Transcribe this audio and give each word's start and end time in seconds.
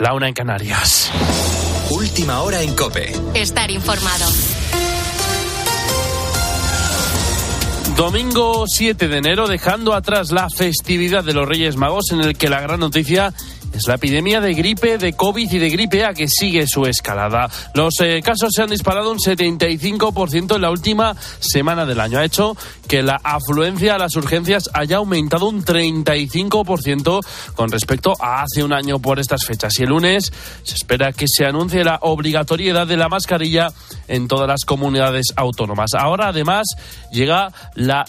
la 0.00 0.14
una 0.14 0.28
en 0.28 0.34
Canarias. 0.34 1.10
Última 1.90 2.40
hora 2.42 2.62
en 2.62 2.74
Cope. 2.74 3.12
Estar 3.34 3.70
informado. 3.70 4.26
Domingo 7.96 8.64
7 8.68 9.08
de 9.08 9.16
enero, 9.16 9.48
dejando 9.48 9.94
atrás 9.94 10.30
la 10.30 10.48
festividad 10.50 11.24
de 11.24 11.32
los 11.32 11.48
Reyes 11.48 11.76
Magos, 11.76 12.12
en 12.12 12.20
el 12.20 12.36
que 12.36 12.48
la 12.48 12.60
gran 12.60 12.78
noticia 12.78 13.32
la 13.86 13.94
epidemia 13.94 14.40
de 14.40 14.54
gripe, 14.54 14.98
de 14.98 15.12
COVID 15.12 15.52
y 15.52 15.58
de 15.58 15.70
gripe 15.70 16.04
A 16.04 16.14
que 16.14 16.28
sigue 16.28 16.66
su 16.66 16.84
escalada. 16.84 17.48
Los 17.74 18.00
eh, 18.00 18.20
casos 18.22 18.52
se 18.54 18.62
han 18.62 18.70
disparado 18.70 19.10
un 19.10 19.18
75% 19.18 20.56
en 20.56 20.62
la 20.62 20.70
última 20.70 21.14
semana 21.40 21.86
del 21.86 22.00
año. 22.00 22.18
Ha 22.18 22.24
hecho 22.24 22.56
que 22.88 23.02
la 23.02 23.20
afluencia 23.22 23.94
a 23.94 23.98
las 23.98 24.16
urgencias 24.16 24.70
haya 24.72 24.96
aumentado 24.96 25.48
un 25.48 25.64
35% 25.64 27.20
con 27.54 27.70
respecto 27.70 28.14
a 28.20 28.42
hace 28.42 28.64
un 28.64 28.72
año 28.72 28.98
por 28.98 29.18
estas 29.20 29.44
fechas. 29.44 29.78
Y 29.78 29.82
el 29.82 29.90
lunes 29.90 30.32
se 30.62 30.74
espera 30.74 31.12
que 31.12 31.26
se 31.28 31.44
anuncie 31.44 31.84
la 31.84 31.98
obligatoriedad 32.02 32.86
de 32.86 32.96
la 32.96 33.08
mascarilla 33.08 33.68
en 34.08 34.28
todas 34.28 34.48
las 34.48 34.64
comunidades 34.64 35.26
autónomas. 35.36 35.94
Ahora, 35.94 36.28
además, 36.28 36.66
llega, 37.12 37.52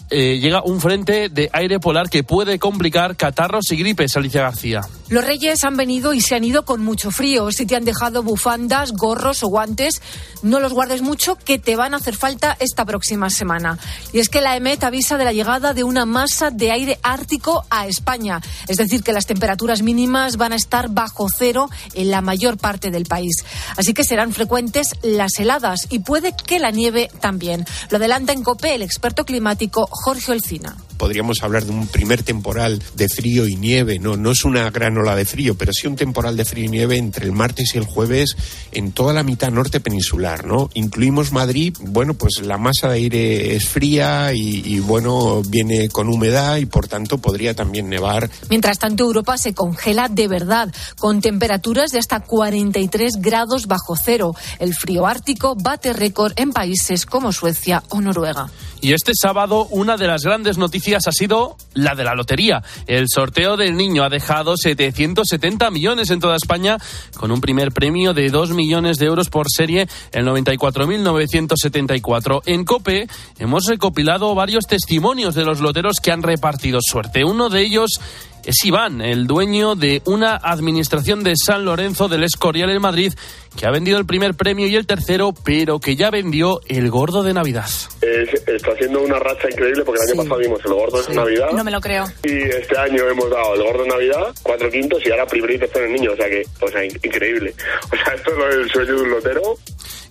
eh, 0.10 0.40
llega 0.40 0.64
un 0.64 0.80
frente 0.80 1.30
de 1.30 1.50
aire 1.52 1.80
polar 1.80 2.10
que 2.10 2.24
puede 2.24 2.60
complicar 2.60 3.16
catarros 3.16 3.72
y 3.72 3.76
gripes. 3.76 4.16
Alicia 4.16 4.44
García. 4.44 4.82
Los 5.10 5.26
reyes 5.26 5.64
han 5.64 5.76
venido 5.76 6.14
y 6.14 6.22
se 6.22 6.36
han 6.36 6.44
ido 6.44 6.66
con 6.66 6.84
mucho 6.84 7.10
frío. 7.10 7.52
Si 7.52 7.66
te 7.66 7.76
han 7.76 7.84
dejado 7.84 8.22
bufandas, 8.22 8.92
gorros 8.92 9.42
o 9.42 9.48
guantes, 9.48 10.04
no 10.44 10.60
los 10.60 10.72
guardes 10.72 11.02
mucho 11.02 11.36
que 11.36 11.58
te 11.58 11.76
van 11.76 11.96
a 11.96 11.98
hacer 11.98 12.16
falta 12.16 12.56
esta 12.60 12.86
próxima 12.86 13.32
semana. 13.32 13.80
Y 14.14 14.20
es 14.20 14.30
que 14.30 14.40
la 14.40 14.56
EMET 14.56 14.84
avisa 14.84 15.18
de 15.18 15.26
la 15.26 15.34
llegada 15.34 15.74
de 15.74 15.84
una 15.84 16.06
masa 16.06 16.52
de 16.52 16.72
aire 16.72 17.00
ártico 17.02 17.66
a 17.72 17.88
España. 17.88 18.40
Es 18.68 18.78
decir, 18.78 19.02
que 19.02 19.12
las 19.12 19.26
temperaturas 19.26 19.82
mínimas 19.82 20.38
van 20.38 20.54
a 20.54 20.58
estar 20.58 20.90
bajo 20.90 21.28
cero 21.28 21.72
en 21.96 22.12
la 22.12 22.22
mayor 22.22 22.58
parte 22.58 22.92
del 22.92 23.06
país. 23.06 23.44
Así 23.78 23.96
que 23.96 24.04
serán 24.04 24.32
frecuentes 24.32 24.94
las 25.02 25.40
heladas 25.40 25.88
y 25.90 26.00
puede 26.00 26.36
que 26.36 26.60
la 26.60 26.70
nieve 26.70 27.10
también. 27.20 27.66
Lo 27.90 27.98
adelanta 27.98 28.32
en 28.32 28.44
COPE 28.44 28.76
el 28.76 28.84
experto 28.84 29.26
climático 29.26 29.88
Jorge 29.92 30.34
Olcina 30.34 30.76
podríamos 31.00 31.42
hablar 31.42 31.66
de 31.66 31.72
un 31.72 31.88
primer 31.88 32.22
temporal 32.22 32.80
de 32.94 33.10
frío 33.10 33.48
y 33.48 33.56
nieve, 33.56 33.98
no, 33.98 34.18
no 34.18 34.32
es 34.32 34.44
una 34.44 34.70
gran 34.70 34.96
ola 34.98 35.16
de 35.16 35.26
frío, 35.26 35.56
pero 35.58 35.72
sí 35.74 35.88
un 35.88 35.96
temporal 35.96 36.38
de 36.38 36.46
frío 36.46 36.66
y 36.66 36.68
nieve 36.68 36.98
entre 36.98 37.26
el 37.26 37.32
martes 37.32 37.74
y 37.74 37.78
el 37.80 37.86
jueves 37.86 38.36
en 38.74 38.92
toda 38.92 39.14
la 39.14 39.24
mitad 39.24 39.50
norte 39.50 39.80
peninsular, 39.80 40.46
¿no? 40.46 40.70
Incluimos 40.74 41.32
Madrid, 41.32 41.76
bueno, 41.80 42.14
pues 42.14 42.42
la 42.44 42.58
masa 42.58 42.90
de 42.90 42.96
aire 42.96 43.56
es 43.56 43.70
fría 43.70 44.34
y, 44.34 44.62
y 44.66 44.80
bueno, 44.82 45.42
viene 45.48 45.88
con 45.90 46.10
humedad 46.10 46.58
y 46.58 46.66
por 46.66 46.88
tanto 46.88 47.18
podría 47.18 47.56
también 47.56 47.88
nevar. 47.88 48.30
Mientras 48.50 48.78
tanto, 48.78 49.06
Europa 49.06 49.38
se 49.38 49.54
congela 49.54 50.10
de 50.10 50.28
verdad, 50.28 50.74
con 50.98 51.22
temperaturas 51.22 51.92
de 51.92 52.00
hasta 52.00 52.20
43 52.20 53.14
grados 53.22 53.68
bajo 53.68 53.96
cero. 53.96 54.36
El 54.60 54.76
frío 54.76 55.08
ártico 55.08 55.56
bate 55.56 55.94
récord 55.94 56.34
en 56.36 56.52
países 56.52 57.06
como 57.06 57.32
Suecia 57.32 57.84
o 57.88 58.02
Noruega. 58.02 58.50
Y 58.82 58.94
este 58.94 59.12
sábado 59.14 59.68
una 59.72 59.98
de 59.98 60.08
las 60.08 60.24
grandes 60.24 60.58
noticias 60.58 60.89
ha 60.96 61.12
sido 61.12 61.58
la 61.74 61.96
de 61.96 62.04
la 62.04 62.16
lotería. 62.16 62.64
El 62.88 63.06
sorteo 63.08 63.56
del 63.58 63.76
niño 63.76 64.04
ha 64.04 64.10
dejado 64.10 64.58
770 64.58 65.70
millones 65.72 66.10
en 66.10 66.20
toda 66.20 66.36
España 66.36 66.78
con 67.16 67.32
un 67.32 67.40
primer 67.42 67.72
premio 67.72 68.14
de 68.14 68.30
2 68.30 68.52
millones 68.52 68.98
de 68.98 69.06
euros 69.06 69.30
por 69.30 69.46
serie, 69.50 69.88
el 70.12 70.26
94.974. 70.26 72.42
En 72.46 72.66
COPE 72.66 73.08
hemos 73.40 73.66
recopilado 73.66 74.36
varios 74.36 74.66
testimonios 74.66 75.36
de 75.36 75.46
los 75.46 75.60
loteros 75.60 76.00
que 76.02 76.12
han 76.12 76.24
repartido 76.24 76.80
suerte. 76.82 77.24
Uno 77.24 77.50
de 77.50 77.62
ellos 77.62 78.00
es 78.46 78.66
Iván, 78.66 79.02
el 79.02 79.28
dueño 79.28 79.76
de 79.76 80.02
una 80.06 80.36
administración 80.36 81.24
de 81.24 81.34
San 81.36 81.66
Lorenzo 81.66 82.08
del 82.08 82.24
Escorial 82.24 82.70
en 82.70 82.82
Madrid, 82.82 83.14
que 83.58 83.66
ha 83.66 83.72
vendido 83.72 83.98
el 83.98 84.06
primer 84.06 84.36
premio 84.36 84.68
y 84.68 84.76
el 84.76 84.86
tercero, 84.86 85.34
pero 85.44 85.80
que 85.80 85.96
ya 85.96 86.10
vendió 86.10 86.62
el 86.68 86.90
gordo 86.90 87.24
de 87.24 87.34
Navidad. 87.34 87.70
está 88.02 88.72
haciendo 88.72 89.02
una 89.02 89.20
racha 89.20 89.50
increíble 89.52 89.84
porque 89.84 90.02
el 90.04 90.12
año 90.12 90.24
pasado 90.24 90.40
vimos 90.40 90.60
el 90.66 90.74
gordo 90.74 91.02
de 91.02 91.16
Navidad. 91.16 91.50
No 91.54 91.64
me 91.64 91.72
lo 91.72 91.82
creo. 91.82 92.06
Y 92.24 92.44
este 92.44 92.78
año 92.78 93.08
hemos 93.10 93.30
dado 93.30 93.56
el 93.56 93.64
gordo 93.64 93.84
de 93.84 93.90
Navidad, 93.90 94.36
cuatro 94.44 94.70
quintos 94.70 95.06
y 95.06 95.12
ahora 95.12 95.26
primero 95.26 95.54
y 95.54 95.60
tercero 95.60 95.86
el 95.86 95.94
niño. 95.94 96.12
O 96.14 96.16
sea 96.16 96.30
que, 96.30 96.44
o 96.62 96.68
sea, 96.68 96.86
increíble. 96.86 97.54
O 97.92 97.96
sea, 97.96 98.14
esto 98.14 98.32
es 98.50 98.56
el 98.56 98.70
sueño 98.72 98.96
de 98.96 99.02
un 99.02 99.10
lotero 99.10 99.42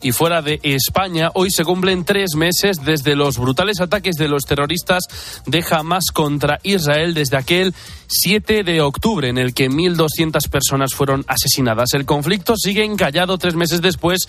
y 0.03 0.13
fuera 0.13 0.43
de 0.43 0.61
España. 0.63 1.31
Hoy 1.35 1.51
se 1.51 1.65
cumplen 1.65 2.05
tres 2.05 2.35
meses 2.37 2.85
desde 2.85 3.17
los 3.17 3.39
brutales 3.39 3.81
ataques 3.81 4.17
de 4.17 4.29
los 4.29 4.45
terroristas 4.45 5.05
de 5.47 5.65
Hamas 5.71 6.07
contra 6.13 6.61
Israel 6.63 7.15
desde 7.15 7.37
aquel 7.37 7.75
7 8.09 8.65
de 8.65 8.81
octubre 8.81 9.29
en 9.29 9.39
el 9.39 9.55
que 9.55 9.69
1.200 9.69 10.49
personas 10.49 10.95
fueron 10.95 11.25
asesinadas. 11.29 11.95
El 11.95 12.07
conflicto 12.07 12.55
sigue 12.57 12.85
encallado 12.85 13.39
tres 13.39 13.55
meses 13.55 13.83
después, 13.83 14.29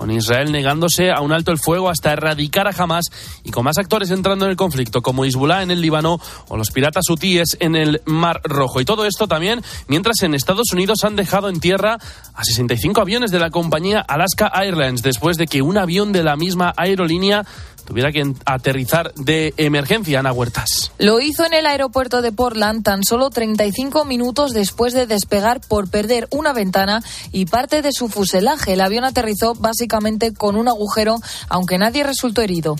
con 0.00 0.10
Israel 0.10 0.50
negándose 0.50 1.10
a 1.10 1.20
un 1.20 1.30
alto 1.30 1.52
el 1.52 1.58
fuego 1.58 1.90
hasta 1.90 2.14
erradicar 2.14 2.66
a 2.66 2.70
Hamas 2.70 3.04
y 3.44 3.50
con 3.50 3.64
más 3.64 3.76
actores 3.76 4.10
entrando 4.10 4.46
en 4.46 4.50
el 4.50 4.56
conflicto, 4.56 5.02
como 5.02 5.26
Hezbollah 5.26 5.62
en 5.62 5.70
el 5.70 5.82
Líbano 5.82 6.18
o 6.48 6.56
los 6.56 6.70
piratas 6.70 7.04
hutíes 7.10 7.58
en 7.60 7.76
el 7.76 8.00
Mar 8.06 8.40
Rojo. 8.42 8.80
Y 8.80 8.86
todo 8.86 9.04
esto 9.04 9.28
también 9.28 9.60
mientras 9.88 10.22
en 10.22 10.34
Estados 10.34 10.72
Unidos 10.72 11.04
han 11.04 11.16
dejado 11.16 11.50
en 11.50 11.60
tierra 11.60 11.98
a 12.32 12.44
65 12.44 12.98
aviones 12.98 13.30
de 13.30 13.40
la 13.40 13.50
compañía 13.50 14.00
Alaska 14.00 14.50
Airlines 14.54 15.02
después 15.02 15.36
de 15.36 15.46
que 15.46 15.60
un 15.60 15.76
avión 15.76 16.12
de 16.12 16.22
la 16.22 16.34
misma 16.34 16.72
aerolínea 16.78 17.44
tuviera 17.84 18.12
que 18.12 18.34
aterrizar 18.44 19.12
de 19.14 19.54
emergencia, 19.56 20.20
Ana 20.20 20.32
Huertas. 20.32 20.92
Lo 20.98 21.20
hizo 21.20 21.44
en 21.44 21.54
el 21.54 21.66
aeropuerto 21.66 22.22
de 22.22 22.32
Portland 22.32 22.82
tan 22.82 23.04
solo 23.04 23.30
35 23.30 24.04
minutos 24.04 24.52
después 24.52 24.92
de 24.92 25.06
despegar 25.06 25.60
por 25.60 25.88
perder 25.90 26.28
una 26.30 26.52
ventana 26.52 27.02
y 27.32 27.46
parte 27.46 27.82
de 27.82 27.92
su 27.92 28.08
fuselaje. 28.08 28.74
El 28.74 28.80
avión 28.80 29.04
aterrizó 29.04 29.54
básicamente 29.54 30.32
con 30.32 30.56
un 30.56 30.68
agujero, 30.68 31.16
aunque 31.48 31.78
nadie 31.78 32.04
resultó 32.04 32.42
herido. 32.42 32.76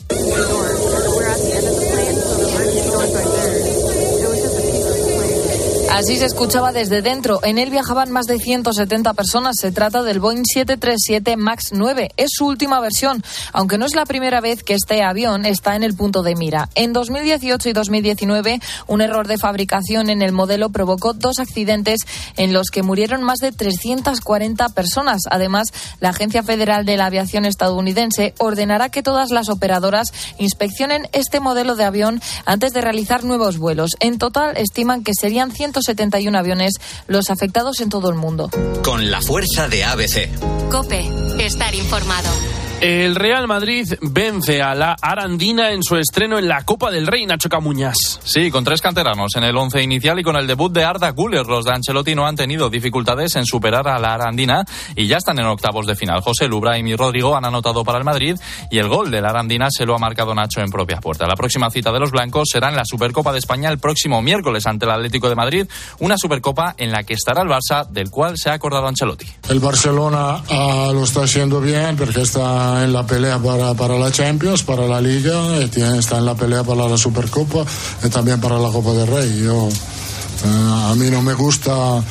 Así 5.92 6.16
se 6.16 6.26
escuchaba 6.26 6.70
desde 6.70 7.02
dentro. 7.02 7.40
En 7.42 7.58
él 7.58 7.68
viajaban 7.68 8.12
más 8.12 8.26
de 8.26 8.38
170 8.38 9.12
personas. 9.14 9.56
Se 9.60 9.72
trata 9.72 10.04
del 10.04 10.20
Boeing 10.20 10.44
737 10.44 11.36
MAX 11.36 11.72
9. 11.72 12.10
Es 12.16 12.30
su 12.32 12.46
última 12.46 12.78
versión, 12.80 13.24
aunque 13.52 13.76
no 13.76 13.86
es 13.86 13.96
la 13.96 14.06
primera 14.06 14.40
vez 14.40 14.62
que 14.62 14.74
este 14.74 15.02
avión 15.02 15.44
está 15.44 15.74
en 15.74 15.82
el 15.82 15.94
punto 15.94 16.22
de 16.22 16.36
mira. 16.36 16.68
En 16.76 16.92
2018 16.92 17.68
y 17.68 17.72
2019, 17.72 18.60
un 18.86 19.00
error 19.00 19.26
de 19.26 19.36
fabricación 19.36 20.10
en 20.10 20.22
el 20.22 20.30
modelo 20.30 20.70
provocó 20.70 21.12
dos 21.12 21.40
accidentes 21.40 21.98
en 22.36 22.52
los 22.52 22.68
que 22.70 22.84
murieron 22.84 23.24
más 23.24 23.40
de 23.40 23.50
340 23.50 24.68
personas. 24.68 25.22
Además, 25.28 25.68
la 25.98 26.10
Agencia 26.10 26.44
Federal 26.44 26.86
de 26.86 26.96
la 26.96 27.06
Aviación 27.06 27.44
estadounidense 27.44 28.32
ordenará 28.38 28.90
que 28.90 29.02
todas 29.02 29.30
las 29.30 29.48
operadoras 29.48 30.12
inspeccionen 30.38 31.08
este 31.12 31.40
modelo 31.40 31.74
de 31.74 31.84
avión 31.84 32.22
antes 32.46 32.72
de 32.72 32.80
realizar 32.80 33.24
nuevos 33.24 33.58
vuelos. 33.58 33.90
En 33.98 34.18
total, 34.18 34.56
estiman 34.56 35.02
que 35.02 35.14
serían 35.14 35.50
100 35.50 35.79
171 35.80 36.36
aviones 36.36 36.74
los 37.06 37.30
afectados 37.30 37.80
en 37.80 37.88
todo 37.88 38.10
el 38.10 38.16
mundo. 38.16 38.50
Con 38.82 39.10
la 39.10 39.20
fuerza 39.20 39.68
de 39.68 39.84
ABC. 39.84 40.30
Cope, 40.70 41.08
estar 41.38 41.74
informado. 41.74 42.28
El 42.80 43.14
Real 43.14 43.46
Madrid 43.46 43.92
vence 44.00 44.62
a 44.62 44.74
la 44.74 44.96
Arandina 45.02 45.70
en 45.70 45.82
su 45.82 45.96
estreno 45.96 46.38
en 46.38 46.48
la 46.48 46.64
Copa 46.64 46.90
del 46.90 47.06
Rey, 47.06 47.26
Nacho 47.26 47.50
Camuñas. 47.50 48.18
Sí, 48.24 48.50
con 48.50 48.64
tres 48.64 48.80
canteranos 48.80 49.36
en 49.36 49.44
el 49.44 49.54
once 49.54 49.82
inicial 49.82 50.18
y 50.18 50.22
con 50.22 50.34
el 50.36 50.46
debut 50.46 50.72
de 50.72 50.82
Arda 50.82 51.10
Guller. 51.10 51.44
Los 51.44 51.66
de 51.66 51.74
Ancelotti 51.74 52.14
no 52.14 52.26
han 52.26 52.36
tenido 52.36 52.70
dificultades 52.70 53.36
en 53.36 53.44
superar 53.44 53.86
a 53.86 53.98
la 53.98 54.14
Arandina 54.14 54.64
y 54.96 55.06
ya 55.08 55.18
están 55.18 55.38
en 55.38 55.44
octavos 55.44 55.86
de 55.86 55.94
final. 55.94 56.22
José 56.22 56.48
Lubraim 56.48 56.86
y 56.86 56.96
Rodrigo 56.96 57.36
han 57.36 57.44
anotado 57.44 57.84
para 57.84 57.98
el 57.98 58.04
Madrid 58.04 58.36
y 58.70 58.78
el 58.78 58.88
gol 58.88 59.10
de 59.10 59.20
la 59.20 59.28
Arandina 59.28 59.68
se 59.70 59.84
lo 59.84 59.94
ha 59.94 59.98
marcado 59.98 60.34
Nacho 60.34 60.62
en 60.62 60.70
propia 60.70 61.00
puerta. 61.00 61.26
La 61.26 61.36
próxima 61.36 61.70
cita 61.70 61.92
de 61.92 62.00
los 62.00 62.10
blancos 62.10 62.48
será 62.50 62.70
en 62.70 62.76
la 62.76 62.86
Supercopa 62.86 63.32
de 63.32 63.40
España 63.40 63.68
el 63.68 63.78
próximo 63.78 64.22
miércoles 64.22 64.66
ante 64.66 64.86
el 64.86 64.92
Atlético 64.92 65.28
de 65.28 65.34
Madrid, 65.34 65.66
una 65.98 66.16
Supercopa 66.16 66.74
en 66.78 66.92
la 66.92 67.02
que 67.02 67.12
estará 67.12 67.42
el 67.42 67.48
Barça, 67.48 67.86
del 67.88 68.08
cual 68.08 68.38
se 68.38 68.48
ha 68.48 68.54
acordado 68.54 68.88
Ancelotti. 68.88 69.26
El 69.50 69.60
Barcelona 69.60 70.42
ah, 70.48 70.90
lo 70.94 71.04
está 71.04 71.24
haciendo 71.24 71.60
bien 71.60 71.94
porque 71.98 72.22
está 72.22 72.69
en 72.84 72.92
la 72.92 73.06
pelea 73.06 73.38
para, 73.38 73.74
para 73.74 73.98
la 73.98 74.10
Champions, 74.10 74.62
para 74.62 74.86
la 74.86 75.00
Liga, 75.00 75.58
está 75.58 76.18
en 76.18 76.24
la 76.24 76.34
pelea 76.34 76.62
para 76.64 76.88
la 76.88 76.96
Supercopa 76.96 77.64
y 78.04 78.08
también 78.08 78.40
para 78.40 78.58
la 78.58 78.70
Copa 78.70 78.92
del 78.92 79.06
Rey. 79.06 79.42
Yo, 79.44 79.68
eh, 79.68 80.90
a 80.90 80.94
mí 80.94 81.10
no 81.10 81.22
me 81.22 81.34
gusta 81.34 82.02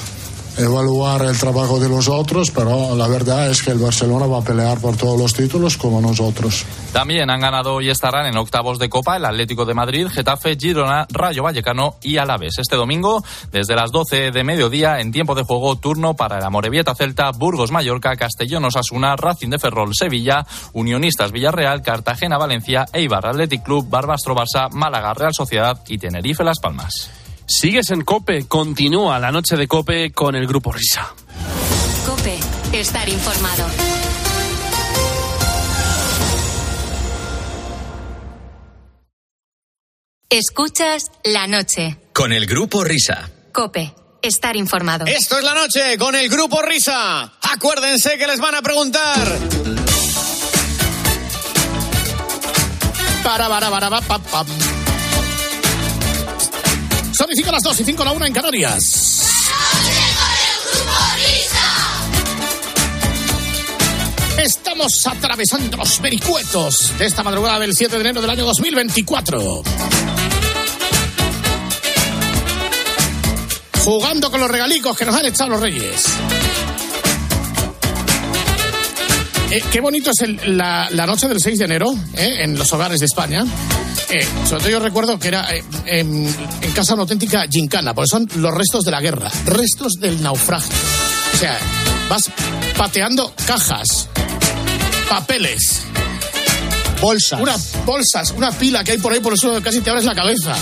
evaluar 0.58 1.24
el 1.24 1.38
trabajo 1.38 1.80
de 1.80 1.90
los 1.90 2.08
otros, 2.08 2.52
pero 2.52 2.96
la 2.96 3.08
verdad 3.08 3.50
es 3.50 3.62
que 3.62 3.72
el 3.72 3.80
Barcelona 3.80 4.26
va 4.26 4.40
a 4.40 4.44
pelear 4.44 4.80
por 4.80 4.98
todos 4.98 5.20
los 5.20 5.34
títulos 5.34 5.78
como 5.78 6.02
nosotros. 6.02 6.66
También 6.92 7.30
han 7.30 7.40
ganado 7.40 7.82
y 7.82 7.90
estarán 7.90 8.26
en 8.26 8.38
octavos 8.38 8.80
de 8.80 8.90
Copa 8.90 9.18
el 9.18 9.26
Atlético 9.26 9.66
de 9.66 9.74
Madrid, 9.74 10.08
Getafe, 10.08 10.58
Girona, 10.60 11.06
Rayo 11.10 11.44
Vallecano 11.44 11.96
y 12.02 12.18
Alaves. 12.18 12.58
Este 12.60 12.76
domingo, 12.76 13.24
desde 13.52 13.76
las 13.76 13.92
12 13.92 14.32
de 14.32 14.44
mediodía, 14.44 15.00
en 15.00 15.12
tiempo 15.12 15.36
de 15.36 15.44
juego, 15.44 15.78
turno 15.78 16.16
para 16.16 16.38
el 16.38 16.44
Amorebieta 16.44 16.96
Celta, 16.96 17.32
Burgos 17.32 17.72
Mallorca, 17.72 18.16
Castellón 18.16 18.66
Osasuna, 18.66 19.16
Racing 19.16 19.50
de 19.50 19.60
Ferrol 19.60 19.94
Sevilla, 19.94 20.46
Unionistas 20.74 21.32
Villarreal, 21.32 21.82
Cartagena 21.82 22.38
Valencia, 22.38 22.86
Eibar 22.94 23.26
Athletic 23.26 23.64
Club, 23.64 23.90
Barbastro 23.90 24.36
Barça, 24.36 24.70
Málaga 24.72 25.14
Real 25.14 25.34
Sociedad 25.34 25.80
y 25.88 25.98
Tenerife 25.98 26.44
Las 26.44 26.60
Palmas. 26.60 27.19
Sigues 27.50 27.90
en 27.90 28.02
Cope, 28.02 28.48
continúa 28.48 29.18
la 29.18 29.32
noche 29.32 29.58
de 29.58 29.68
Cope 29.68 30.12
con 30.12 30.36
el 30.36 30.46
Grupo 30.46 30.72
Risa. 30.72 31.16
Cope, 32.06 32.40
estar 32.74 33.10
informado. 33.10 33.66
Escuchas 40.30 41.10
la 41.24 41.48
noche. 41.48 41.98
Con 42.14 42.34
el 42.34 42.46
grupo 42.46 42.84
Risa. 42.84 43.32
Cope, 43.52 43.96
estar 44.22 44.56
informado. 44.56 45.08
Esto 45.08 45.40
es 45.40 45.44
la 45.44 45.56
noche 45.56 45.98
con 45.98 46.16
el 46.16 46.30
grupo 46.30 46.62
Risa. 46.62 47.34
Acuérdense 47.52 48.20
que 48.20 48.28
les 48.28 48.40
van 48.40 48.54
a 48.54 48.62
preguntar. 48.62 49.28
Para, 53.24 53.50
para, 53.50 53.72
para, 53.72 53.90
pa, 53.90 54.02
pa, 54.02 54.20
pam. 54.20 54.79
Son 57.20 57.28
y 57.30 57.36
cinco 57.36 57.52
las 57.52 57.62
dos 57.64 57.78
y 57.82 57.84
cinco 57.84 58.06
la 58.06 58.14
una 58.14 58.28
en 58.28 58.34
Canarias. 58.34 59.26
Estamos 64.38 65.06
atravesando 65.06 65.76
los 65.78 66.00
vericuetos 66.02 66.94
de 66.98 67.06
esta 67.06 67.24
madrugada 67.24 67.60
del 67.60 67.74
7 67.76 67.96
de 67.96 68.02
enero 68.02 68.22
del 68.22 68.30
año 68.30 68.46
2024. 68.46 69.64
Jugando 73.84 74.32
con 74.32 74.40
los 74.40 74.50
regalicos 74.50 74.98
que 74.98 75.06
nos 75.06 75.16
han 75.16 75.26
echado 75.26 75.50
los 75.50 75.62
reyes. 75.62 76.06
Eh, 79.52 79.62
qué 79.72 79.82
bonito 79.82 80.12
es 80.12 80.22
el- 80.22 80.58
la, 80.58 80.88
la 80.92 81.06
noche 81.06 81.28
del 81.28 81.40
6 81.42 81.58
de 81.60 81.66
enero 81.66 81.88
eh, 82.16 82.38
en 82.44 82.58
los 82.58 82.72
hogares 82.72 83.00
de 83.00 83.08
España. 83.08 83.44
Eh, 84.12 84.28
sobre 84.48 84.62
todo 84.62 84.70
yo 84.70 84.80
recuerdo 84.80 85.20
que 85.20 85.28
era 85.28 85.54
eh, 85.56 85.64
en, 85.86 86.26
en 86.62 86.72
casa 86.72 86.94
una 86.94 87.04
auténtica 87.04 87.46
gincana, 87.50 87.94
porque 87.94 88.08
son 88.10 88.28
los 88.38 88.52
restos 88.54 88.84
de 88.84 88.92
la 88.92 89.02
guerra, 89.02 89.30
restos 89.46 89.94
del 90.00 90.22
naufragio. 90.22 90.74
O 91.34 91.38
sea, 91.38 91.58
vas 92.10 92.32
pateando 92.76 93.32
cajas, 93.46 94.10
papeles, 95.08 95.82
Bolsas. 97.02 97.40
unas 97.40 97.86
bolsas, 97.86 98.32
una 98.32 98.52
pila 98.52 98.84
que 98.84 98.94
hay 98.94 98.98
por 98.98 99.14
ahí, 99.14 99.20
por 99.20 99.34
eso 99.34 99.62
casi 99.62 99.80
te 99.82 99.90
abres 99.92 100.06
la 100.06 100.16
cabeza. 100.16 100.56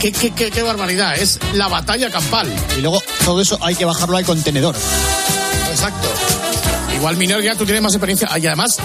Qué, 0.00 0.12
qué, 0.12 0.32
qué, 0.32 0.50
qué 0.50 0.62
barbaridad, 0.62 1.16
es 1.16 1.38
la 1.54 1.68
batalla 1.68 2.10
campal. 2.10 2.46
Y 2.76 2.82
luego 2.82 3.02
todo 3.24 3.40
eso 3.40 3.58
hay 3.62 3.74
que 3.74 3.86
bajarlo 3.86 4.18
al 4.18 4.24
contenedor. 4.26 4.76
Exacto. 5.70 6.08
Igual 6.94 7.16
Minor 7.16 7.42
ya 7.42 7.54
tú 7.54 7.64
tienes 7.64 7.82
más 7.82 7.94
experiencia. 7.94 8.28
Y 8.38 8.46
además, 8.46 8.76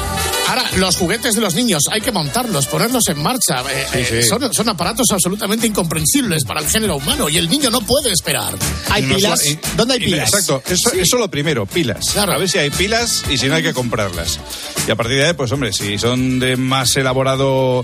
ahora 0.50 0.64
los 0.78 0.98
juguetes 0.98 1.36
de 1.36 1.42
los 1.42 1.54
niños 1.56 1.84
hay 1.92 2.02
que 2.02 2.12
montarlos, 2.12 2.68
ponerlos 2.68 3.08
en 3.08 3.22
marcha. 3.22 3.62
Eh, 3.72 3.88
eh, 3.94 4.24
Son, 4.28 4.54
son 4.54 4.70
aparatos 4.70 5.08
absolutamente 5.12 5.68
incomprensibles 5.68 6.44
para 6.44 6.60
el 6.62 6.68
género 6.68 6.98
humano 6.98 7.30
y 7.30 7.38
el 7.38 7.50
niño 7.50 7.70
no 7.70 7.82
puede 7.82 8.12
esperar. 8.12 8.54
Hay 8.90 9.04
No 9.04 9.16
pilas. 9.16 9.42
¿Dónde 9.78 9.94
hay 9.96 10.00
pilas? 10.00 10.30
Exacto, 10.34 10.62
eso, 10.70 10.92
eso 10.94 11.18
lo 11.18 11.30
primero, 11.30 11.66
pilas. 11.66 12.10
Claro. 12.12 12.34
A 12.34 12.38
ver 12.38 12.50
si 12.50 12.58
hay 12.58 12.70
pilas 12.70 13.24
y 13.30 13.38
si 13.38 13.48
no 13.48 13.56
hay 13.56 13.64
que 13.64 13.74
comprarlas. 13.74 14.40
Y 14.88 14.92
a 14.92 14.96
partir 14.96 15.18
de 15.18 15.28
ahí, 15.28 15.34
pues 15.34 15.52
hombre, 15.52 15.72
si 15.74 15.98
son 15.98 16.40
de 16.40 16.58
más 16.58 16.96
elaborado 16.98 17.84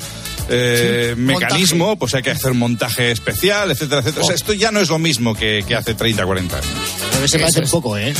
eh, 0.49 1.13
Sí, 1.15 1.21
mecanismo, 1.21 1.95
pues 1.97 2.13
hay 2.15 2.21
que 2.23 2.31
hacer 2.31 2.51
un 2.51 2.59
montaje 2.59 3.11
especial, 3.11 3.71
etcétera, 3.71 4.01
etcétera. 4.01 4.23
O 4.23 4.25
sea, 4.27 4.33
Oh. 4.33 4.35
esto 4.35 4.53
ya 4.53 4.71
no 4.71 4.79
es 4.79 4.89
lo 4.89 4.99
mismo 4.99 5.35
que, 5.35 5.63
que 5.67 5.75
hace 5.75 5.93
30, 5.93 6.25
40 6.25 6.57
años. 6.57 6.67
A 7.15 7.19
ver, 7.19 7.29
se 7.29 7.39
parece 7.39 7.59
es. 7.61 7.65
un 7.65 7.71
poco, 7.71 7.97
¿eh? 7.97 8.13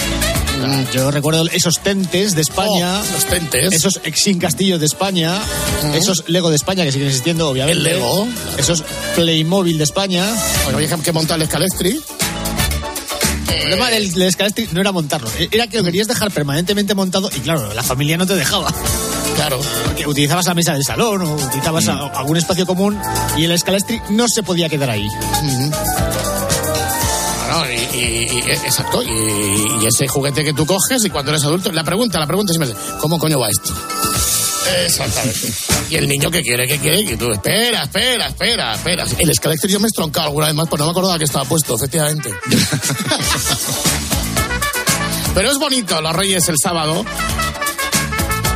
Mm, 0.57 0.91
Yo 0.93 1.11
recuerdo 1.11 1.45
esos 1.51 1.79
tentes 1.79 2.35
de 2.35 2.41
España. 2.41 2.99
Oh, 3.01 3.11
los 3.13 3.25
tentes. 3.25 3.73
Esos 3.73 3.99
Exin 4.03 4.39
Castillos 4.39 4.79
de 4.79 4.85
España. 4.85 5.39
Esos 5.93 6.23
Lego 6.27 6.49
de 6.49 6.55
España 6.55 6.83
que 6.83 6.91
siguen 6.91 7.07
existiendo, 7.07 7.49
obviamente. 7.49 7.77
El 7.77 7.83
Lego. 7.83 8.27
Esos 8.57 8.83
Playmobil 9.15 9.77
de 9.77 9.83
España. 9.83 10.25
Bueno, 10.63 10.77
había 10.77 10.95
que 10.97 11.11
montar 11.11 11.37
el 11.37 11.43
escalestri. 11.43 11.99
El 13.47 13.61
problema 13.71 13.89
del, 13.89 14.13
del 14.13 14.31
Scalestri 14.31 14.67
no 14.73 14.81
era 14.81 14.91
montarlo. 14.91 15.27
Era 15.51 15.65
que 15.67 15.77
lo 15.77 15.83
querías 15.83 16.07
dejar 16.07 16.29
permanentemente 16.29 16.93
montado 16.93 17.29
y 17.35 17.39
claro, 17.39 17.73
la 17.73 17.81
familia 17.83 18.15
no 18.15 18.27
te 18.27 18.35
dejaba. 18.35 18.71
Claro. 19.35 19.59
Porque 19.85 20.05
utilizabas 20.07 20.45
la 20.45 20.53
mesa 20.53 20.73
del 20.73 20.83
salón 20.83 21.21
o 21.23 21.33
utilizabas 21.35 21.87
a- 21.87 22.07
algún 22.15 22.37
espacio 22.37 22.65
común 22.67 22.97
y 23.37 23.45
el 23.45 23.57
Scalestri 23.57 23.99
no 24.11 24.25
se 24.27 24.43
podía 24.43 24.69
quedar 24.69 24.91
ahí. 24.91 25.07
Y- 27.95 28.39
y- 28.45 28.51
exacto. 28.51 29.01
Y, 29.03 29.07
y 29.81 29.85
ese 29.87 30.07
juguete 30.07 30.43
que 30.43 30.53
tú 30.53 30.65
coges 30.65 31.03
y 31.05 31.09
cuando 31.09 31.31
eres 31.31 31.43
adulto, 31.43 31.71
la 31.71 31.83
pregunta, 31.83 32.19
la 32.19 32.27
pregunta 32.27 32.53
siempre 32.53 32.71
es, 32.71 32.77
¿cómo 32.99 33.17
coño 33.19 33.39
va 33.39 33.49
esto? 33.49 33.73
Exactamente. 34.85 35.53
Y 35.91 35.95
el 35.95 36.07
niño 36.07 36.31
que 36.31 36.41
quiere, 36.41 36.67
que 36.67 36.79
quiere, 36.79 37.01
y 37.01 37.15
tú, 37.15 37.31
espera, 37.31 37.83
espera, 37.83 38.27
espera, 38.27 38.73
espera. 38.73 39.05
El 39.19 39.29
escalextri 39.29 39.71
yo 39.71 39.79
me 39.79 39.85
he 39.85 39.89
estroncado 39.89 40.27
alguna 40.27 40.47
vez 40.47 40.55
más, 40.55 40.67
pues 40.67 40.79
no 40.79 40.85
me 40.85 40.91
acordaba 40.91 41.17
que 41.19 41.25
estaba 41.25 41.45
puesto, 41.45 41.75
efectivamente. 41.75 42.31
Pero 45.35 45.51
es 45.51 45.57
bonito, 45.59 45.99
los 46.01 46.15
Reyes 46.15 46.47
el 46.49 46.55
sábado. 46.61 47.03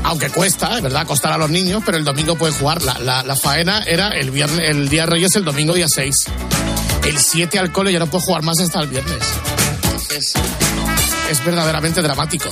Aunque 0.03 0.30
cuesta, 0.30 0.77
es 0.77 0.81
verdad, 0.81 1.06
costar 1.06 1.33
a 1.33 1.38
los 1.38 1.50
niños, 1.51 1.83
pero 1.85 1.97
el 1.97 2.03
domingo 2.06 2.35
pueden 2.35 2.56
jugar. 2.57 2.81
La, 2.81 2.97
la- 3.00 3.21
la 3.21 3.35
faena 3.35 3.83
era 3.85 4.09
el 4.09 4.31
viernes, 4.31 4.68
el 4.69 4.89
día 4.89 5.01
de 5.06 5.12
Reyes, 5.12 5.35
el 5.35 5.44
domingo 5.45 5.74
día 5.75 5.85
6. 5.88 6.15
El 7.09 7.17
7 7.17 7.57
al 7.57 7.71
cole 7.71 7.91
ya 7.91 7.97
no 7.97 8.06
puede 8.06 8.23
jugar 8.23 8.44
más 8.44 8.59
hasta 8.59 8.81
el 8.81 8.88
viernes. 8.88 9.17
Es, 10.15 10.33
es 11.31 11.44
verdaderamente 11.44 12.03
dramático. 12.03 12.50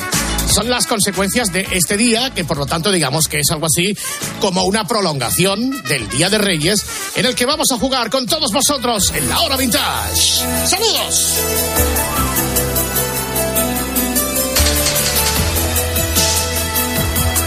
Son 0.52 0.68
las 0.68 0.88
consecuencias 0.88 1.54
de 1.54 1.68
este 1.74 1.96
día, 1.96 2.34
que 2.34 2.44
por 2.44 2.58
lo 2.58 2.66
tanto 2.66 2.92
digamos 2.92 3.28
que 3.28 3.38
es 3.38 3.52
algo 3.52 3.68
así 3.68 3.96
como 4.42 4.64
una 4.64 4.88
prolongación 4.88 5.84
del 5.84 6.10
Día 6.10 6.32
de 6.32 6.40
Reyes, 6.40 6.84
en 7.16 7.28
el 7.28 7.36
que 7.36 7.46
vamos 7.46 7.68
a 7.72 7.78
jugar 7.78 8.10
con 8.10 8.26
todos 8.26 8.52
vosotros 8.52 9.14
en 9.14 9.30
la 9.30 9.42
hora 9.42 9.58
vintage. 9.58 10.42
¡Saludos! 10.66 11.34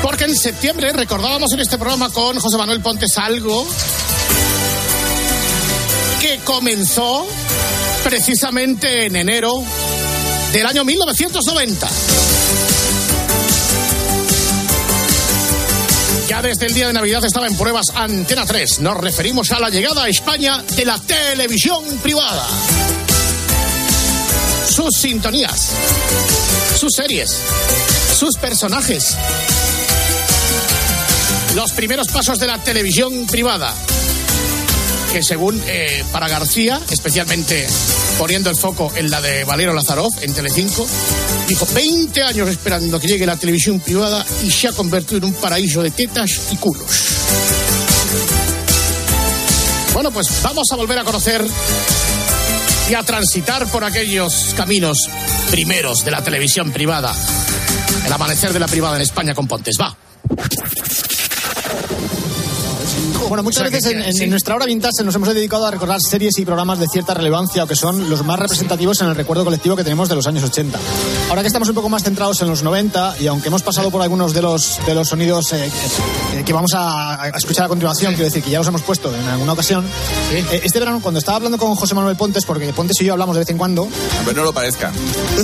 Porque 0.01 0.25
en 0.27 0.37
septiembre 0.37 0.93
recordábamos 0.93 1.53
en 1.55 1.59
este 1.59 1.77
programa 1.77 2.09
con 2.11 2.39
José 2.39 2.57
Manuel 2.57 2.81
Pontes 2.81 3.19
algo 3.19 3.67
comenzó 6.45 7.27
precisamente 8.05 9.07
en 9.07 9.17
enero 9.17 9.53
del 10.53 10.67
año 10.67 10.85
1990. 10.85 11.89
Ya 16.29 16.43
desde 16.43 16.67
el 16.67 16.75
día 16.75 16.87
de 16.87 16.93
Navidad 16.93 17.25
estaba 17.25 17.47
en 17.47 17.57
pruebas 17.57 17.87
Antena 17.95 18.47
3. 18.47 18.81
Nos 18.81 18.97
referimos 18.97 19.51
a 19.53 19.59
la 19.59 19.69
llegada 19.69 20.05
a 20.05 20.09
España 20.09 20.63
de 20.77 20.85
la 20.85 20.99
televisión 20.99 21.85
privada. 22.03 22.47
Sus 24.69 24.97
sintonías, 24.97 25.71
sus 26.79 26.93
series, 26.95 27.37
sus 28.17 28.37
personajes. 28.37 29.17
Los 31.55 31.73
primeros 31.73 32.09
pasos 32.09 32.38
de 32.38 32.47
la 32.47 32.59
televisión 32.59 33.26
privada 33.26 33.75
que 35.12 35.23
según 35.23 35.61
eh, 35.67 36.05
para 36.12 36.29
García, 36.29 36.81
especialmente 36.90 37.67
poniendo 38.19 38.49
el 38.50 38.57
foco 38.57 38.93
en 38.95 39.11
la 39.11 39.21
de 39.21 39.45
Valero 39.45 39.73
Lazarov 39.73 40.12
en 40.23 40.33
Telecinco, 40.33 40.87
dijo 41.49 41.67
20 41.75 42.23
años 42.23 42.49
esperando 42.49 43.00
que 43.00 43.09
llegue 43.09 43.26
la 43.26 43.37
televisión 43.37 43.81
privada 43.81 44.25
y 44.45 44.50
se 44.50 44.69
ha 44.69 44.73
convertido 44.73 45.19
en 45.19 45.25
un 45.25 45.35
paraíso 45.35 45.83
de 45.83 45.90
tetas 45.90 46.52
y 46.52 46.57
culos. 46.57 46.87
Bueno, 49.93 50.12
pues 50.12 50.29
vamos 50.43 50.71
a 50.71 50.76
volver 50.76 50.99
a 50.99 51.05
conocer 51.05 51.45
y 52.88 52.95
a 52.95 53.02
transitar 53.02 53.67
por 53.67 53.85
aquellos 53.85 54.55
caminos 54.57 54.99
primeros 55.50 56.05
de 56.05 56.11
la 56.12 56.23
televisión 56.23 56.71
privada. 56.71 57.14
El 58.07 58.12
amanecer 58.12 58.52
de 58.52 58.61
la 58.61 58.69
privada 58.69 58.97
en 58.97 59.02
España 59.02 59.35
con 59.35 59.49
Pontes. 59.49 59.76
Va. 59.81 59.97
Bueno, 63.31 63.45
muchas 63.45 63.63
O 63.63 63.71
sea, 63.71 63.71
veces 63.71 63.93
que- 63.93 63.97
en, 63.97 64.05
en 64.05 64.13
sí. 64.13 64.27
nuestra 64.27 64.57
hora 64.57 64.67
vintage 64.67 65.05
nos 65.05 65.15
hemos 65.15 65.33
dedicado 65.33 65.65
a 65.65 65.71
recordar 65.71 66.01
series 66.01 66.37
y 66.39 66.45
programas 66.45 66.81
de 66.81 66.87
cierta 66.93 67.15
relevancia 67.15 67.63
o 67.63 67.67
que 67.69 67.77
son 67.77 68.11
los 68.11 68.25
más 68.25 68.41
representativos 68.41 69.01
en 69.03 69.07
el 69.07 69.15
recuerdo 69.15 69.45
colectivo 69.45 69.77
que 69.77 69.85
tenemos 69.85 70.09
de 70.09 70.17
los 70.17 70.27
años 70.27 70.43
80. 70.43 70.77
Ahora 71.29 71.43
que 71.43 71.47
estamos 71.47 71.69
un 71.69 71.77
poco 71.77 71.89
más 71.89 72.03
centrados 72.03 72.43
en 72.43 72.49
los 72.49 72.65
90 72.65 73.15
y 73.21 73.29
aunque 73.29 73.47
hemos 73.47 73.63
pasado 73.63 73.93
por 73.93 74.03
algunos 74.03 74.35
de 74.35 74.43
los, 74.43 74.81
de 74.85 74.97
los 74.97 75.09
sonidos 75.09 75.53
eh, 75.53 75.71
que, 76.33 76.43
que 76.45 76.53
vamos 76.53 76.73
a, 76.75 77.23
a 77.23 77.29
escuchar 77.29 77.67
a 77.67 77.69
continuación, 77.69 78.15
quiero 78.15 78.25
decir 78.25 78.43
que 78.43 78.51
ya 78.51 78.59
los 78.59 78.67
hemos 78.67 78.83
puesto 78.83 79.15
en 79.15 79.25
alguna 79.29 79.53
ocasión, 79.53 79.87
eh, 80.33 80.63
este 80.65 80.81
verano 80.81 80.99
cuando 81.01 81.19
estaba 81.21 81.37
hablando 81.37 81.57
con 81.57 81.77
José 81.77 81.95
Manuel 81.95 82.17
Pontes, 82.17 82.45
porque 82.45 82.73
Pontes 82.73 83.01
y 83.01 83.05
yo 83.05 83.13
hablamos 83.13 83.37
de 83.37 83.41
vez 83.43 83.51
en 83.51 83.59
cuando, 83.59 83.87
Pero 84.25 84.39
no 84.39 84.43
lo 84.43 84.53
parezca. 84.53 84.91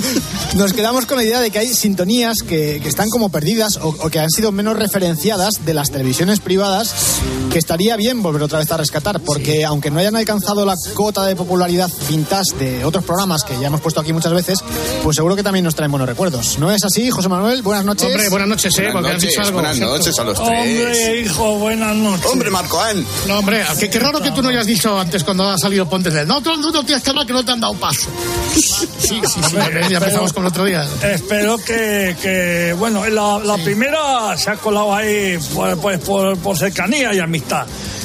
nos 0.55 0.73
quedamos 0.73 1.05
con 1.05 1.15
la 1.15 1.23
idea 1.23 1.39
de 1.39 1.51
que 1.51 1.59
hay 1.59 1.73
sintonías 1.73 2.39
que, 2.45 2.81
que 2.83 2.89
están 2.89 3.09
como 3.09 3.29
perdidas 3.29 3.77
o, 3.77 3.87
o 3.97 4.09
que 4.09 4.19
han 4.19 4.29
sido 4.29 4.51
menos 4.51 4.75
referenciadas 4.77 5.65
de 5.65 5.73
las 5.73 5.89
televisiones 5.89 6.41
privadas 6.41 6.93
que 7.51 7.59
estaría 7.59 7.95
bien 7.95 8.21
volver 8.21 8.43
otra 8.43 8.59
vez 8.59 8.71
a 8.71 8.77
rescatar, 8.77 9.19
porque 9.21 9.63
aunque 9.65 9.89
no 9.89 9.99
hayan 9.99 10.15
alcanzado 10.15 10.65
la 10.65 10.75
cota 10.93 11.25
de 11.25 11.35
popularidad 11.35 11.89
vintage 12.09 12.55
de 12.59 12.83
otros 12.85 13.03
programas 13.05 13.43
que 13.43 13.57
ya 13.59 13.67
hemos 13.67 13.81
puesto 13.81 14.01
aquí 14.01 14.11
muchas 14.13 14.33
veces, 14.33 14.59
pues 15.03 15.15
seguro 15.15 15.35
que 15.35 15.43
también 15.43 15.63
nos 15.65 15.73
traen 15.75 15.91
buenos 15.91 16.07
recuerdos. 16.09 16.59
¿No 16.59 16.71
es 16.71 16.83
así, 16.83 17.09
José 17.09 17.29
Manuel? 17.29 17.61
Buenas 17.61 17.85
noches. 17.85 18.05
Hombre, 18.07 18.29
buenas 18.29 18.47
noches, 18.49 18.77
¿eh? 18.77 18.81
Buenas 18.83 18.93
porque 18.93 19.13
noches, 19.13 19.29
dicho 19.29 19.41
algo. 19.41 19.53
buenas 19.53 19.79
noches 19.79 20.19
a 20.19 20.23
los 20.23 20.37
tres. 20.43 20.47
Hombre, 20.49 21.21
hijo, 21.21 21.55
buenas 21.59 21.95
noches. 21.95 22.25
Hombre, 22.31 22.49
Marcoán. 22.49 23.05
No, 23.27 23.39
hombre, 23.39 23.63
qué, 23.79 23.89
qué 23.89 23.99
raro 23.99 24.19
que 24.21 24.31
tú 24.31 24.41
no 24.41 24.49
hayas 24.49 24.65
dicho 24.65 24.99
antes 24.99 25.23
cuando 25.23 25.49
ha 25.49 25.57
salido 25.57 25.87
Pontes 25.89 26.13
del. 26.13 26.27
No, 26.27 26.41
tú 26.41 26.55
no, 26.57 26.71
no 26.71 26.83
tienes 26.83 27.03
que 27.03 27.09
hablar 27.11 27.25
que 27.25 27.33
no 27.33 27.43
te 27.45 27.51
han 27.51 27.59
dado 27.61 27.73
paso. 27.75 28.09
Sí, 28.53 28.61
sí, 28.99 29.21
sí. 29.25 29.55
Hombre, 29.55 29.81
ya 29.89 29.97
empezamos 29.97 30.27
espero- 30.27 30.33
con 30.33 30.43
el 30.43 30.47
otro 30.49 30.65
día. 30.65 30.85
Espero 31.03 31.57
que, 31.57 32.15
que 32.21 32.75
bueno, 32.77 33.05
la, 33.07 33.39
la 33.39 33.57
primera 33.57 34.37
se 34.37 34.49
ha 34.49 34.55
colado 34.57 34.93
ahí 34.93 35.37
pues, 35.53 35.77
pues, 35.81 35.99
por, 35.99 36.37
por 36.39 36.57
cercanía 36.57 37.13
y 37.13 37.19
amistad. 37.19 37.36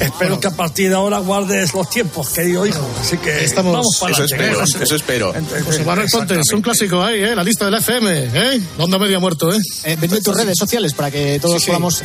Espero 0.00 0.40
que 0.40 0.48
a 0.48 0.50
partir 0.50 0.88
de 0.88 0.94
ahora 0.96 1.18
guardes 1.18 1.74
los 1.74 1.88
tiempos, 1.90 2.28
querido 2.30 2.66
hijo. 2.66 2.80
Así 3.00 3.16
que 3.18 3.44
Estamos- 3.44 3.72
vamos 3.72 3.96
para 4.00 4.12
Eso 4.12 4.24
espero, 4.24 4.62
eso 4.62 4.96
espero. 4.96 5.34
José 5.64 5.84
Manuel 5.84 6.08
Pontes, 6.10 6.52
un 6.52 6.62
clásico 6.62 7.02
ahí, 7.02 7.20
¿eh? 7.22 7.34
La 7.36 7.44
lista 7.44 7.64
del 7.66 7.74
FM, 7.74 8.10
¿eh? 8.34 8.60
La 8.78 8.84
onda 8.84 8.98
media 8.98 9.18
muerto, 9.20 9.52
¿eh? 9.52 9.58
Eh, 9.84 9.96
vete 10.00 10.20
tus 10.20 10.36
redes 10.36 10.58
sociales 10.58 10.92
para 10.94 11.10
que 11.10 11.38
todos 11.40 11.54
Sí, 11.60 11.60
sí. 11.60 11.66
podamos 11.68 12.00
eh, 12.02 12.04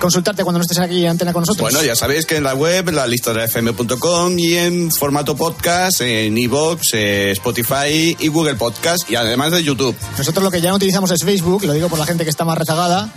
consultarte 0.00 0.42
cuando 0.42 0.58
no 0.58 0.62
estés 0.62 0.78
aquí 0.78 1.02
en 1.04 1.10
antena 1.10 1.32
con 1.32 1.42
nosotros. 1.42 1.62
Bueno, 1.72 1.84
ya 1.84 1.94
sabéis 1.94 2.26
que 2.26 2.36
en 2.36 2.44
la 2.44 2.54
web, 2.54 2.90
la 2.90 3.06
lista 3.06 3.32
de 3.32 3.44
fm.com 3.44 4.38
y 4.38 4.56
en 4.56 4.90
formato 4.90 5.36
podcast, 5.36 6.00
en 6.00 6.36
iVoox, 6.36 6.80
eh, 6.94 7.30
Spotify 7.32 8.16
y 8.18 8.28
Google 8.28 8.54
Podcast 8.56 9.08
y 9.10 9.14
además 9.16 9.52
de 9.52 9.62
YouTube. 9.62 9.94
Nosotros 10.18 10.42
lo 10.42 10.50
que 10.50 10.60
ya 10.60 10.70
no 10.70 10.76
utilizamos 10.76 11.10
es 11.10 11.22
Facebook, 11.24 11.64
lo 11.64 11.72
digo 11.72 11.88
por 11.88 11.98
la 11.98 12.06
gente 12.06 12.24
que 12.24 12.30
está 12.30 12.44
más 12.44 12.58
rezagada, 12.58 13.08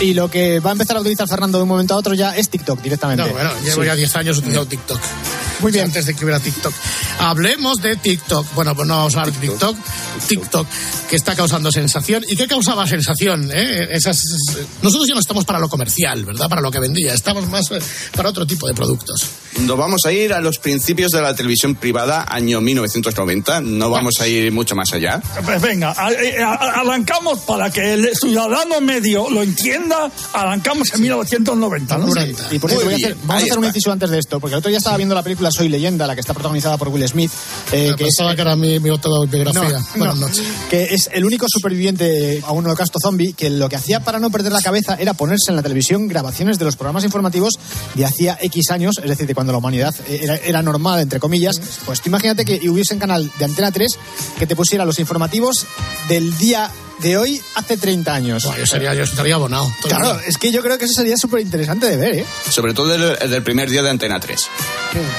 y 0.00 0.14
lo 0.14 0.30
que 0.30 0.60
va 0.60 0.70
a 0.70 0.72
empezar 0.72 0.96
a 0.96 1.00
utilizar 1.00 1.26
Fernando 1.28 1.58
de 1.58 1.62
un 1.62 1.68
momento 1.68 1.94
a 1.94 1.96
otro 1.96 2.14
ya 2.14 2.36
es 2.36 2.48
TikTok 2.50 2.80
directamente. 2.86 3.22
No, 3.24 3.30
bueno, 3.30 3.50
llevo 3.64 3.82
Sí. 3.82 3.86
ya 3.86 3.94
10 3.94 4.16
años 4.16 4.38
utilizando 4.38 4.66
TikTok. 4.68 5.00
Muy 5.60 5.72
bien. 5.72 5.86
Antes 5.86 6.06
de 6.06 6.14
que 6.14 6.24
hubiera 6.24 6.40
TikTok. 6.40 6.72
Hablemos 7.18 7.80
de 7.80 7.96
TikTok. 7.96 8.46
Bueno, 8.54 8.74
pues 8.74 8.86
no 8.86 8.96
vamos 8.96 9.14
a 9.16 9.20
hablar 9.20 9.34
de 9.34 9.48
TikTok. 9.48 9.76
TikTok, 10.28 10.66
que 11.08 11.16
está 11.16 11.34
causando 11.34 11.70
sensación. 11.72 12.24
¿Y 12.28 12.36
qué 12.36 12.46
causaba 12.46 12.86
sensación? 12.86 13.50
eh? 13.52 13.88
Esas, 13.90 14.20
nosotros 14.82 15.08
ya 15.08 15.14
no 15.14 15.20
estamos 15.20 15.44
para 15.44 15.58
lo 15.58 15.68
comercial, 15.68 16.24
¿verdad? 16.24 16.48
Para 16.48 16.60
lo 16.60 16.70
que 16.70 16.78
vendía. 16.80 17.14
Estamos 17.14 17.48
más 17.48 17.70
eh, 17.70 17.78
para 18.14 18.28
otro 18.30 18.46
tipo 18.46 18.66
de 18.66 18.74
productos. 18.74 19.24
Nos 19.60 19.78
vamos 19.78 20.04
a 20.04 20.12
ir 20.12 20.32
a 20.34 20.40
los 20.40 20.58
principios 20.58 21.12
de 21.12 21.22
la 21.22 21.34
televisión 21.34 21.74
privada, 21.74 22.26
año 22.28 22.60
1990. 22.60 23.60
No 23.62 23.88
vamos 23.90 24.20
a 24.20 24.26
ir 24.28 24.52
mucho 24.52 24.74
más 24.74 24.92
allá. 24.92 25.22
Pues 25.44 25.62
venga, 25.62 25.94
eh, 26.12 26.36
arrancamos 26.42 27.40
para 27.40 27.70
que 27.70 27.94
el 27.94 28.10
ciudadano 28.14 28.80
medio 28.82 29.30
lo 29.30 29.42
entienda. 29.42 30.10
Arrancamos 30.34 30.92
en 30.92 31.00
1990. 31.02 31.98
¿no? 31.98 32.06
Y 32.50 32.58
por 32.58 32.70
cierto, 32.70 32.84
voy 32.86 32.94
a 32.94 32.96
hacer- 32.96 33.16
vamos 33.24 33.42
a 33.42 33.46
hacer 33.46 33.58
un 33.58 33.64
está. 33.64 33.68
inciso 33.78 33.92
antes 33.92 34.10
de 34.10 34.18
esto, 34.18 34.40
porque 34.40 34.54
el 34.54 34.58
otro 34.58 34.68
día 34.68 34.78
estaba 34.78 34.96
viendo 34.96 35.14
la 35.14 35.22
película 35.22 35.45
Soy 35.50 35.68
Leyenda, 35.68 36.06
la 36.06 36.14
que 36.14 36.20
está 36.20 36.34
protagonizada 36.34 36.76
por 36.78 36.88
Will 36.88 37.06
Smith, 37.08 37.30
eh, 37.72 37.92
que, 37.96 38.04
es, 38.04 38.16
Pensaba 38.16 38.34
que 38.34 38.42
era 38.42 38.56
mi, 38.56 38.78
mi 38.80 38.90
autobiografía. 38.90 39.78
No, 39.78 39.86
Buenas 39.96 40.16
no, 40.16 40.28
noches. 40.28 40.44
que 40.70 40.94
es 40.94 41.10
el 41.12 41.24
único 41.24 41.46
superviviente 41.48 42.42
a 42.44 42.52
un 42.52 42.64
holocausto 42.66 42.98
zombie 43.00 43.32
que 43.32 43.50
lo 43.50 43.68
que 43.68 43.76
hacía 43.76 44.00
para 44.00 44.18
no 44.18 44.30
perder 44.30 44.52
la 44.52 44.60
cabeza 44.60 44.96
era 44.98 45.14
ponerse 45.14 45.50
en 45.50 45.56
la 45.56 45.62
televisión 45.62 46.08
grabaciones 46.08 46.58
de 46.58 46.64
los 46.64 46.76
programas 46.76 47.04
informativos 47.04 47.58
de 47.94 48.04
hacía 48.04 48.38
X 48.40 48.70
años, 48.70 48.96
es 49.02 49.08
decir, 49.08 49.26
de 49.26 49.34
cuando 49.34 49.52
la 49.52 49.58
humanidad 49.58 49.94
era, 50.08 50.36
era 50.36 50.62
normal, 50.62 51.00
entre 51.00 51.20
comillas. 51.20 51.60
Pues 51.84 52.00
tú 52.00 52.08
imagínate 52.08 52.44
que 52.44 52.68
hubiese 52.68 52.94
un 52.94 53.00
canal 53.00 53.30
de 53.38 53.44
Antena 53.44 53.70
3 53.70 53.98
que 54.38 54.46
te 54.46 54.56
pusiera 54.56 54.84
los 54.84 54.98
informativos 54.98 55.66
del 56.08 56.36
día 56.38 56.70
de 57.00 57.16
hoy 57.16 57.40
hace 57.54 57.76
30 57.76 58.14
años. 58.14 58.44
Buah, 58.44 58.56
yo, 58.58 58.66
sería, 58.66 58.94
yo 58.94 59.02
estaría 59.04 59.34
abonado. 59.34 59.70
Claro, 59.82 60.18
es 60.26 60.38
que 60.38 60.50
yo 60.50 60.62
creo 60.62 60.78
que 60.78 60.86
eso 60.86 60.94
sería 60.94 61.16
súper 61.16 61.40
interesante 61.40 61.86
de 61.88 61.96
ver, 61.96 62.14
¿eh? 62.16 62.26
Sobre 62.50 62.72
todo 62.74 62.94
el, 62.94 63.16
el 63.20 63.30
del 63.30 63.42
primer 63.42 63.68
día 63.70 63.82
de 63.82 63.90
Antena 63.90 64.18
3. 64.18 64.46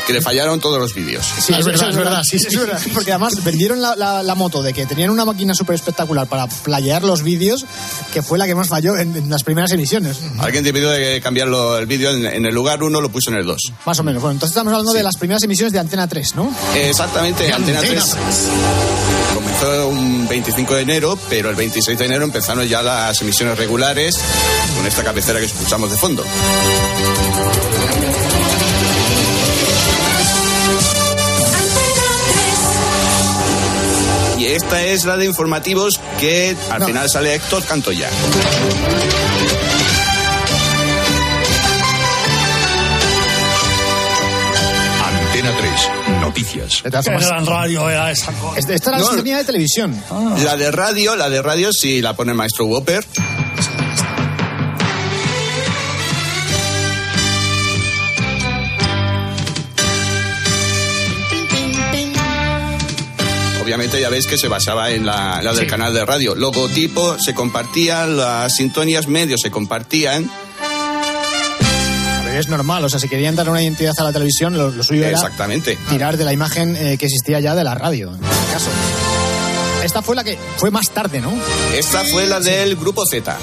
Que 0.08 0.14
le 0.14 0.22
fallaron 0.22 0.60
todos 0.60 0.80
los 0.80 0.94
vídeos. 0.94 1.26
Sí, 1.40 1.54
es 1.58 1.66
verdad, 1.66 1.90
es 1.90 1.96
verdad, 1.96 2.22
sí, 2.24 2.40
sí. 2.40 2.48
es 2.48 2.58
verdad. 2.60 2.82
Porque 2.94 3.12
además 3.12 3.44
vendieron 3.44 3.82
la, 3.82 3.96
la- 3.96 4.24
la 4.24 4.36
moto 4.36 4.64
de 4.64 4.74
que 4.74 4.86
tenían 4.86 5.10
una 5.12 5.26
máquina 5.26 5.54
súper 5.54 5.76
espectacular 5.76 6.28
para 6.28 6.48
playear 6.48 7.04
los 7.04 7.22
vídeos, 7.24 7.66
que 8.14 8.22
fue 8.24 8.38
la 8.40 8.46
que 8.48 8.56
más 8.56 8.68
falló 8.70 8.98
en, 8.98 9.16
en 9.16 9.30
las 9.30 9.44
primeras 9.44 9.72
emisiones. 9.72 10.18
Alguien 10.40 10.64
debió 10.64 10.90
de 10.90 11.22
cambiarlo 11.22 11.78
el 11.78 11.86
vídeo 11.86 12.12
en, 12.12 12.26
en 12.26 12.46
el 12.46 12.54
lugar 12.56 12.82
1, 12.82 13.00
lo 13.02 13.10
puso 13.10 13.30
en 13.30 13.38
el 13.38 13.46
2. 13.46 13.62
Más 13.86 14.00
o 14.00 14.04
menos. 14.04 14.22
Bueno, 14.22 14.34
entonces 14.34 14.54
estamos 14.56 14.74
hablando 14.74 14.94
de 14.94 15.04
las 15.04 15.16
primeras 15.18 15.44
emisiones 15.44 15.74
de 15.74 15.80
Antena 15.80 16.08
3, 16.08 16.36
¿no? 16.36 16.52
Exactamente, 16.76 17.52
Antena 17.54 17.80
3 17.82 18.02
Antena 18.02 19.17
comenzó 19.60 19.88
un 19.90 20.28
25 20.28 20.76
de 20.76 20.82
enero, 20.82 21.18
pero 21.30 21.50
el 21.50 21.56
26 21.56 21.98
de 21.98 22.06
enero 22.06 22.24
empezaron 22.24 22.68
ya 22.68 22.82
las 22.82 23.20
emisiones 23.22 23.58
regulares 23.58 24.20
con 24.76 24.86
esta 24.86 25.04
cabecera 25.04 25.40
que 25.40 25.46
escuchamos 25.46 25.90
de 25.92 25.98
fondo. 25.98 26.24
Y 34.38 34.46
esta 34.46 34.84
es 34.84 35.06
la 35.06 35.18
de 35.18 35.26
informativos 35.26 36.00
que 36.20 36.56
al 36.70 36.80
No. 36.82 36.86
final 36.88 37.10
sale 37.10 37.34
Héctor 37.34 37.64
Cantoya. 37.66 38.10
Antena 45.06 45.52
3, 45.58 45.90
noticias. 46.22 46.82
De 46.84 46.90
todas 46.90 47.06
Qué 47.06 47.12
formas, 47.12 47.30
gran 47.30 47.46
radio 47.46 47.90
era 47.90 48.12
esa 48.12 48.32
cosa. 48.34 48.60
este- 48.60 48.76
esta 48.76 48.90
era 48.92 48.98
la 49.00 49.04
No. 49.04 49.10
sintonía 49.10 49.38
de 49.38 49.44
televisión. 49.46 50.04
La 50.44 50.56
de 50.56 50.72
radio, 50.72 51.16
la 51.16 51.30
de 51.30 51.42
radio 51.42 51.72
sí 51.74 52.02
la 52.02 52.16
pone 52.16 52.32
el 52.32 52.38
maestro 52.38 52.66
Whopper. 52.66 53.06
Obviamente 63.62 64.00
ya 64.00 64.10
veis 64.10 64.28
que 64.28 64.38
se 64.38 64.48
basaba 64.48 64.92
en 64.92 65.06
la, 65.06 65.42
la 65.44 65.52
del 65.52 65.66
Sí. 65.66 65.68
canal 65.70 65.94
de 65.94 66.06
radio. 66.06 66.36
Logotipo 66.36 67.20
se 67.20 67.34
compartía, 67.34 68.06
las 68.06 68.56
sintonías 68.56 69.08
medios 69.08 69.42
se 69.42 69.52
compartían. 69.52 70.30
Es 72.38 72.48
normal, 72.48 72.86
o 72.86 72.90
sea, 72.90 73.00
si 73.00 73.10
querían 73.10 73.36
dar 73.36 73.50
una 73.50 73.64
identidad 73.64 73.96
a 73.98 74.04
la 74.04 74.14
televisión, 74.14 74.56
lo, 74.56 74.70
lo 74.70 74.84
suyo 74.84 75.04
era 75.06 75.18
tirar 75.90 76.18
de 76.18 76.24
la 76.24 76.34
imagen 76.34 76.76
eh, 76.76 76.98
que 76.98 77.06
existía 77.06 77.40
ya 77.40 77.56
de 77.56 77.64
la 77.64 77.74
radio, 77.74 78.10
en 78.10 78.24
este 78.24 78.54
caso. 78.54 78.70
Esta 79.88 80.02
fue 80.02 80.16
la 80.16 80.24
que 80.24 80.38
fue 80.58 80.70
más 80.70 80.90
tarde, 80.92 81.20
¿no? 81.22 81.34
Esta 81.74 82.04
fue 82.04 82.28
la 82.28 82.40
del 82.40 82.76
Grupo 82.76 83.04
Z, 83.10 83.36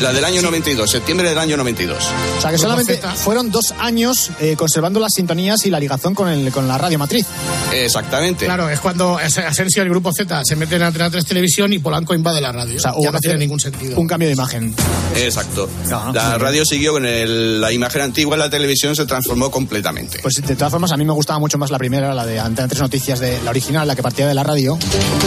la 0.00 0.12
del 0.12 0.24
año 0.24 0.42
92, 0.42 0.90
septiembre 0.90 1.28
del 1.28 1.38
año 1.38 1.56
92. 1.56 1.96
O 1.98 2.40
sea, 2.40 2.50
que 2.50 2.56
Grupo 2.56 2.62
solamente 2.62 2.96
Z. 2.96 3.12
fueron 3.14 3.50
dos 3.50 3.74
años 3.78 4.30
eh, 4.40 4.56
conservando 4.56 4.98
las 5.00 5.12
sintonías 5.14 5.64
y 5.66 5.70
la 5.70 5.78
ligazón 5.78 6.14
con, 6.14 6.28
el, 6.28 6.50
con 6.50 6.66
la 6.66 6.78
radio 6.78 6.98
matriz. 6.98 7.26
Exactamente. 7.72 8.46
Claro, 8.46 8.68
es 8.68 8.80
cuando 8.80 9.18
As- 9.18 9.38
Asensio 9.38 9.82
y 9.82 9.84
el 9.84 9.90
grupo 9.90 10.12
Z 10.12 10.42
se 10.44 10.56
meten 10.56 10.78
en 10.80 10.88
Antena 10.88 11.10
3 11.10 11.24
Televisión 11.24 11.72
y 11.72 11.78
Polanco 11.78 12.14
invade 12.14 12.40
la 12.40 12.52
radio. 12.52 12.76
O 12.76 12.80
sea, 12.80 12.92
ya 13.00 13.12
no 13.12 13.18
tiene 13.20 13.38
ningún 13.38 13.60
sentido. 13.60 13.98
Un 14.00 14.06
cambio 14.08 14.28
de 14.28 14.34
imagen. 14.34 14.74
Exacto. 15.16 15.68
Ajá. 15.90 16.12
La 16.12 16.38
radio 16.38 16.64
siguió 16.64 16.92
con 16.92 17.04
el- 17.06 17.60
la 17.60 17.70
imagen 17.72 18.02
antigua, 18.02 18.36
la 18.36 18.50
televisión 18.50 18.96
se 18.96 19.04
transformó 19.06 19.50
completamente. 19.50 20.18
Pues 20.22 20.34
de 20.36 20.56
todas 20.56 20.70
formas, 20.70 20.90
a 20.92 20.96
mí 20.96 21.04
me 21.04 21.12
gustaba 21.12 21.38
mucho 21.38 21.58
más 21.58 21.70
la 21.70 21.78
primera, 21.78 22.14
la 22.14 22.24
de 22.26 22.40
Antena 22.40 22.66
3 22.68 22.80
Noticias, 22.80 23.20
de 23.20 23.40
la 23.42 23.50
original, 23.50 23.86
la 23.86 23.94
que 23.94 24.02
partía 24.02 24.26
de 24.26 24.34
la 24.34 24.42
radio. 24.42 24.78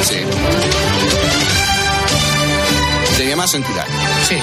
Sí. 0.04 0.16
Tenía 3.18 3.36
más 3.36 3.54
entidad. 3.54 3.86
Sí. 4.28 4.38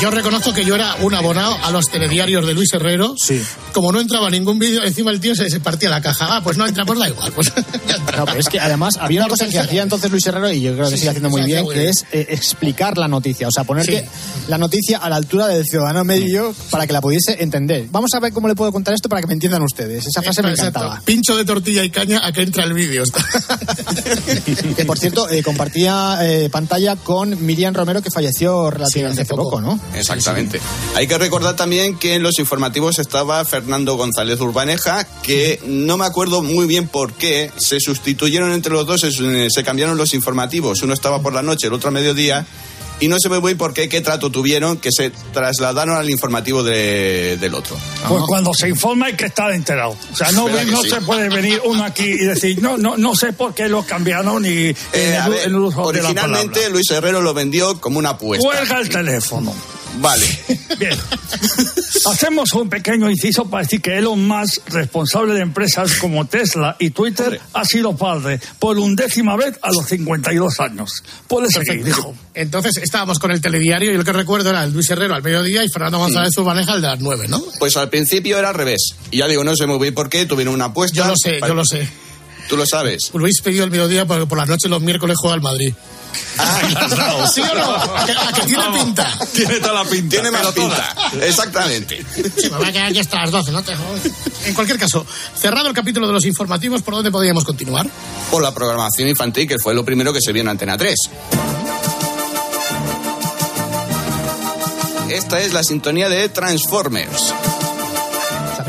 Yo 0.00 0.10
reconozco 0.10 0.54
que 0.54 0.64
yo 0.64 0.74
era 0.76 0.94
un 1.02 1.14
abonado 1.14 1.56
a 1.62 1.70
los 1.70 1.86
telediarios 1.90 2.46
de 2.46 2.54
Luis 2.54 2.72
Herrero. 2.72 3.14
Sí. 3.18 3.42
Como 3.74 3.92
no 3.92 4.00
entraba 4.00 4.30
ningún 4.30 4.58
vídeo, 4.58 4.82
encima 4.82 5.10
el 5.10 5.20
tío 5.20 5.34
se, 5.34 5.50
se 5.50 5.60
partía 5.60 5.90
la 5.90 6.00
caja. 6.00 6.36
Ah, 6.36 6.40
pues 6.42 6.56
no 6.56 6.66
entra, 6.66 6.86
pues 6.86 6.98
da 6.98 7.08
igual. 7.08 7.32
Pues. 7.32 7.52
No, 8.16 8.24
pero 8.26 8.40
es 8.40 8.48
que 8.48 8.60
además 8.60 8.98
había 9.00 9.20
una 9.20 9.28
cosa 9.28 9.48
que 9.48 9.58
hacía 9.58 9.82
entonces 9.82 10.10
Luis 10.10 10.26
Herrero 10.26 10.50
y 10.52 10.60
yo 10.60 10.72
creo 10.74 10.84
que 10.86 10.90
Sí, 10.92 10.98
sigue 10.98 11.10
haciendo 11.10 11.30
muy 11.30 11.42
bien, 11.42 11.66
que 11.68 11.88
es 11.88 12.04
eh, 12.12 12.26
explicar 12.30 12.98
la 12.98 13.08
noticia, 13.08 13.46
o 13.48 13.50
sea, 13.50 13.64
poner 13.64 13.84
Sí. 13.86 13.92
que 13.92 14.08
la 14.48 14.58
noticia 14.58 14.98
a 14.98 15.08
la 15.08 15.16
altura 15.16 15.46
del 15.46 15.64
ciudadano 15.64 16.04
medio 16.04 16.54
para 16.70 16.86
que 16.86 16.92
la 16.92 17.00
pudiese 17.00 17.42
entender. 17.42 17.86
Vamos 17.90 18.10
a 18.14 18.20
ver 18.20 18.32
cómo 18.32 18.48
le 18.48 18.54
puedo 18.54 18.72
contar 18.72 18.92
esto 18.94 19.08
para 19.08 19.22
que 19.22 19.28
me 19.28 19.34
entiendan 19.34 19.62
ustedes. 19.62 20.06
Esa 20.06 20.20
frase 20.22 20.42
me 20.42 20.50
encantaba. 20.50 21.00
Pincho 21.04 21.36
de 21.36 21.44
tortilla 21.44 21.82
y 21.84 21.90
caña 21.90 22.20
a 22.22 22.32
que 22.32 22.42
entra 22.42 22.64
el 22.64 22.74
vídeo. 22.74 23.04
Que 24.76 24.84
por 24.84 24.98
cierto, 24.98 25.28
eh, 25.30 25.42
compartía 25.42 26.18
eh, 26.22 26.48
pantalla 26.50 26.96
con 26.96 27.44
Miriam 27.44 27.74
Romero, 27.74 28.02
que 28.02 28.10
falleció 28.10 28.70
relativamente 28.70 28.90
Sí, 28.90 29.22
hace 29.22 29.32
hace 29.32 29.36
poco, 29.36 29.50
poco. 29.50 29.60
¿no? 29.60 29.80
Exactamente. 29.94 30.60
Hay 30.94 31.06
que 31.06 31.18
recordar 31.18 31.56
también 31.56 31.98
que 31.98 32.14
en 32.14 32.22
los 32.22 32.38
informativos 32.38 32.98
estaba 32.98 33.44
Fernando 33.44 33.96
González 33.96 34.40
Urbaneja, 34.40 35.04
que 35.22 35.60
no 35.66 35.96
me 35.96 36.06
acuerdo 36.06 36.42
muy 36.42 36.66
bien 36.66 36.88
por 36.88 37.12
qué 37.12 37.50
se 37.56 37.80
sustituyeron 37.80 38.52
entre 38.52 38.72
los 38.72 38.86
dos, 38.86 39.00
se, 39.00 39.10
se 39.50 39.64
cambiaron 39.64 39.96
los 39.96 40.14
informativos. 40.14 40.82
Uno 40.82 40.94
estaba 40.94 41.20
por 41.22 41.32
la 41.32 41.42
noche, 41.42 41.66
el 41.66 41.72
otro 41.74 41.88
a 41.88 41.92
mediodía. 41.92 42.46
Y 43.02 43.08
no 43.08 43.16
sé 43.18 43.30
muy 43.30 43.40
bien 43.40 43.56
por 43.56 43.72
qué, 43.72 43.88
qué 43.88 44.02
trato 44.02 44.30
tuvieron, 44.30 44.76
que 44.76 44.90
se 44.92 45.10
trasladaron 45.32 45.96
al 45.96 46.10
informativo 46.10 46.62
de- 46.62 47.38
del 47.40 47.54
otro. 47.54 47.74
Pues 48.06 48.22
cuando 48.28 48.52
se 48.52 48.68
informa 48.68 49.06
hay 49.06 49.14
que 49.14 49.24
estar 49.24 49.50
enterado. 49.52 49.96
O 50.12 50.14
sea, 50.16 50.30
no, 50.32 50.44
¿Verdad 50.44 50.66
que 50.66 50.70
no 50.70 50.82
sí? 50.82 50.90
se 50.90 51.00
puede 51.00 51.30
venir 51.30 51.62
uno 51.64 51.82
aquí 51.82 52.04
y 52.04 52.18
decir, 52.26 52.60
no, 52.60 52.76
no, 52.76 52.98
no 52.98 53.16
sé 53.16 53.32
por 53.32 53.54
qué 53.54 53.70
lo 53.70 53.84
cambiaron 53.86 54.44
y 54.44 54.74
Eh, 54.92 55.16
a 55.18 55.24
el, 55.24 55.32
ver, 55.32 55.40
en 55.46 55.54
el 55.54 55.56
uso 55.56 55.90
de 55.92 56.02
la 56.02 56.08
originalmente. 56.10 56.68
Luis 56.68 56.90
Herrero 56.90 57.22
lo 57.22 57.32
vendió 57.32 57.80
como 57.80 57.98
una 57.98 58.10
apuesta. 58.10 58.46
Cuelga 58.46 58.78
el 58.80 58.90
teléfono. 58.90 59.54
Vale. 59.98 60.26
Bien. 60.78 60.98
Hacemos 62.06 62.52
un 62.54 62.68
pequeño 62.68 63.10
inciso 63.10 63.48
para 63.48 63.62
decir 63.62 63.80
que 63.80 63.98
Elon 63.98 64.26
Musk, 64.26 64.68
responsable 64.68 65.34
de 65.34 65.40
empresas 65.40 65.94
como 65.96 66.26
Tesla 66.26 66.76
y 66.78 66.90
Twitter, 66.90 67.40
ha 67.52 67.64
sido 67.64 67.96
padre 67.96 68.40
por 68.58 68.78
undécima 68.78 69.36
vez 69.36 69.58
a 69.62 69.70
los 69.70 69.86
52 69.86 70.60
años. 70.60 71.02
Puede 71.26 71.50
seguir, 71.50 71.84
dijo. 71.84 72.14
Entonces 72.34 72.78
estábamos 72.78 73.18
con 73.18 73.30
el 73.30 73.40
telediario 73.40 73.92
y 73.92 73.96
el 73.96 74.04
que 74.04 74.12
recuerdo 74.12 74.50
era 74.50 74.64
el 74.64 74.72
Luis 74.72 74.88
Herrero 74.90 75.14
al 75.14 75.22
mediodía 75.22 75.64
y 75.64 75.68
Fernando 75.68 75.98
González 75.98 76.36
Urbaneja 76.38 76.72
al 76.72 76.82
de 76.82 76.88
las 76.88 77.00
nueve, 77.00 77.26
¿no? 77.28 77.42
Pues 77.58 77.76
al 77.76 77.90
principio 77.90 78.38
era 78.38 78.50
al 78.50 78.54
revés. 78.54 78.94
Y 79.10 79.18
ya 79.18 79.28
digo, 79.28 79.44
no 79.44 79.54
sé 79.56 79.66
muy 79.66 79.78
bien 79.78 79.94
por 79.94 80.08
qué, 80.08 80.26
tuvieron 80.26 80.54
una 80.54 80.66
apuesta. 80.66 80.96
Yo 80.96 81.06
lo 81.06 81.14
sé, 81.16 81.40
yo 81.40 81.54
lo 81.54 81.64
sé. 81.64 81.88
¿Tú 82.50 82.56
lo 82.56 82.66
sabes? 82.66 83.12
Luis 83.14 83.40
pidió 83.42 83.62
el 83.62 83.70
mediodía 83.70 84.06
porque 84.06 84.26
por 84.26 84.36
las 84.36 84.48
noches 84.48 84.68
los 84.68 84.82
miércoles 84.82 85.16
juega 85.20 85.34
al 85.34 85.40
Madrid. 85.40 85.72
¿Sí 87.32 87.40
o 87.40 87.54
no? 87.54 87.74
¿A 87.76 88.04
que, 88.06 88.12
a 88.12 88.32
que 88.32 88.42
tiene 88.42 88.64
pinta? 88.72 89.18
Tiene 89.32 89.60
toda 89.60 89.84
la 89.84 89.88
pinta. 89.88 90.08
Tiene 90.10 90.32
más 90.32 90.48
pinta. 90.48 90.96
Exactamente. 91.22 92.04
Sí, 92.36 92.50
me 92.50 92.56
voy 92.56 92.66
a 92.66 92.72
quedar 92.72 92.86
aquí 92.88 92.98
hasta 92.98 93.20
las 93.20 93.30
12, 93.30 93.52
¿no? 93.52 93.62
Te 93.62 93.76
jodas. 93.76 94.00
En 94.46 94.54
cualquier 94.54 94.80
caso, 94.80 95.06
cerrado 95.36 95.68
el 95.68 95.74
capítulo 95.74 96.08
de 96.08 96.12
los 96.12 96.24
informativos, 96.26 96.82
¿por 96.82 96.94
dónde 96.94 97.12
podríamos 97.12 97.44
continuar? 97.44 97.86
Por 98.32 98.42
la 98.42 98.52
programación 98.52 99.08
infantil, 99.08 99.46
que 99.46 99.60
fue 99.60 99.72
lo 99.72 99.84
primero 99.84 100.12
que 100.12 100.20
se 100.20 100.32
vio 100.32 100.42
en 100.42 100.48
Antena 100.48 100.76
3. 100.76 100.96
Esta 105.08 105.38
es 105.38 105.52
la 105.52 105.62
sintonía 105.62 106.08
de 106.08 106.28
Transformers. 106.28 107.32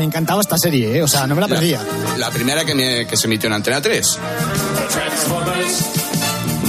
Me 0.02 0.06
encantaba 0.06 0.40
esta 0.40 0.58
serie, 0.58 0.96
¿eh? 0.98 1.02
O 1.04 1.06
sea, 1.06 1.28
no 1.28 1.36
me 1.36 1.40
la 1.40 1.46
perdía. 1.46 1.80
La 2.18 2.28
primera 2.32 2.64
que, 2.64 2.74
me- 2.74 3.06
que 3.06 3.16
se 3.16 3.28
emitió 3.28 3.46
en 3.46 3.52
Antena 3.52 3.80
3. 3.80 4.18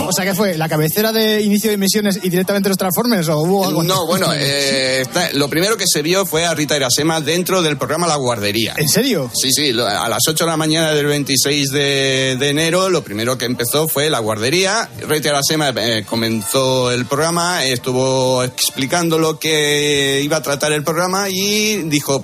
O 0.06 0.12
sea, 0.12 0.26
¿qué 0.26 0.36
fue? 0.36 0.58
¿La 0.58 0.68
cabecera 0.70 1.12
de 1.12 1.42
inicio 1.42 1.70
de 1.70 1.76
emisiones 1.76 2.20
y 2.22 2.30
directamente 2.30 2.68
los 2.70 2.78
Transformers 2.78 3.30
o 3.30 3.40
hubo 3.40 3.66
algo? 3.66 3.84
No, 3.84 4.06
bueno, 4.06 4.28
eh, 4.36 5.02
está- 5.02 5.32
lo 5.34 5.50
primero 5.50 5.78
que 5.78 5.86
se 5.88 6.02
vio 6.04 6.26
fue 6.26 6.46
a 6.46 6.54
Rita 6.54 6.76
Irasema 6.76 7.22
dentro 7.22 7.62
del 7.64 7.78
programa 7.78 8.06
La 8.06 8.16
Guardería. 8.18 8.76
¿En 8.78 8.90
serio? 8.90 9.32
Sí, 9.34 9.52
sí, 9.52 9.72
lo- 9.72 9.88
a 9.88 10.08
las 10.10 10.20
8 10.28 10.44
de 10.44 10.50
la 10.52 10.58
mañana 10.58 10.94
del 10.94 11.06
26 11.08 11.72
de, 11.72 12.36
de 12.38 12.50
enero, 12.50 12.90
lo 12.90 13.04
primero 13.04 13.38
que 13.38 13.46
empezó 13.46 13.88
fue 13.88 14.10
La 14.12 14.20
Guardería. 14.20 14.88
Rita 15.08 15.30
Irasema 15.30 15.70
eh, 15.78 16.04
comenzó 16.08 16.92
el 16.92 17.06
programa, 17.06 17.64
estuvo 17.66 18.44
explicando 18.44 19.18
lo 19.18 19.40
que 19.40 20.22
iba 20.24 20.38
a 20.38 20.42
tratar 20.44 20.74
el 20.74 20.84
programa 20.84 21.30
y 21.30 21.78
dijo, 21.84 22.24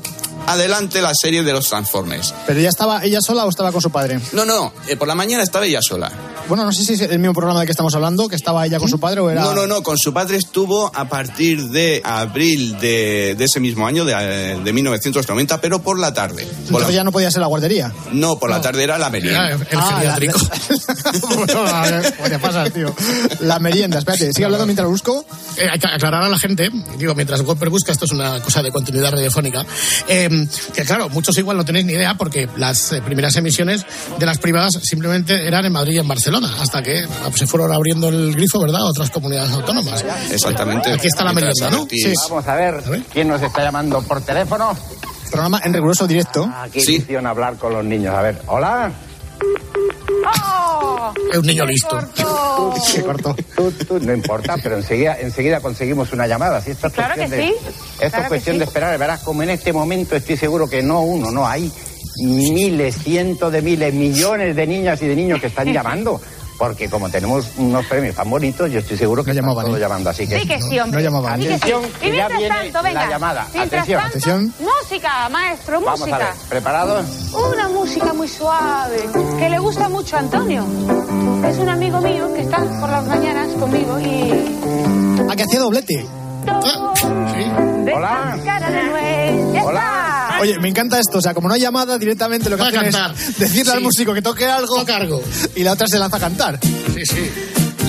adelante 0.52 1.02
la 1.02 1.12
serie 1.14 1.44
de 1.44 1.52
los 1.54 1.68
Transformers. 1.70 2.34
¿Pero 2.48 2.60
ella 2.60 2.70
estaba 2.70 3.04
ella 3.04 3.20
sola 3.22 3.46
o 3.46 3.50
estaba 3.50 3.72
con 3.72 3.82
su 3.82 3.90
padre? 3.92 4.20
No, 4.34 4.46
no, 4.46 4.74
eh, 4.88 4.96
por 4.96 5.08
la 5.08 5.16
mañana 5.16 5.44
estaba 5.44 5.66
ella 5.66 5.82
sola. 5.82 6.12
Bueno, 6.48 6.66
no 6.66 6.72
sé 6.72 6.84
si 6.84 6.94
es 6.94 7.02
el 7.02 7.20
mismo 7.20 7.34
programa 7.34 7.60
del 7.60 7.68
que 7.68 7.72
estamos 7.74 7.94
hablando, 7.94 8.28
que 8.28 8.36
estaba 8.36 8.66
ella 8.66 8.80
con 8.80 8.90
su 8.90 9.00
padre 9.00 9.22
o 9.22 9.30
era... 9.30 9.42
No, 9.42 9.54
no, 9.54 9.68
no, 9.68 9.84
con 9.84 9.98
su 10.00 10.12
padre 10.14 10.38
estuvo 10.38 10.92
a 10.96 11.08
partir 11.08 11.70
de 11.70 12.02
abril 12.04 12.80
de, 12.80 13.36
de 13.38 13.46
ese 13.46 13.60
mismo 13.60 13.86
año, 13.86 14.04
de, 14.04 14.14
eh, 14.18 14.60
de 14.64 14.74
1990, 14.74 15.62
pero 15.62 15.80
por 15.84 16.00
la 16.00 16.12
tarde. 16.14 16.46
Por 16.46 16.58
Entonces 16.66 16.88
la- 16.90 16.96
ya 16.96 17.04
no 17.04 17.12
podía 17.12 17.30
ser 17.30 17.42
la 17.42 17.48
guardería. 17.48 17.94
no, 18.14 18.40
por 18.40 18.50
la 18.50 18.62
tarde 18.62 18.84
era 18.84 18.98
la 18.98 19.10
merienda. 19.12 19.46
Era 19.48 19.56
el 19.58 19.68
Ah, 19.78 19.94
geriátrico. 19.98 20.40
bueno, 21.36 21.68
a 21.68 21.82
ver, 21.84 22.14
¿cómo 22.18 22.30
te 22.30 22.40
pasas, 22.40 22.74
tío? 22.74 22.96
La 23.42 23.60
merienda, 23.60 24.00
espérate, 24.00 24.34
sigue 24.34 24.46
hablando 24.46 24.66
mientras 24.66 24.86
lo 24.86 24.92
busco. 24.92 25.26
Eh, 25.58 25.68
hay 25.72 25.80
que 25.80 25.88
aclarar 25.88 26.24
a 26.24 26.30
la 26.30 26.40
gente, 26.40 26.70
digo, 26.98 27.14
mientras 27.16 27.42
Whopper 27.42 27.70
busca, 27.70 27.92
esto 27.92 28.06
es 28.06 28.12
una 28.12 28.42
cosa 28.42 28.64
de 28.64 28.72
continuidad 28.72 29.12
radiofónica, 29.12 29.66
eh, 30.08 30.39
que 30.74 30.84
claro, 30.84 31.10
muchos 31.10 31.38
igual 31.38 31.58
no 31.58 31.66
tenéis 31.66 31.86
ni 31.86 31.94
idea 31.94 32.16
porque 32.16 32.48
las 32.58 32.92
eh, 32.92 33.02
primeras 33.02 33.36
emisiones 33.36 33.86
de 34.18 34.26
las 34.26 34.38
privadas 34.38 34.72
simplemente 34.82 35.48
eran 35.48 35.66
en 35.66 35.72
Madrid 35.72 35.96
y 35.96 36.00
en 36.00 36.08
Barcelona, 36.08 36.50
hasta 36.60 36.82
que 36.82 37.04
ah, 37.04 37.26
pues, 37.26 37.40
se 37.40 37.48
fueron 37.48 37.72
abriendo 37.72 38.10
el 38.10 38.36
grifo, 38.36 38.60
¿verdad?, 38.60 38.82
a 38.82 38.86
otras 38.86 39.10
comunidades 39.10 39.52
autónomas. 39.52 40.04
Exactamente. 40.32 40.94
Aquí 40.94 41.08
está 41.08 41.24
la 41.24 41.34
merienda, 41.34 41.70
¿no? 41.72 41.88
Sí. 41.90 42.14
Vamos 42.30 42.48
a 42.48 42.56
ver, 42.56 42.84
quién 43.12 43.28
nos 43.28 43.42
está 43.42 43.64
llamando 43.64 44.02
por 44.02 44.22
teléfono. 44.22 44.78
Programa 45.32 45.62
en 45.64 45.74
riguroso 45.74 46.08
directo. 46.08 46.50
Ah, 46.52 46.68
qué 46.72 46.82
ilusión 46.82 47.28
hablar 47.28 47.56
con 47.58 47.74
los 47.74 47.86
niños. 47.86 48.16
A 48.16 48.22
ver, 48.22 48.42
hola. 48.48 48.92
Es 51.32 51.38
un 51.38 51.46
niño 51.46 51.66
listo. 51.66 51.98
Tú, 53.56 53.72
tú, 53.72 54.00
no 54.00 54.14
importa, 54.14 54.56
pero 54.62 54.78
enseguida, 54.78 55.18
enseguida 55.20 55.60
conseguimos 55.60 56.12
una 56.12 56.28
llamada. 56.28 56.62
Si 56.62 56.72
esto 56.72 56.88
es 56.88 56.94
Claro 56.94 57.16
cuestión 57.16 57.32
que 57.32 57.36
de, 57.36 57.52
sí, 57.52 57.56
Esto 57.94 58.06
es 58.06 58.12
claro 58.12 58.30
cuestión 58.30 58.56
sí. 58.56 58.60
de 58.60 58.66
esperar. 58.66 58.98
Verás, 58.98 59.22
como 59.22 59.44
en 59.44 59.50
este 59.52 59.74
momento 59.74 60.16
estoy 60.16 60.38
seguro 60.38 60.68
que 60.68 60.82
no 60.82 61.02
uno, 61.02 61.32
no 61.32 61.48
hay 61.48 61.72
miles, 62.24 62.96
cientos 62.98 63.52
de 63.52 63.62
miles, 63.62 63.94
millones 63.94 64.56
de 64.56 64.68
niñas 64.68 65.02
y 65.02 65.08
de 65.08 65.16
niños 65.16 65.40
que 65.40 65.48
están 65.48 65.72
llamando. 65.72 66.22
Porque 66.60 66.90
como 66.90 67.10
tenemos 67.10 67.52
unos 67.58 67.86
premios 67.86 68.16
tan 68.16 68.30
bonitos, 68.30 68.70
yo 68.70 68.80
estoy 68.80 68.98
seguro 68.98 69.24
que 69.24 69.32
están 69.32 69.46
todos 69.46 69.80
llamando. 69.80 70.10
Así 70.10 70.28
que 70.28 70.42
Sí 70.42 70.46
que 70.48 70.62
sí, 70.62 70.78
hombre. 70.78 71.02
No. 71.02 71.22
Sí 71.38 71.42
sí. 71.42 71.48
Atención, 71.56 71.82
Y 71.86 72.12
que 72.12 72.18
ya 72.18 72.28
viene 72.28 72.48
tanto, 72.50 72.84
venga. 72.84 73.04
la 73.06 73.10
llamada. 73.10 73.48
Mientras 73.54 73.82
Atención. 73.84 74.02
tanto, 74.02 74.18
Atención. 74.18 74.54
Música, 74.60 75.30
maestro, 75.30 75.80
Vamos 75.80 76.02
a 76.02 76.06
música. 76.06 76.18
ver, 76.18 76.28
¿preparados? 76.50 77.06
Una 77.34 77.70
música 77.70 78.14
muy 78.14 78.28
suave, 78.28 79.10
que 79.40 79.50
le 79.50 79.58
gusta 79.58 79.88
mucho 79.88 80.18
a 80.18 80.20
Antonio. 80.20 80.66
Es 81.48 81.58
un 81.58 81.70
amigo 81.70 82.02
mío 82.02 82.32
que 82.34 82.42
está 82.42 82.58
por 82.58 82.90
las 82.90 83.08
mañanas 83.08 83.48
conmigo 83.54 83.98
y... 84.00 84.30
Ah, 85.30 85.36
que 85.38 85.44
hacía 85.44 85.62
doblete. 85.62 86.06
Hola. 87.96 88.38
Cara 88.44 88.70
de 88.70 88.84
nuez. 88.84 89.54
Ya 89.54 89.64
Hola. 89.64 90.09
Oye, 90.42 90.60
me 90.60 90.70
encanta 90.70 91.00
esto, 91.00 91.18
o 91.18 91.22
sea, 91.22 91.34
como 91.34 91.48
no 91.48 91.54
hay 91.54 91.62
llamada, 91.62 91.98
directamente 91.98 92.50
lo 92.50 92.56
que 92.58 92.62
Va 92.62 92.68
a 92.68 92.70
hacen 92.72 92.84
cantar. 92.92 93.14
es 93.18 93.38
decirle 93.40 93.74
al 93.74 93.82
músico 93.82 94.14
que 94.14 94.22
toque 94.22 94.46
algo 94.46 94.76
Toca 94.80 94.98
algo. 94.98 95.22
y 95.56 95.64
la 95.64 95.74
otra 95.74 95.88
se 95.88 96.00
lanza 96.00 96.18
a 96.18 96.20
cantar. 96.20 96.60
Sí, 96.62 97.06
sí. 97.06 97.30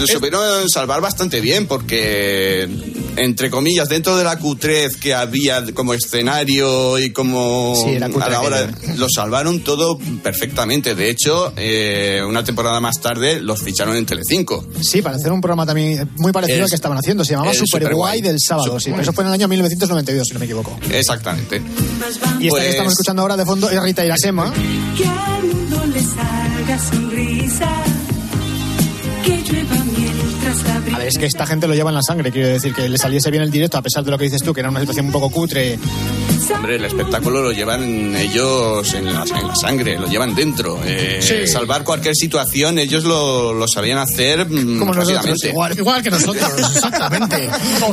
Lo 0.01 0.07
supieron 0.07 0.69
salvar 0.71 1.01
bastante 1.01 1.41
bien 1.41 1.67
porque, 1.67 2.69
entre 3.17 3.51
comillas, 3.51 3.89
dentro 3.89 4.17
de 4.17 4.25
la 4.25 4.39
cutrez 4.39 4.97
que 4.97 5.15
había 5.15 5.65
como 5.75 5.95
escenario 5.95 6.99
y 6.99 7.11
como 7.13 7.75
Sí, 7.85 7.91
era 7.91 8.09
cutre 8.09 8.25
a 8.29 8.31
la 8.31 8.41
hora, 8.41 8.71
lo 8.97 9.07
salvaron 9.15 9.61
todo 9.61 9.99
perfectamente. 10.23 10.95
De 10.95 11.11
hecho, 11.11 11.53
eh, 11.57 12.21
una 12.27 12.43
temporada 12.45 12.81
más 12.81 13.01
tarde 13.01 13.41
los 13.41 13.61
ficharon 13.63 13.97
en 13.97 14.07
Telecinco. 14.07 14.67
Sí, 14.81 15.03
para 15.03 15.17
hacer 15.17 15.33
un 15.33 15.41
programa 15.41 15.67
también 15.67 16.09
muy 16.17 16.33
parecido 16.33 16.59
Es- 16.59 16.65
al 16.65 16.69
que 16.71 16.77
estaban 16.77 16.99
haciendo. 16.99 17.25
Se 17.25 17.33
llamaba 17.33 17.53
Super 17.53 17.65
Guay 17.95 18.19
Superguay. 18.19 18.21
del 18.23 18.37
sábado, 18.41 18.81
sí. 18.81 18.91
Eso 18.99 19.13
fue 19.13 19.25
en 19.25 19.29
el 19.29 19.35
año 19.35 19.49
1992, 19.49 20.27
si 20.29 20.33
no 20.35 20.39
me 20.41 20.47
equivoco. 20.47 20.79
Exactamente. 20.91 21.57
Y 22.41 22.47
esta 22.47 22.49
Pues- 22.49 22.63
que 22.65 22.71
estamos 22.71 22.93
escuchando 22.93 23.23
ahora 23.23 23.37
de 23.37 23.45
fondo 23.45 23.69
es 23.69 23.83
Rita 23.83 24.05
Irasema. 24.05 24.53
Que 24.97 25.05
al 25.07 25.45
mundo 25.45 25.87
les 25.95 26.07
haga 26.17 26.79
sonrisa, 26.91 27.71
que 29.23 29.37
llueva 29.43 29.85
mientras 29.85 30.07
la 30.07 30.10
A 30.95 30.99
ver, 30.99 31.09
es 31.09 31.19
que 31.19 31.27
esta 31.27 31.47
gente 31.47 31.67
lo 31.69 31.75
lleva 31.75 31.91
en 31.91 31.97
la 31.97 32.03
sangre, 32.03 32.31
quiero 32.33 32.49
decir, 32.49 32.75
que 32.75 32.89
le 32.89 32.99
saliese 32.99 33.31
bien 33.31 33.43
el 33.43 33.51
directo, 33.51 33.79
a 33.79 33.83
pesar 33.83 34.05
de 34.05 34.11
lo 34.11 34.19
que 34.19 34.25
dices 34.25 34.43
tú, 34.43 34.53
que 34.53 34.61
era 34.61 34.71
una 34.71 34.81
situación 34.81 35.07
un 35.07 35.13
poco 35.13 35.31
cutre. 35.31 35.79
Hombre, 36.55 36.77
el 36.77 36.85
espectáculo 36.85 37.43
lo 37.43 37.53
llevan 37.53 38.17
ellos 38.17 38.93
en 38.95 39.05
la, 39.07 39.23
en 39.23 39.47
la 39.49 39.55
sangre, 39.55 39.99
lo 39.99 40.09
llevan 40.09 40.35
dentro. 40.35 40.81
Eh, 40.85 41.19
Sí. 41.21 41.47
Salvar 41.47 41.85
cualquier 41.85 42.15
situación, 42.17 42.79
ellos 42.79 43.05
lo, 43.05 43.53
lo 43.55 43.67
sabían 43.69 43.99
hacer 43.99 44.47
mm, 44.51 44.79
Como 44.79 44.93
nosotros, 44.95 45.45
igual. 45.45 45.79
Igual 45.79 46.03
que 46.03 46.11
nosotros, 46.11 46.51
exactamente. 46.75 47.49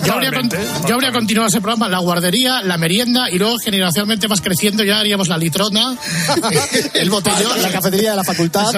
Yo 0.05 0.13
habría, 0.13 0.31
con- 0.31 0.49
yo 0.87 0.95
habría 0.95 1.11
continuado 1.11 1.49
ese 1.49 1.61
programa, 1.61 1.87
la 1.89 1.99
guardería, 1.99 2.61
la 2.63 2.77
merienda, 2.77 3.29
y 3.29 3.37
luego 3.37 3.57
generacionalmente 3.63 4.27
más 4.27 4.41
creciendo 4.41 4.83
ya 4.83 4.99
haríamos 4.99 5.27
la 5.27 5.37
litrona, 5.37 5.95
el 6.95 7.09
botellón. 7.11 7.61
La 7.61 7.69
cafetería 7.69 8.11
de 8.11 8.15
la 8.15 8.23
facultad. 8.23 8.73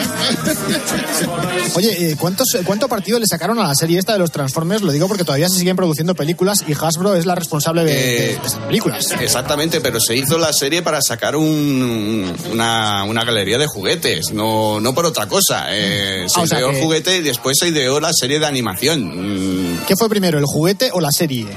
Oye, 1.75 2.11
eh, 2.11 2.15
¿cuántos, 2.19 2.57
¿cuánto 2.65 2.87
partido 2.87 3.19
le 3.19 3.27
sacaron 3.27 3.59
a 3.59 3.67
la 3.67 3.68
serie 3.75 3.99
esta 3.99 4.13
de 4.13 4.19
los 4.19 4.31
Transformers? 4.31 4.81
Lo 4.81 4.91
digo 4.91 5.07
porque 5.07 5.23
todavía 5.23 5.49
se 5.49 5.57
siguen 5.57 5.75
produciendo 5.75 6.15
películas 6.15 6.63
y 6.67 6.73
Hasbro 6.73 7.15
es 7.15 7.25
la 7.25 7.35
responsable 7.35 7.83
de, 7.83 7.91
Eh, 8.27 8.31
estas 8.33 8.55
películas. 8.55 9.07
Exactamente, 9.19 9.81
pero 9.81 9.99
se 9.99 10.15
hizo 10.15 10.37
la 10.37 10.53
serie 10.53 10.81
para 10.81 11.01
sacar 11.01 11.35
un- 11.35 12.33
una, 12.51 13.03
una 13.05 13.23
galería 13.23 13.57
de 13.57 13.67
juguetes, 13.67 14.31
no, 14.33 14.79
no 14.79 14.93
por 14.93 15.05
otra 15.05 15.27
cosa. 15.27 15.67
Eh, 15.69 16.25
se 16.27 16.39
Ah, 16.39 16.43
o 16.43 16.47
sea 16.47 16.59
ideó 16.59 16.69
que- 16.71 16.77
el 16.77 16.83
juguete 16.83 17.17
y 17.17 17.21
después 17.21 17.57
se 17.59 17.67
ideó 17.69 17.99
la 17.99 18.11
serie 18.13 18.39
de 18.39 18.45
animación. 18.45 19.73
Mm, 19.73 19.85
¿Qué 19.87 19.95
fue 19.97 20.09
primero, 20.09 20.37
el 20.39 20.45
juguete 20.45 20.89
o 20.93 20.99
la 21.01 21.11
serie? 21.11 21.47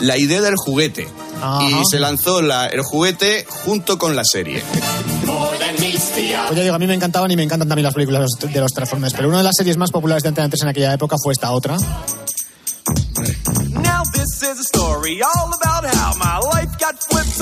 La 0.00 0.18
idea 0.18 0.40
del 0.40 0.54
juguete. 0.56 1.08
Ajá. 1.40 1.62
Y 1.68 1.82
se 1.90 1.98
lanzó 2.00 2.42
la- 2.42 2.66
el 2.66 2.82
juguete 2.82 3.44
junto 3.48 3.96
con 3.98 4.16
la 4.16 4.22
serie. 4.24 4.62
Oye, 6.50 6.62
digo, 6.62 6.74
a 6.74 6.78
mí 6.78 6.86
me 6.86 6.94
encantaban 6.94 7.30
y 7.30 7.36
me 7.36 7.42
encantan 7.42 7.68
también 7.68 7.84
las 7.84 7.94
películas 7.94 8.20
de 8.20 8.26
los- 8.46 8.54
de 8.54 8.60
los 8.60 8.72
Transformers, 8.72 9.14
pero 9.14 9.28
una 9.28 9.38
de 9.38 9.44
las 9.44 9.54
series 9.56 9.76
más 9.76 9.90
populares 9.90 10.22
de 10.22 10.28
Antena 10.28 10.48
3 10.48 10.62
en 10.62 10.68
aquella 10.68 10.92
época 10.94 11.16
fue 11.22 11.32
esta 11.32 11.50
otra. 11.52 11.76
Now 13.70 14.02
this 14.12 14.42
is 14.42 14.58
a 14.58 14.62
story 14.62 15.20
all 15.22 15.48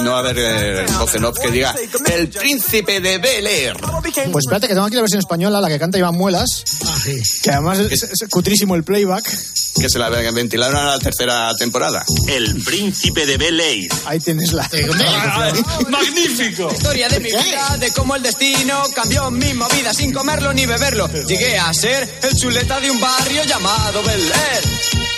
No 0.03 0.11
va 0.11 0.17
a 0.17 0.21
haber 0.21 0.37
eh, 0.39 0.87
voz 0.99 1.15
en 1.15 1.25
off 1.25 1.39
que 1.39 1.51
diga 1.51 1.75
El 2.13 2.29
príncipe 2.29 3.01
de 3.01 3.19
Bel 3.19 3.47
Air. 3.47 3.77
Pues 4.33 4.45
espérate, 4.45 4.67
que 4.67 4.75
tengo 4.75 4.87
aquí 4.87 4.97
la 4.97 5.03
versión 5.03 5.21
española, 5.21 5.61
la 5.61 5.69
que 5.69 5.79
canta 5.79 5.99
Iván 5.99 6.17
Muelas, 6.17 6.65
que 7.43 7.51
además 7.51 7.79
es, 7.79 8.03
es 8.03 8.29
cutrísimo 8.29 8.75
el 8.75 8.85
playback. 8.85 9.25
Que 9.81 9.89
se 9.89 9.99
la 9.99 10.11
ventilaron 10.11 10.77
a 10.77 10.85
la 10.85 10.99
tercera 10.99 11.55
temporada. 11.57 12.05
El 12.29 12.63
príncipe 12.63 13.27
de 13.27 13.37
Bel 13.37 13.59
Air. 13.61 13.91
Ahí 14.07 14.21
tienes 14.21 14.53
la... 14.53 14.69
¡Magnífico! 15.89 16.71
Historia 16.73 17.09
de 17.09 17.21
mi 17.21 17.31
vida, 17.31 17.77
de 17.79 17.91
cómo 17.93 18.17
el 18.17 18.23
destino 18.23 18.83
cambió 18.95 19.31
mi 19.31 19.55
movida 19.55 19.95
sin 19.95 20.13
comerlo 20.13 20.53
ni 20.53 20.67
beberlo. 20.67 21.09
Llegué 21.27 21.59
a 21.59 21.73
ser 21.73 22.09
el 22.23 22.37
chuleta 22.37 22.81
de 22.81 22.91
un 22.91 23.01
barrio 23.01 23.45
llamado 23.45 24.03
Bel 24.03 24.21
Air. 24.21 25.12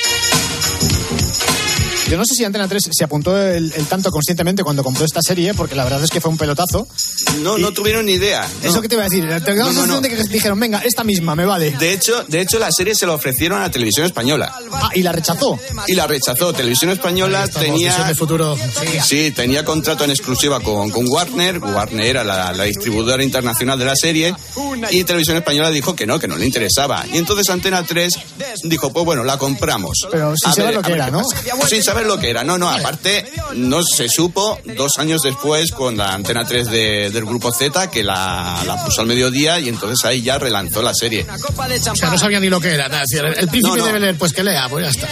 Yo 2.08 2.18
no 2.18 2.24
sé 2.24 2.34
si 2.34 2.44
Antena 2.44 2.68
3 2.68 2.82
se 2.92 3.04
apuntó 3.04 3.36
el, 3.40 3.72
el 3.74 3.86
tanto 3.86 4.10
conscientemente 4.10 4.62
cuando 4.62 4.84
compró 4.84 5.04
esta 5.04 5.20
serie, 5.22 5.54
porque 5.54 5.74
la 5.74 5.84
verdad 5.84 6.02
es 6.04 6.10
que 6.10 6.20
fue 6.20 6.30
un 6.30 6.36
pelotazo. 6.38 6.86
No, 7.40 7.58
no 7.58 7.72
tuvieron 7.72 8.06
ni 8.06 8.12
idea. 8.12 8.46
Eso 8.62 8.80
que 8.82 8.88
te 8.88 8.94
iba 8.94 9.04
a 9.04 9.08
decir, 9.08 9.26
te 9.44 9.54
No, 9.54 9.72
no, 9.72 9.86
no. 9.86 10.00
de 10.00 10.10
que 10.10 10.22
dijeron, 10.24 10.60
venga, 10.60 10.80
esta 10.80 11.02
misma, 11.04 11.34
me 11.34 11.44
vale. 11.44 11.72
De 11.72 11.92
hecho, 11.92 12.24
de 12.28 12.40
hecho, 12.40 12.58
la 12.58 12.70
serie 12.70 12.94
se 12.94 13.06
la 13.06 13.14
ofrecieron 13.14 13.58
a 13.58 13.62
la 13.62 13.70
televisión 13.70 14.06
española. 14.06 14.54
Ah, 14.72 14.90
y 14.94 15.02
la 15.02 15.12
rechazó. 15.12 15.58
Y 15.86 15.94
la 15.94 16.06
rechazó. 16.06 16.52
Televisión 16.52 16.90
española 16.90 17.48
tenía. 17.48 18.04
De 18.04 18.14
futuro. 18.14 18.56
Sí, 19.02 19.30
tenía 19.30 19.64
contrato 19.64 20.04
en 20.04 20.10
exclusiva 20.10 20.60
con, 20.60 20.90
con 20.90 21.06
Warner. 21.08 21.58
Warner 21.58 22.04
era 22.06 22.24
la, 22.24 22.52
la 22.52 22.64
distribuidora 22.64 23.22
internacional 23.24 23.78
de 23.78 23.84
la 23.86 23.96
serie. 23.96 24.34
Y 24.90 25.04
Televisión 25.04 25.36
Española 25.36 25.70
dijo 25.70 25.96
que 25.96 26.06
no, 26.06 26.18
que 26.18 26.28
no 26.28 26.36
le 26.36 26.44
interesaba. 26.44 27.04
Y 27.12 27.16
entonces 27.18 27.48
Antena 27.48 27.82
3 27.82 28.12
dijo, 28.64 28.92
pues 28.92 29.04
bueno, 29.06 29.24
la 29.24 29.38
compramos. 29.38 30.06
Pero 30.10 30.34
sin 30.36 30.50
A 30.50 30.54
saber 30.54 30.66
ver, 30.66 30.74
lo 30.74 30.80
a 30.80 30.82
que 30.82 30.88
ver 30.92 30.98
era, 31.00 31.10
¿no? 31.10 31.22
pasa. 31.22 31.93
Saber 31.94 32.06
lo 32.08 32.18
que 32.18 32.30
era. 32.30 32.42
No, 32.44 32.58
no, 32.58 32.68
aparte, 32.68 33.24
no 33.54 33.82
se 33.84 34.08
supo 34.08 34.58
dos 34.76 34.92
años 34.98 35.22
después 35.22 35.70
con 35.70 35.96
la 35.96 36.12
Antena 36.12 36.44
3 36.44 36.66
de- 36.70 37.10
del 37.10 37.24
Grupo 37.24 37.52
Z 37.52 37.88
que 37.90 38.02
la, 38.02 38.62
la 38.66 38.84
puso 38.84 39.00
al 39.02 39.06
mediodía 39.06 39.58
y 39.60 39.68
entonces 39.68 40.04
ahí 40.04 40.20
ya 40.22 40.38
relanzó 40.38 40.82
la 40.82 40.92
serie. 40.94 41.24
O 41.28 41.94
sea, 41.96 42.10
no 42.10 42.18
sabía 42.18 42.40
ni 42.40 42.48
lo 42.48 42.60
que 42.60 42.70
era. 42.74 42.88
nada, 42.88 43.04
el, 43.12 43.26
el 43.26 43.48
príncipe 43.48 43.68
No, 43.68 43.76
no. 43.76 43.84
debe 43.86 44.00
leer, 44.00 44.18
pues 44.18 44.32
que 44.32 44.42
lea, 44.42 44.68
pues 44.68 44.84
ya 44.84 44.90
está. 44.90 45.08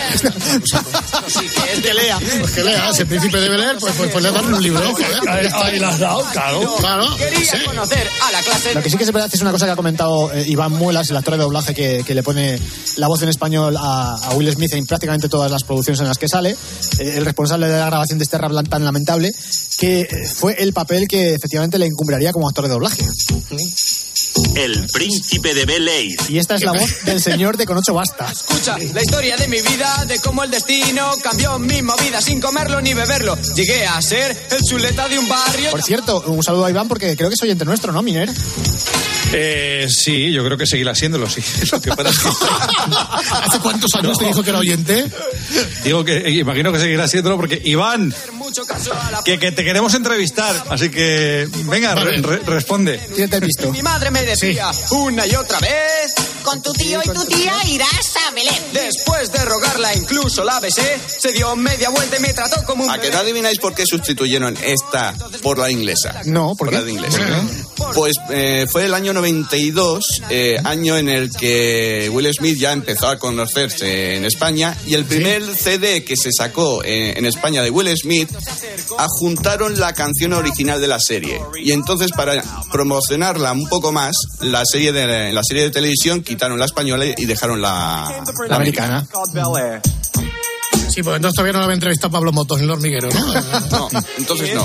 que 1.83 1.95
lea. 1.95 2.19
Pues 2.41 2.53
que 2.53 2.65
lea. 2.65 2.93
Si 2.93 3.03
el 3.03 3.07
príncipe 3.09 3.39
debe 3.41 3.59
leer, 3.59 3.77
pues, 3.79 3.95
pues, 3.97 4.11
pues 4.11 4.25
le 4.25 4.31
dan 4.33 4.53
un 4.53 4.63
libro. 4.63 4.83
Ahí, 5.29 5.47
ahí 5.53 5.79
la 5.79 5.89
has 5.91 5.99
dado, 5.99 6.25
claro. 6.33 6.77
Claro. 6.79 7.17
Quería 7.17 7.39
sí. 7.41 7.59
conocer 7.65 8.09
a 8.29 8.33
la 8.33 8.41
clase. 8.43 8.75
Lo 8.75 8.83
que 8.83 8.91
sí 8.91 8.97
que 8.97 9.05
es 9.05 9.13
verdad 9.13 9.31
es 9.33 9.41
una 9.41 9.53
cosa 9.53 9.67
que 9.67 9.73
ha 9.73 9.77
comentado 9.77 10.33
eh, 10.33 10.45
Iván 10.49 10.73
Muelas, 10.73 11.11
el 11.11 11.17
actor 11.17 11.35
de 11.37 11.43
doblaje 11.43 11.75
que, 11.75 12.03
que 12.07 12.15
le 12.15 12.23
pone 12.23 12.59
la 12.97 13.07
voz 13.07 13.23
en 13.23 13.29
español 13.29 13.77
a, 13.79 14.15
a 14.17 14.31
Will 14.35 14.51
Smith 14.53 14.73
en 14.75 14.87
prácticamente 14.87 15.29
todas 15.29 15.51
las 15.51 15.63
producciones 15.65 16.01
en 16.01 16.09
las 16.09 16.19
que 16.19 16.29
sale, 16.29 16.57
el 16.99 17.25
responsable 17.25 17.67
de 17.67 17.79
la 17.79 17.87
grabación 17.87 18.19
de 18.19 18.25
este 18.25 18.39
rap 18.39 18.53
tan 18.69 18.85
lamentable, 18.85 19.33
que 19.79 20.03
eh, 20.03 20.09
fue 20.35 20.55
el 20.59 20.73
papel 20.73 21.09
que 21.09 21.35
efectivamente 21.35 21.79
le 21.79 21.87
encumbraría 21.87 22.33
como 22.33 22.49
actor 22.49 22.65
de 22.65 22.71
doblaje. 22.71 23.03
El 24.55 24.87
príncipe 24.93 25.55
de 25.55 25.65
Bel 25.65 25.89
Air. 25.89 26.17
Y 26.29 26.39
esta 26.39 26.57
es 26.57 26.63
la 26.63 26.73
voz 26.73 27.05
del 27.05 27.21
señor 27.21 27.57
de 27.57 27.67
Con 27.67 27.77
ocho 27.79 27.95
basta. 27.95 28.31
Escucha 28.31 28.77
la 28.79 29.03
historia 29.03 29.37
de 29.37 29.49
mi 29.49 29.61
vida, 29.61 30.05
de 30.07 30.19
cómo 30.21 30.45
el 30.45 30.51
destino 30.51 31.11
cambió 31.23 31.59
mi 31.59 31.83
movida 31.83 32.21
sin 32.21 32.41
comerlo 32.41 32.81
ni 32.81 32.95
beberlo. 32.95 33.37
Llegué 33.55 33.87
a 33.87 34.01
ser 34.03 34.37
el 34.51 34.63
chuleta 34.63 35.09
de 35.09 35.19
un 35.19 35.29
barrio. 35.29 35.71
Por 35.71 35.83
cierto, 35.83 36.23
un 36.27 36.43
saludo 36.43 36.67
a 36.67 36.71
Iván 36.71 36.89
porque 36.89 37.17
creo 37.17 37.29
que 37.29 37.35
es 37.35 37.43
oyente 37.43 37.65
nuestro, 37.65 37.93
¿no, 37.93 38.03
Miner? 38.03 38.31
Eh, 39.33 39.87
sí, 39.89 40.31
yo 40.31 40.45
creo 40.45 40.59
que 40.59 40.67
seguirá 40.67 40.95
siéndolo, 40.95 41.29
sí. 41.29 41.41
Lo 41.73 41.81
que 41.81 41.91
¿Hace 43.43 43.59
cuántos 43.61 43.95
años 43.95 44.19
te 44.19 44.27
dijo 44.27 44.43
que 44.43 44.51
era 44.51 44.59
oyente? 44.59 45.07
digo 45.85 46.05
que 46.05 46.31
imagino 46.31 46.73
que 46.73 46.79
seguirá 46.79 47.09
siéndolo 47.09 47.37
porque 47.37 47.61
Iván, 47.65 48.15
Que, 49.25 49.39
que 49.39 49.53
te 49.53 49.65
queremos 49.65 49.95
entrevistar, 49.95 50.65
así 50.71 50.91
que 50.91 51.49
venga, 51.65 51.95
re- 51.95 52.21
re- 52.21 52.39
responde. 52.41 52.99
Tírate 53.15 53.37
el 53.37 53.45
visto. 53.47 53.71
Mi 53.71 53.83
madre 53.83 54.11
me 54.11 54.23
decía 54.25 54.71
una 54.91 55.27
y 55.27 55.35
otra 55.35 55.59
vez. 55.61 56.15
Con 56.43 56.61
tu 56.61 56.73
tío 56.73 57.01
y 57.05 57.09
tu 57.09 57.25
tía 57.27 57.55
irás 57.69 58.17
a 58.29 58.33
Belén. 58.35 58.55
Después 58.73 59.31
de 59.31 59.45
rogarla, 59.45 59.95
incluso 59.95 60.43
la 60.43 60.59
besé. 60.59 60.99
Se 61.07 61.31
dio 61.33 61.55
media 61.55 61.89
vuelta 61.91 62.17
y 62.17 62.21
me 62.21 62.33
trató 62.35 62.65
como 62.65 62.83
un. 62.85 62.91
¿A 62.91 62.99
que 63.01 63.11
no 63.11 63.19
adivináis 63.19 63.59
por 63.61 63.75
qué 63.75 63.85
sustituyeron 63.87 64.57
esta 64.63 65.15
por 65.41 65.59
la 65.59 65.71
inglesa? 65.71 66.23
No, 66.25 66.49
¿por 66.57 66.57
por 66.57 66.71
qué? 66.71 66.75
la 66.77 66.83
de 66.83 66.93
inglés. 66.93 67.15
Pues 67.95 68.15
eh, 68.31 68.67
fue 68.71 68.87
el 68.87 68.95
año 68.95 69.13
92, 69.13 70.23
eh, 70.31 70.57
año 70.65 70.97
en 70.97 71.09
el 71.09 71.31
que 71.31 72.09
Will 72.13 72.33
Smith 72.35 72.59
ya 72.59 72.73
empezó 72.73 73.09
a 73.09 73.19
conocerse 73.19 74.17
en 74.17 74.25
España 74.25 74.77
y 74.87 74.95
el 74.95 75.05
primer 75.05 75.43
CD 75.55 76.05
que 76.05 76.17
se 76.17 76.31
sacó 76.37 76.83
eh, 76.83 77.15
en 77.17 77.25
España 77.27 77.63
de 77.63 77.71
Will 77.71 77.97
Smith 77.97 78.29
adjuntaron 78.99 79.79
la 79.79 79.93
canción 79.93 80.33
original 80.33 80.81
de 80.81 80.89
la 80.89 81.01
serie 81.01 81.41
y 81.57 81.73
entonces 81.73 82.13
para 82.13 82.43
promocionarla 82.71 83.53
un 83.53 83.69
poco 83.69 83.93
más 83.93 84.15
la 84.41 84.65
serie 84.65 84.93
de 84.93 85.33
la 85.33 85.43
serie 85.43 85.65
de 85.65 85.71
televisión 85.71 86.23
quitaron 86.23 86.59
la 86.59 86.67
española 86.67 87.05
y 87.07 87.25
dejaron 87.25 87.61
la, 87.61 88.23
La 88.49 88.57
americana. 88.57 89.07
Sí, 90.95 91.03
pues 91.03 91.17
entonces 91.17 91.35
todavía 91.37 91.53
no 91.53 91.59
lo 91.61 91.65
había 91.65 91.75
entrevistado 91.75 92.11
Pablo 92.11 92.33
Motos 92.33 92.59
en 92.59 92.65
el 92.65 92.71
hormiguero, 92.71 93.09
¿no? 93.11 93.33
No, 93.73 93.89
entonces 94.19 94.55
no. 94.55 94.65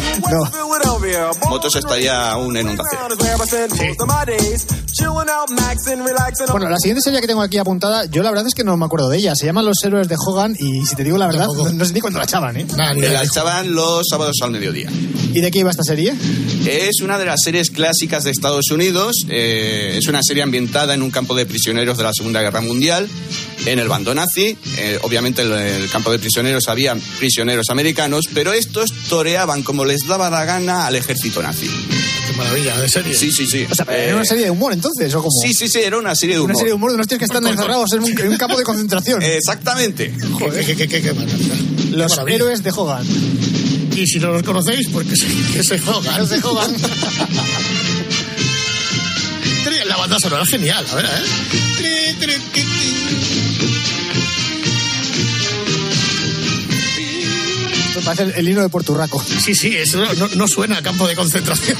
Motos 1.50 1.76
estaría 1.76 2.32
aún 2.32 2.58
en 2.58 2.68
un 2.70 2.78
Bueno, 6.52 6.70
la 6.70 6.78
siguiente 6.78 7.02
serie 7.02 7.22
que 7.22 7.28
tengo 7.28 7.42
aquí 7.42 7.58
apuntada, 7.58 8.06
yo 8.06 8.24
la 8.24 8.30
verdad 8.32 8.48
es 8.48 8.54
que 8.54 8.64
no 8.64 8.76
me 8.76 8.86
acuerdo 8.86 9.10
de 9.10 9.18
ella. 9.18 9.36
Se 9.36 9.46
llama 9.46 9.62
Los 9.62 9.78
héroes 9.84 10.08
de 10.08 10.16
Hogan 10.18 10.56
y 10.60 10.86
si 10.86 10.96
te 10.96 11.04
digo 11.04 11.18
la 11.18 11.28
verdad, 11.28 11.48
no, 11.56 11.72
no 11.72 11.86
sé 11.86 11.94
ni 11.94 12.02
cuándo 12.02 12.20
la 12.20 12.26
echaban, 12.26 12.58
¿eh? 12.58 12.66
La 13.10 13.24
echaban 13.24 13.74
los 13.74 14.06
sábados 14.10 14.36
al 14.44 14.52
mediodía. 14.52 14.90
¿Y 15.34 15.40
de 15.42 15.52
qué 15.52 15.60
iba 15.60 15.70
esta 15.72 15.84
serie? 15.84 16.14
Es 16.66 17.02
una 17.02 17.18
de 17.18 17.26
las 17.26 17.40
series 17.44 17.70
clásicas 17.70 18.24
de 18.24 18.32
Estados 18.32 18.70
Unidos. 18.72 19.16
eh, 19.30 19.96
es 19.98 20.08
una 20.08 20.22
serie 20.24 20.44
ambientada 20.44 20.94
en 20.94 21.02
un 21.02 21.12
campo 21.12 21.36
de 21.36 21.46
prisioneros 21.46 21.98
de 21.98 22.04
la 22.04 22.12
Segunda 22.14 22.42
Guerra 22.42 22.62
Mundial, 22.62 23.08
en 23.68 23.80
el 23.80 23.88
bando 23.88 24.14
nazi. 24.14 24.58
Eh, 24.78 25.00
obviamente 25.04 25.42
en 25.42 25.52
el 25.52 25.90
campo 25.90 26.12
de 26.12 26.20
prisioneros 26.20 26.68
había 26.68 26.96
prisioneros 27.18 27.70
americanos, 27.70 28.26
pero 28.34 28.54
estos 28.54 28.92
toreaban 29.10 29.64
como 29.64 29.86
les 29.86 30.08
daba 30.08 30.30
la 30.30 30.46
gana 30.46 30.88
al 30.88 30.96
ejército 30.96 31.42
nazi. 31.42 31.68
Qué 31.68 32.34
maravilla 32.38 32.78
de 32.78 32.90
serie. 32.90 33.14
Sí, 33.14 33.32
sí, 33.32 33.46
sí. 33.46 33.66
O 33.70 33.76
sea, 33.76 33.86
¿era 33.90 34.16
una 34.16 34.26
serie 34.26 34.46
de 34.46 34.52
humor 34.52 34.74
entonces 34.74 35.14
o 35.14 35.22
como 35.22 35.32
Sí, 35.42 35.54
sí, 35.54 35.68
sí, 35.68 35.80
era 35.80 35.98
una 35.98 36.16
serie 36.16 36.36
de 36.36 36.42
humor. 36.42 36.52
Una 36.52 36.60
serie 36.60 36.72
de 36.72 36.76
humor 36.76 36.92
de 36.92 36.96
unos 36.96 37.08
tíos 37.08 37.20
que 37.20 37.26
están 37.26 37.46
encerrados 37.46 37.92
en 37.94 38.04
un, 38.04 38.20
en 38.20 38.28
un 38.30 38.38
campo 38.38 38.58
de 38.58 38.64
concentración. 38.64 39.22
Exactamente. 39.24 40.14
Joder, 40.34 40.66
qué, 40.66 40.76
qué, 40.76 40.88
qué, 40.88 41.02
qué 41.02 41.14
maravilla. 41.14 41.54
Los 41.92 42.12
maravilla. 42.12 42.36
héroes 42.36 42.64
de 42.64 42.72
Hogan. 42.72 43.06
Y 43.96 44.06
si 44.06 44.20
no 44.20 44.32
los 44.32 44.44
conocéis, 44.44 44.88
pues 44.92 45.08
que 45.08 45.16
se, 45.16 45.28
que 45.54 45.64
se 45.64 45.80
jodan. 45.80 46.18
Los 46.20 46.30
de 46.30 46.38
Hogan. 46.38 46.72
La 49.86 49.98
banda 49.98 50.18
sonora 50.20 50.44
es 50.44 50.50
genial, 50.50 50.86
a 50.90 50.96
ver, 50.96 51.06
¿eh? 51.06 52.18
Parece 58.06 58.24
el, 58.24 58.32
el 58.36 58.50
himno 58.50 58.62
de 58.62 58.70
Puerto 58.70 58.94
Urraco. 58.94 59.22
Sí, 59.22 59.54
sí, 59.54 59.76
eso 59.76 59.98
no, 60.00 60.14
no- 60.14 60.30
no 60.36 60.48
suena 60.48 60.78
a 60.78 60.82
campo 60.82 61.08
de 61.08 61.16
concentración. 61.16 61.78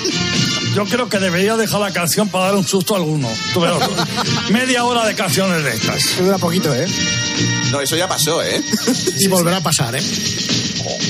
Yo 0.76 0.84
creo 0.86 1.08
que 1.08 1.20
debería 1.20 1.56
dejar 1.56 1.80
la 1.80 1.92
canción 1.94 2.28
para 2.28 2.46
dar 2.46 2.56
un 2.56 2.68
susto 2.68 2.96
a 2.96 2.98
alguno. 2.98 3.30
Tú 3.54 3.62
verás. 3.62 3.80
Media 4.50 4.84
hora 4.84 5.06
de 5.06 5.16
canciones 5.16 5.64
de 5.64 5.74
estas. 5.74 6.18
Dura 6.18 6.38
poquito, 6.38 6.74
¿eh? 6.74 6.86
No, 7.72 7.80
eso 7.80 7.96
ya 7.96 8.10
pasó, 8.10 8.44
¿eh? 8.44 8.62
Y 9.20 9.28
volverá 9.28 9.58
a 9.58 9.62
pasar, 9.62 9.96
¿eh? 9.96 10.02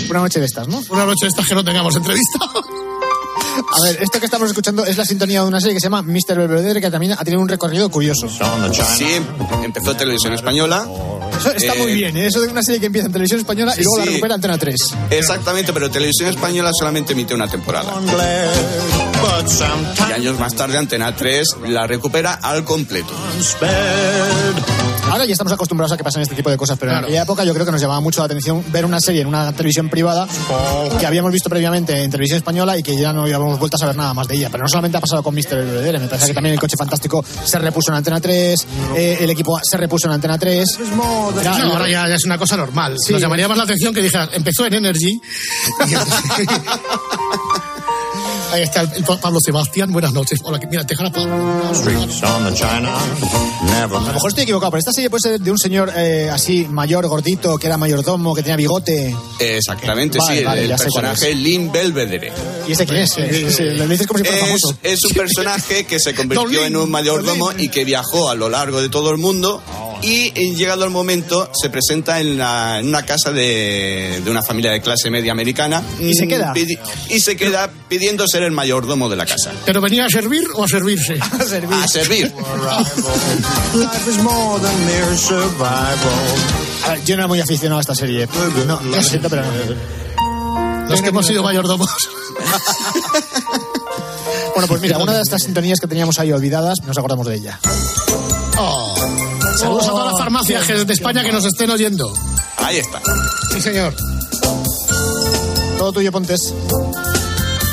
Una 0.09 0.19
noche 0.19 0.39
de 0.39 0.45
estas, 0.45 0.67
¿no? 0.67 0.83
Una 0.89 1.05
noche 1.05 1.25
de 1.25 1.29
estas 1.29 1.47
que 1.47 1.55
no 1.55 1.63
tengamos 1.63 1.95
entrevista. 1.95 2.39
A 3.59 3.83
ver, 3.85 4.01
esto 4.01 4.19
que 4.19 4.25
estamos 4.25 4.49
escuchando 4.49 4.85
es 4.85 4.97
la 4.97 5.05
sintonía 5.05 5.41
de 5.41 5.47
una 5.47 5.59
serie 5.59 5.73
que 5.75 5.79
se 5.79 5.85
llama 5.87 6.01
Mr. 6.01 6.37
Belvedere, 6.37 6.79
que 6.81 6.89
también 6.91 7.13
ha 7.13 7.23
tenido 7.23 7.41
un 7.41 7.49
recorrido 7.49 7.89
curioso. 7.89 8.27
Sí, 8.97 9.07
empezó 9.63 9.95
televisión 9.95 10.33
española. 10.33 10.87
Eso 11.39 11.51
está 11.51 11.73
Eh, 11.75 11.79
muy 11.81 11.93
bien, 11.93 12.17
¿eh? 12.17 12.27
Eso 12.27 12.41
de 12.41 12.47
una 12.47 12.63
serie 12.63 12.79
que 12.79 12.87
empieza 12.87 13.07
en 13.07 13.11
televisión 13.13 13.39
española 13.39 13.73
y 13.73 13.77
Sí, 13.77 13.83
luego 13.83 13.97
la 13.97 14.03
sí. 14.05 14.09
recupera 14.11 14.35
Antena 14.35 14.57
3. 14.57 14.75
Exactamente, 15.11 15.73
pero 15.73 15.89
televisión 15.91 16.29
española 16.29 16.71
solamente 16.77 17.13
emite 17.13 17.33
una 17.35 17.47
temporada. 17.47 17.93
Y 20.09 20.11
años 20.13 20.39
más 20.39 20.55
tarde 20.55 20.77
Antena 20.77 21.15
3 21.15 21.47
la 21.67 21.85
recupera 21.87 22.33
al 22.33 22.63
completo. 22.63 23.13
Ahora 25.09 25.25
ya 25.25 25.31
estamos 25.31 25.53
acostumbrados 25.53 25.91
a 25.93 25.97
que 25.97 26.03
pasen 26.03 26.21
este 26.21 26.35
tipo 26.35 26.49
de 26.49 26.57
cosas, 26.57 26.77
pero 26.79 26.91
en 26.91 26.97
aquella 26.99 27.23
época 27.23 27.43
yo 27.43 27.53
creo 27.53 27.65
que 27.65 27.71
nos 27.71 27.81
llamaba 27.81 28.01
mucho 28.01 28.19
la 28.21 28.25
atención 28.25 28.63
ver 28.71 28.85
una 28.85 28.99
serie 28.99 29.21
en 29.21 29.27
una 29.27 29.51
televisión 29.53 29.89
privada 29.89 30.27
que 30.99 31.05
habíamos 31.05 31.31
visto 31.31 31.49
previamente 31.49 32.03
en 32.03 32.11
televisión 32.11 32.37
española 32.37 32.77
y 32.77 32.83
que 32.83 32.95
ya 32.99 33.13
no 33.13 33.21
habíamos 33.23 33.57
vuelto 33.59 33.77
a 33.77 33.79
saber 33.79 33.95
nada 33.95 34.13
más 34.13 34.27
de 34.27 34.35
ella. 34.35 34.49
Pero 34.51 34.63
no 34.63 34.67
solamente 34.69 34.97
ha 34.97 35.01
pasado 35.01 35.23
con 35.23 35.33
Mr. 35.33 35.55
Belvedere, 35.55 35.99
me 35.99 36.07
parece 36.07 36.27
que 36.27 36.33
también 36.33 36.53
el 36.53 36.59
coche 36.59 36.75
fantástico 36.77 37.23
se 37.43 37.57
repuso 37.59 37.91
en 37.91 37.97
Antena 37.97 38.19
3, 38.19 38.67
eh, 38.95 39.17
el 39.21 39.29
equipo 39.29 39.59
se 39.63 39.77
repuso 39.77 40.07
en 40.07 40.13
Antena 40.13 40.37
3. 40.37 40.79
Era- 41.41 41.57
No, 41.59 41.73
ahora 41.73 41.89
ya, 41.89 42.07
ya 42.07 42.15
es 42.15 42.25
una 42.25 42.37
cosa 42.37 42.57
normal. 42.57 42.95
Sí. 42.97 43.13
Nos 43.13 43.21
llamaría 43.21 43.47
más 43.47 43.57
la 43.57 43.63
atención 43.63 43.93
que 43.93 44.01
dijeran, 44.01 44.29
empezó 44.33 44.65
en 44.65 44.73
Energy. 44.75 45.19
Ahí 48.51 48.61
está 48.63 48.81
el, 48.81 48.89
el 48.95 49.03
Pablo 49.03 49.39
Sebastián. 49.43 49.91
Buenas 49.91 50.13
noches. 50.13 50.39
Hola, 50.43 50.59
que- 50.59 50.67
mira, 50.67 50.83
te 50.85 50.93
dejan 50.95 51.07
a 51.07 51.09
A 51.09 51.13
lo 53.87 54.01
mejor 54.01 54.29
estoy 54.29 54.43
equivocado, 54.43 54.71
pero 54.71 54.79
esta 54.79 54.93
serie 54.93 55.09
puede 55.09 55.21
ser 55.21 55.39
de 55.39 55.51
un 55.51 55.57
señor 55.57 55.91
eh, 55.95 56.29
así 56.31 56.65
mayor, 56.69 57.05
gordito, 57.07 57.57
que 57.57 57.67
era 57.67 57.77
mayordomo, 57.77 58.33
que 58.33 58.41
tenía 58.43 58.55
bigote. 58.55 59.13
Exactamente, 59.39 60.17
Vale, 60.19 60.39
sí, 60.39 60.43
vale, 60.45 60.63
el 60.65 60.75
personaje 60.75 61.33
Lynn 61.35 61.71
Belvedere. 61.71 62.31
¿Y 62.67 62.71
ese 62.71 62.85
quién 62.85 62.99
es? 63.01 63.17
Eh, 63.17 63.51
sí, 63.51 63.63
Lo 63.63 63.87
dices 63.87 64.07
como 64.07 64.19
si 64.19 64.25
fuera 64.25 64.45
famoso. 64.45 64.73
es 64.81 65.03
un 65.03 65.11
personaje 65.11 65.85
que 65.85 65.99
se 65.99 66.15
convirtió 66.15 66.63
en 66.65 66.77
un 66.77 66.89
mayordomo 66.89 67.51
y 67.57 67.69
que 67.69 67.83
viajó 67.85 68.29
a 68.29 68.35
lo 68.35 68.49
largo 68.49 68.81
de 68.81 68.89
todo 68.89 69.11
el 69.11 69.17
mundo 69.17 69.61
y 70.01 70.27
eh, 70.35 70.55
llegado 70.55 70.83
el 70.85 70.89
momento 70.91 71.49
se 71.59 71.69
presenta 71.69 72.19
en, 72.19 72.37
la- 72.37 72.79
en 72.79 72.87
una 72.87 73.03
casa 73.03 73.31
de, 73.31 74.21
de 74.23 74.31
una 74.31 74.41
familia 74.43 74.71
de 74.71 74.81
clase 74.81 75.09
media 75.09 75.31
americana 75.31 75.81
¿Y 75.99 76.13
se 76.13 76.27
queda? 76.27 76.53
Pidi- 76.53 76.77
y 77.09 77.19
se 77.19 77.35
queda 77.35 77.69
pidiendo 77.87 78.27
ser 78.27 78.43
el 78.43 78.51
mayordomo 78.51 79.09
de 79.09 79.15
la 79.15 79.25
casa. 79.25 79.51
¿Pero 79.65 79.81
venía 79.81 80.05
a 80.05 80.09
servir 80.09 80.43
o 80.55 80.63
a 80.63 80.67
servirse? 80.67 81.17
A 81.39 81.43
servir. 81.45 81.73
A 81.83 81.87
servir. 81.87 82.33
A 86.85 86.89
ver, 86.91 87.03
yo 87.05 87.15
no 87.15 87.21
era 87.21 87.27
muy 87.27 87.41
aficionado 87.41 87.77
a 87.79 87.81
esta 87.81 87.95
serie. 87.95 88.27
No, 88.67 88.79
lo 88.81 89.03
siento, 89.03 89.29
pero 89.29 89.43
no. 89.43 90.89
Los 90.89 91.01
que 91.01 91.09
hemos 91.09 91.25
sido 91.25 91.43
mayordomos. 91.43 91.89
Bueno, 94.53 94.67
pues 94.69 94.81
mira, 94.81 94.97
una 94.97 95.13
de 95.13 95.21
estas 95.21 95.43
sintonías 95.43 95.79
que 95.79 95.85
teníamos 95.85 96.17
ahí 96.17 96.31
olvidadas, 96.31 96.79
nos 96.83 96.97
acordamos 96.97 97.27
de 97.27 97.35
ella. 97.35 97.59
Saludos 99.59 99.85
a 99.87 99.91
todas 99.91 100.05
las 100.07 100.17
farmacias 100.19 100.67
de 100.87 100.93
España 100.93 101.23
que 101.23 101.31
nos 101.31 101.45
estén 101.45 101.69
oyendo. 101.69 102.13
Ahí 102.57 102.77
está. 102.77 103.01
Sí, 103.53 103.61
señor. 103.61 103.93
Todo 105.77 105.91
tuyo, 105.93 106.11
Pontes. 106.11 106.53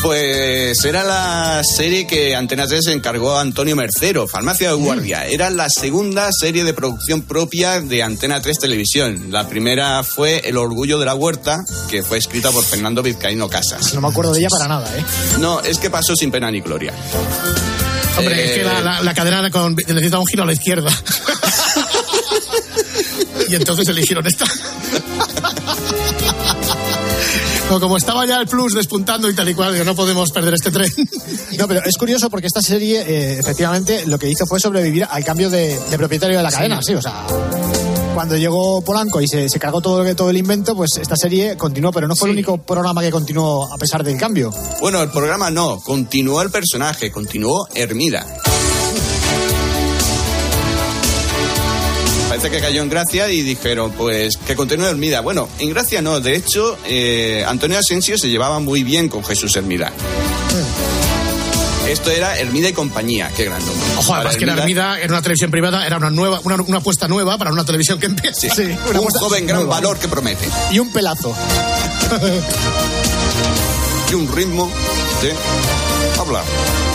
Pues 0.03 0.85
era 0.85 1.03
la 1.03 1.63
serie 1.65 2.07
que 2.07 2.37
Antena 2.37 2.67
3 2.67 2.89
encargó 2.89 3.37
a 3.37 3.41
Antonio 3.41 3.75
Mercero, 3.75 4.29
Farmacia 4.29 4.69
de 4.69 4.75
Guardia. 4.75 5.25
Era 5.27 5.49
la 5.49 5.69
segunda 5.71 6.29
serie 6.31 6.63
de 6.63 6.75
producción 6.75 7.23
propia 7.23 7.81
de 7.81 8.03
Antena 8.03 8.43
3 8.43 8.59
Televisión. 8.59 9.29
La 9.31 9.49
primera 9.49 10.03
fue 10.03 10.43
El 10.47 10.59
Orgullo 10.59 10.99
de 10.99 11.07
la 11.07 11.15
Huerta, 11.15 11.65
que 11.89 12.03
fue 12.03 12.19
escrita 12.19 12.51
por 12.51 12.63
Fernando 12.65 13.03
Vizcaíno 13.03 13.49
Casas. 13.49 13.95
No 13.95 14.03
me 14.03 14.09
acuerdo 14.09 14.33
de 14.35 14.41
ella 14.41 14.49
para 14.51 14.69
nada, 14.69 14.87
¿eh? 14.95 15.03
No, 15.39 15.61
es 15.61 15.79
que 15.79 15.89
pasó 15.89 16.15
sin 16.15 16.31
pena 16.31 16.51
ni 16.51 16.61
gloria. 16.61 16.93
Hombre, 18.19 18.35
Eh, 18.43 18.45
es 18.45 18.59
que 18.59 18.65
la, 18.65 18.81
la- 18.83 19.03
la 19.03 19.15
cadena 19.15 19.51
con- 19.51 19.75
necesita 19.75 20.19
un 20.19 20.27
giro 20.27 20.43
a 20.43 20.47
la 20.47 20.53
izquierda. 20.53 20.91
y 23.49 23.55
entonces 23.55 23.89
eligieron 23.89 24.27
esta. 24.27 24.45
No, 27.71 27.81
como 27.81 27.97
estaba 27.97 28.27
ya 28.27 28.41
el 28.41 28.47
plus 28.47 28.75
despuntando 28.75 29.29
y 29.29 29.35
tal 29.35 29.49
y 29.49 29.55
cual, 29.55 29.85
no 29.85 29.95
podemos 29.95 30.31
perder 30.31 30.55
este 30.55 30.71
tren. 30.71 30.91
No, 31.59 31.67
pero 31.67 31.83
es 31.85 31.97
curioso 31.97 32.29
porque 32.31 32.47
esta 32.47 32.61
serie, 32.61 33.01
eh, 33.01 33.39
efectivamente, 33.39 34.07
lo 34.07 34.19
que 34.19 34.29
hizo 34.29 34.47
fue 34.47 34.61
sobrevivir 34.61 35.07
al 35.09 35.25
cambio 35.25 35.51
de, 35.51 35.79
de 35.91 35.99
propietario 35.99 36.37
de 36.37 36.43
la 36.43 36.51
cadena, 36.51 36.83
sí, 36.83 36.95
o 36.95 37.03
sea. 37.03 37.25
Cuando 38.15 38.37
llegó 38.37 38.81
Polanco 38.83 39.21
y 39.21 39.27
se, 39.27 39.49
se 39.49 39.59
cargó 39.59 39.81
todo 39.81 40.31
el 40.31 40.37
invento, 40.37 40.77
pues 40.77 40.99
esta 41.01 41.17
serie 41.17 41.57
continuó, 41.57 41.91
pero 41.91 42.07
no 42.07 42.15
fue 42.15 42.29
el 42.29 42.35
único 42.35 42.59
programa 42.59 43.03
que 43.03 43.11
continuó 43.11 43.73
a 43.73 43.77
pesar 43.77 44.05
del 44.05 44.17
cambio. 44.17 44.53
Bueno, 44.81 45.03
el 45.03 45.11
programa 45.11 45.51
no, 45.51 45.81
continuó 45.81 46.41
el 46.43 46.51
personaje, 46.51 47.11
continuó 47.11 47.67
Hermida. 47.75 48.25
Parece 52.35 52.51
que 52.51 52.61
cayó 52.61 52.83
en 52.83 52.89
gracia 52.89 53.31
y 53.31 53.43
dijeron, 53.43 53.93
pues 53.93 54.37
que 54.39 54.57
continúe 54.57 54.87
Hermida. 54.87 55.21
Bueno, 55.21 55.49
en 55.61 55.71
gracia 55.71 56.03
no, 56.03 56.19
de 56.19 56.35
hecho, 56.35 56.77
eh, 56.85 57.45
Antonio 57.47 57.79
Asensio 57.79 58.19
se 58.19 58.29
llevaba 58.29 58.59
muy 58.59 58.83
bien 58.83 59.09
con 59.09 59.23
Jesús 59.23 59.55
Hermida. 59.55 59.93
Esto 61.89 62.11
era 62.11 62.37
Hermida 62.37 62.71
y 62.71 62.73
compañía, 62.73 63.31
qué 63.37 63.45
gran 63.45 63.65
nombre. 63.65 63.87
Ojo, 63.99 64.15
además 64.17 64.37
que 64.37 64.47
la 64.47 64.55
Hermida 64.55 65.01
en 65.01 65.13
una 65.13 65.23
televisión 65.23 65.53
privada 65.53 65.87
era 65.87 65.97
una 65.97 66.11
nueva, 66.11 66.41
una, 66.43 66.57
una 66.57 66.79
apuesta 66.79 67.07
nueva 67.07 67.39
para 67.39 67.53
una 67.53 67.65
televisión 67.65 68.01
que 68.01 68.07
empieza. 68.07 68.53
Sí, 68.53 68.63
un 68.95 69.11
joven 69.11 69.47
gran 69.47 69.69
valor 69.69 69.97
que 69.97 70.09
promete. 70.09 70.49
Y 70.73 70.81
un 70.81 70.91
pelazo. 70.93 71.33
Y 74.11 74.15
un 74.15 74.31
ritmo 74.31 74.71
de 75.23 76.21
hablar. 76.21 76.45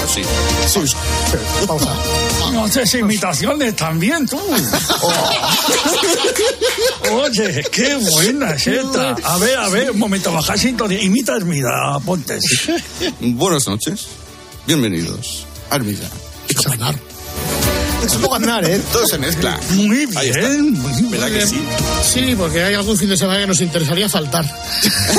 Así. 0.10 0.24
Pausa. 1.68 1.94
No 2.52 2.64
haces 2.64 2.96
imitaciones 2.96 3.76
también 3.76 4.26
tú. 4.28 4.40
Oye, 7.12 7.64
qué 7.72 7.96
buena 7.96 8.52
es 8.54 8.66
esta. 8.66 9.12
A 9.24 9.38
ver, 9.38 9.58
a 9.60 9.70
ver, 9.70 9.92
un 9.92 10.00
momento, 10.00 10.32
baja 10.34 10.58
sintonía. 10.58 11.00
Imita 11.00 11.36
Hermida, 11.36 12.00
Pontes. 12.04 12.42
Buenas 13.20 13.68
noches. 13.68 14.08
Bienvenidos 14.66 15.46
a 15.70 15.76
Hermida. 15.76 16.10
y. 16.48 17.19
Es 18.06 18.14
un 18.16 18.22
poco 18.22 18.36
andar, 18.36 18.64
¿eh? 18.66 18.82
Todo 18.92 19.06
se 19.06 19.18
mezcla. 19.18 19.60
Muy 19.72 20.08
Ahí 20.16 20.30
está. 20.30 20.40
bien, 20.40 20.72
muy 20.74 20.92
bien. 20.94 21.12
¿Verdad 21.12 21.28
que 21.28 21.46
sí? 21.46 21.62
Sí, 22.04 22.36
porque 22.38 22.64
hay 22.64 22.74
algún 22.74 22.98
fin 22.98 23.10
de 23.10 23.18
semana 23.18 23.40
que 23.40 23.48
nos 23.48 23.60
interesaría 23.62 24.10
faltar. 24.10 24.46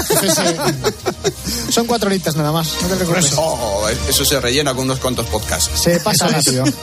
Entonces, 0.09 0.39
eh, 0.45 0.57
Son 1.71 1.87
cuatro 1.87 2.09
horitas 2.09 2.35
nada 2.37 2.51
más, 2.51 2.69
no 2.83 2.89
te 2.89 2.97
preocupes. 2.97 3.33
Oh, 3.37 3.87
eso 4.09 4.25
se 4.25 4.41
rellena 4.41 4.75
con 4.75 4.85
unos 4.85 4.99
cuantos 4.99 5.27
podcasts. 5.27 5.71
Se 5.81 6.01
pasa 6.01 6.29
rápido. 6.29 6.65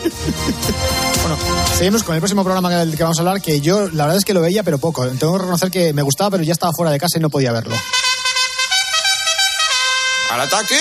Bueno, 1.22 1.38
seguimos 1.78 2.04
con 2.04 2.16
el 2.16 2.22
próximo 2.22 2.44
programa 2.46 2.70
del 2.70 2.96
que 2.96 3.04
vamos 3.04 3.18
a 3.18 3.22
hablar, 3.22 3.42
que 3.42 3.60
yo 3.60 3.90
la 3.90 4.04
verdad 4.06 4.18
es 4.20 4.24
que 4.24 4.34
lo 4.34 4.40
veía, 4.40 4.64
pero 4.64 4.78
poco. 4.78 5.06
Tengo 5.08 5.34
que 5.34 5.40
reconocer 5.40 5.72
que 5.72 5.92
me 5.92 6.02
gustaba, 6.02 6.32
pero 6.32 6.44
ya 6.44 6.54
estaba 6.54 6.72
fuera 6.72 6.90
de 6.90 7.00
casa 7.00 7.18
y 7.18 7.22
no 7.22 7.30
podía 7.30 7.52
verlo. 7.52 7.76
¡Al 10.32 10.40
ataque! 10.42 10.76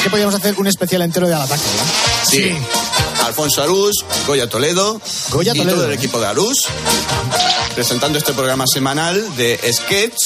Es 0.00 0.04
que 0.04 0.08
podíamos 0.08 0.34
hacer 0.34 0.54
un 0.56 0.66
especial 0.66 1.02
entero 1.02 1.28
de 1.28 1.34
Al 1.34 1.42
Ataque, 1.42 1.62
¿verdad? 1.62 1.86
Sí. 2.24 2.56
Alfonso 3.26 3.62
Arús, 3.62 4.02
Goya 4.26 4.48
Toledo 4.48 4.98
Goya 5.28 5.52
y 5.54 5.58
Toledo, 5.58 5.76
todo 5.76 5.84
el 5.84 5.92
¿eh? 5.92 5.96
equipo 5.96 6.18
de 6.18 6.26
Arús 6.26 6.64
presentando 7.74 8.16
este 8.16 8.32
programa 8.32 8.64
semanal 8.66 9.36
de 9.36 9.60
sketch 9.70 10.16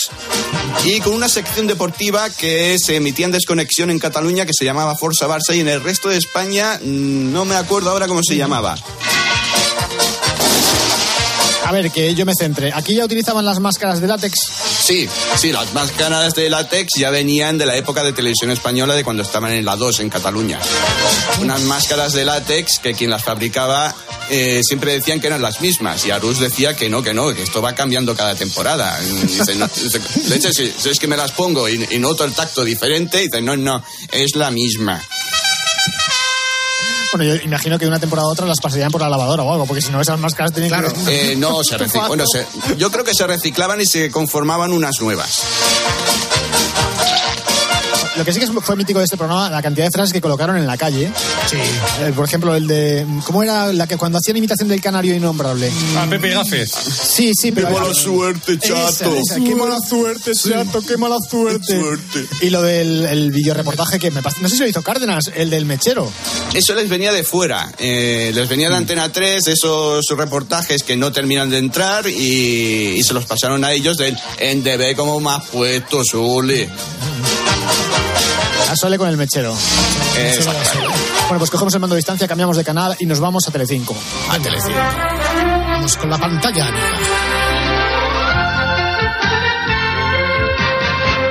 y 0.85 1.01
con 1.01 1.13
una 1.13 1.29
sección 1.29 1.67
deportiva 1.67 2.31
que 2.31 2.79
se 2.79 2.95
emitía 2.95 3.27
en 3.27 3.33
desconexión 3.33 3.91
en 3.91 3.99
Cataluña 3.99 4.47
que 4.47 4.53
se 4.57 4.65
llamaba 4.65 4.95
Forza 4.95 5.27
Barça 5.27 5.57
y 5.57 5.59
en 5.59 5.69
el 5.69 5.83
resto 5.83 6.09
de 6.09 6.19
España 6.19 6.79
mm, 6.81 7.33
no 7.33 7.45
me 7.45 7.57
acuerdo 7.57 7.91
ahora 7.91 8.07
cómo 8.07 8.21
se 8.23 8.37
llamaba. 8.37 8.77
A 11.65 11.73
ver, 11.73 11.91
que 11.91 12.15
yo 12.15 12.25
me 12.25 12.35
centre. 12.39 12.71
Aquí 12.73 12.95
ya 12.95 13.05
utilizaban 13.05 13.45
las 13.45 13.59
máscaras 13.59 14.01
de 14.01 14.07
látex. 14.07 14.35
Sí, 14.85 15.09
sí, 15.39 15.51
las 15.51 15.73
máscaras 15.73 16.35
de 16.35 16.51
látex 16.51 16.91
ya 16.99 17.09
venían 17.09 17.57
de 17.57 17.65
la 17.65 17.75
época 17.75 18.05
de 18.05 18.13
televisión 18.13 18.51
española 18.51 18.95
de 18.95 19.03
cuando 19.03 19.23
estaban 19.23 19.51
en 19.53 19.65
la 19.65 19.77
2 19.77 20.01
en 20.01 20.11
Cataluña. 20.11 20.61
Unas 21.41 21.63
máscaras 21.63 22.13
de 22.13 22.27
látex 22.27 22.81
que 22.81 22.93
quien 22.93 23.09
las 23.09 23.25
fabricaba 23.25 23.95
eh, 24.29 24.61
siempre 24.63 24.93
decían 24.93 25.21
que 25.21 25.29
eran 25.29 25.41
las 25.41 25.63
mismas 25.63 26.05
y 26.05 26.11
Arús 26.11 26.39
decía 26.39 26.77
que 26.77 26.91
no, 26.91 27.03
que 27.03 27.15
no, 27.15 27.35
que 27.35 27.45
esto 27.45 27.63
va 27.63 27.75
cambiando 27.75 28.15
cada 28.15 28.35
temporada. 28.35 29.01
Y 29.03 29.27
Dice, 29.27 29.55
no, 29.55 29.71
dice, 29.75 30.03
leche, 30.29 30.53
si, 30.53 30.71
es 30.87 30.99
que 30.99 31.07
me 31.07 31.17
las 31.17 31.33
pongo 31.33 31.67
y, 31.67 31.83
y 31.91 31.99
noto 31.99 32.23
el 32.27 32.35
tacto 32.35 32.63
diferente, 32.63 33.21
dice, 33.21 33.41
no, 33.41 33.57
no, 33.57 33.83
es 34.13 34.37
la 34.37 34.51
misma. 34.51 35.03
Bueno, 37.17 37.33
yo 37.33 37.41
imagino 37.45 37.79
que 37.79 37.85
de 37.85 37.91
una 37.91 38.01
temporada 38.01 38.27
a 38.27 38.33
otra 38.33 38.45
las 38.45 38.59
pasarían 38.61 38.91
por 38.91 39.01
la 39.01 39.09
lavadora 39.09 39.45
o 39.45 39.53
algo, 39.53 39.67
porque 39.67 39.81
si 39.81 39.93
no 39.93 40.01
esas 40.01 40.19
máscaras 40.19 40.51
tenían 40.53 40.83
que... 41.07 41.31
Eh, 41.33 41.37
no, 41.37 41.63
se 41.63 41.79
reciclaban. 41.79 42.09
Bueno, 42.09 42.25
se- 42.27 42.45
yo 42.77 42.91
creo 42.91 43.05
que 43.05 43.15
se 43.15 43.25
reciclaban 43.25 43.81
y 43.81 43.87
se 43.87 44.11
conformaban 44.11 44.73
unas 44.73 44.97
nuevas. 45.01 45.43
Lo 48.17 48.25
que 48.25 48.33
sí 48.33 48.41
que 48.41 48.47
fue 48.47 48.77
mítico 48.77 49.01
de 49.01 49.05
este 49.07 49.17
programa, 49.17 49.51
la 49.51 49.63
cantidad 49.63 49.87
de 49.87 49.91
frases 49.91 50.13
que 50.13 50.21
colocaron 50.21 50.57
en 50.57 50.67
la 50.67 50.77
calle. 50.77 51.11
Sí. 51.51 51.57
Eh, 51.57 52.13
por 52.15 52.25
ejemplo, 52.25 52.55
el 52.55 52.67
de... 52.67 53.07
¿Cómo 53.25 53.43
era 53.43 53.73
la 53.73 53.87
que 53.87 53.97
cuando 53.97 54.19
hacían 54.19 54.37
imitación 54.37 54.69
del 54.69 54.81
canario 54.81 55.15
innombrable? 55.15 55.71
A 55.99 56.07
Pepe 56.07 56.31
Gafes. 56.31 56.71
Sí, 56.71 57.33
sí, 57.35 57.51
pero... 57.51 57.69
¡Qué 57.69 57.75
mala 57.75 57.95
suerte, 57.95 58.59
chato! 58.59 59.17
Esa, 59.17 59.19
esa, 59.19 59.35
¡Qué 59.37 59.55
mala 59.55 59.79
suerte, 59.81 60.33
chato! 60.33 60.81
¡Qué 60.83 60.97
mala 60.97 61.17
suerte! 61.29 61.81
Y 62.41 62.51
lo 62.51 62.63
del 62.63 63.05
el 63.07 63.31
videoreportaje 63.33 63.99
que 63.99 64.11
me 64.11 64.23
pasó... 64.23 64.37
No 64.41 64.49
sé 64.49 64.57
si 64.57 64.63
lo 64.63 64.69
hizo 64.69 64.83
Cárdenas, 64.83 65.33
el 65.35 65.51
del 65.51 65.65
mechero. 65.65 66.11
Eso 66.55 66.75
les 66.75 66.89
venía 66.89 67.13
de 67.13 67.25
fuera, 67.25 67.73
eh, 67.79 68.31
les 68.35 68.49
venía 68.49 68.71
de 68.71 68.77
Antena 68.77 69.11
3 69.11 69.49
esos 69.49 70.07
reportajes 70.17 70.83
que 70.83 70.97
no 70.97 71.13
terminan 71.13 71.51
de 71.51 71.59
entrar 71.59 72.07
y, 72.07 72.95
y 72.97 73.03
se 73.03 73.15
los 73.15 73.25
pasaron 73.25 73.65
a 73.65 73.73
ellos 73.73 73.97
del 73.97 74.17
en 74.39 74.63
DB 74.63 74.95
como 74.95 75.19
más 75.21 75.45
puesto, 75.47 76.05
Sule. 76.05 76.69
A 78.75 78.77
Sole 78.77 78.99
con 78.99 79.09
el 79.09 79.17
mechero. 79.17 79.55
Bueno, 81.29 81.39
pues 81.39 81.49
cogemos 81.49 81.73
el 81.75 81.79
mando 81.79 81.95
de 81.95 81.99
distancia, 81.99 82.27
cambiamos 82.27 82.57
de 82.57 82.65
canal 82.65 82.97
y 82.99 83.07
nos 83.07 83.21
vamos 83.21 83.47
a 83.47 83.53
Telecinco. 83.53 83.95
a 84.29 84.37
Telecinco. 84.41 84.77
Vamos 84.77 85.97
con 85.97 86.11
la 86.11 86.19
pantalla. 86.19 86.67
amiga. 86.67 86.85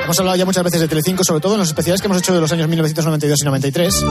Hemos 0.06 0.20
hablado 0.20 0.38
ya 0.38 0.46
muchas 0.46 0.64
veces 0.64 0.80
de 0.80 0.88
Telecinco, 0.88 1.26
sobre 1.26 1.42
todo 1.42 1.56
en 1.56 1.60
los 1.60 1.68
especiales 1.68 2.00
que 2.00 2.08
hemos 2.08 2.20
hecho 2.20 2.34
de 2.34 2.40
los 2.40 2.50
años 2.54 2.70
1992 2.70 3.42
y 3.42 3.46
93. 3.46 4.06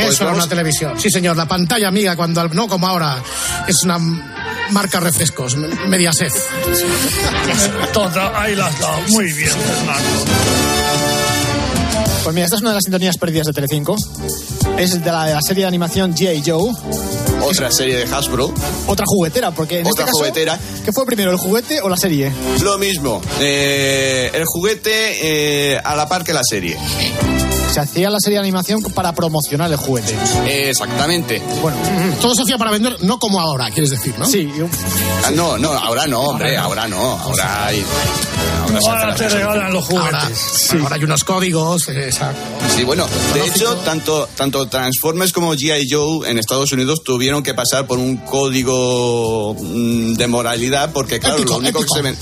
Eso 0.00 0.24
era 0.24 0.32
una 0.32 0.48
televisión. 0.48 0.98
Sí, 0.98 1.08
señor, 1.08 1.36
la 1.36 1.46
pantalla 1.46 1.86
amiga, 1.86 2.16
cuando 2.16 2.48
no 2.48 2.66
como 2.66 2.88
ahora, 2.88 3.22
es 3.68 3.76
una 3.84 3.98
marca 4.70 5.00
refrescos, 5.00 5.54
m- 5.54 5.68
Mediaset. 5.88 6.32
Toda, 7.92 8.40
ahí 8.40 8.54
las 8.54 8.74
has 8.74 8.80
dado. 8.80 8.98
Muy 9.08 9.32
bien, 9.32 9.50
Fernando. 9.50 10.24
Pues 12.24 12.34
mira, 12.34 12.44
esta 12.44 12.56
es 12.56 12.60
una 12.62 12.70
de 12.70 12.74
las 12.76 12.84
sintonías 12.84 13.16
perdidas 13.16 13.46
de 13.46 13.52
Telecinco. 13.54 13.96
Es 14.76 15.02
de 15.02 15.10
la, 15.10 15.24
de 15.26 15.34
la 15.34 15.40
serie 15.40 15.62
de 15.62 15.68
animación 15.68 16.14
G.I. 16.14 16.42
Joe. 16.46 16.72
Otra 17.40 17.70
serie 17.70 17.96
de 17.96 18.14
Hasbro, 18.14 18.52
Otra 18.86 19.04
juguetera, 19.06 19.50
porque 19.52 19.76
en 19.80 19.86
Otra 19.86 19.90
este 19.90 20.04
caso... 20.04 20.18
juguetera. 20.18 20.58
¿Qué 20.84 20.92
fue 20.92 21.06
primero, 21.06 21.30
el 21.30 21.38
juguete 21.38 21.80
o 21.80 21.88
la 21.88 21.96
serie? 21.96 22.32
lo 22.62 22.76
mismo. 22.78 23.22
eh, 23.40 24.30
el 24.34 24.44
juguete 24.44 25.72
eh, 25.74 25.80
a 25.82 25.94
la 25.96 26.08
par 26.08 26.24
que 26.24 26.32
la 26.32 26.42
serie. 26.44 26.76
Se 27.70 27.80
hacía 27.80 28.10
la 28.10 28.18
serie 28.18 28.38
de 28.38 28.44
animación 28.44 28.80
para 28.94 29.12
promocionar 29.12 29.70
el 29.70 29.76
juguete. 29.76 30.16
Exactamente. 30.46 31.42
Bueno, 31.60 31.76
Todo 32.20 32.34
se 32.34 32.42
hacía 32.42 32.58
para 32.58 32.70
vender, 32.70 32.96
no 33.02 33.18
como 33.18 33.40
ahora, 33.40 33.70
quieres 33.70 33.90
decir, 33.90 34.14
¿no? 34.18 34.26
Sí. 34.26 34.50
Ah, 35.24 35.30
no, 35.30 35.58
no, 35.58 35.72
ahora 35.72 36.06
no, 36.06 36.20
hombre, 36.20 36.56
ahora 36.56 36.88
no. 36.88 36.98
Ahora 36.98 37.66
hay. 37.66 37.84
Ahora 38.62 39.16
se 39.16 39.26
hace 39.26 39.38
la 39.38 39.70
cosa. 39.70 39.98
Ahora, 39.98 40.30
ahora 40.82 40.96
hay 40.96 41.04
unos 41.04 41.24
códigos, 41.24 41.88
eh, 41.88 42.04
exacto. 42.06 42.40
Sí, 42.74 42.84
bueno, 42.84 43.06
de 43.34 43.46
hecho, 43.46 43.76
tanto, 43.78 44.28
tanto 44.36 44.66
Transformers 44.68 45.32
como 45.32 45.54
G.I. 45.54 45.88
Joe 45.90 46.30
en 46.30 46.38
Estados 46.38 46.72
Unidos 46.72 47.02
tuvieron 47.04 47.42
que 47.42 47.54
pasar 47.54 47.86
por 47.86 47.98
un 47.98 48.16
código 48.16 49.54
mm, 49.54 50.14
de 50.14 50.26
moralidad 50.26 50.92
porque, 50.92 51.18
claro, 51.18 51.36
Ético, 51.36 51.52
lo 51.52 51.58
único 51.58 51.80
que 51.80 51.88
se 51.94 52.02
ven. 52.02 52.16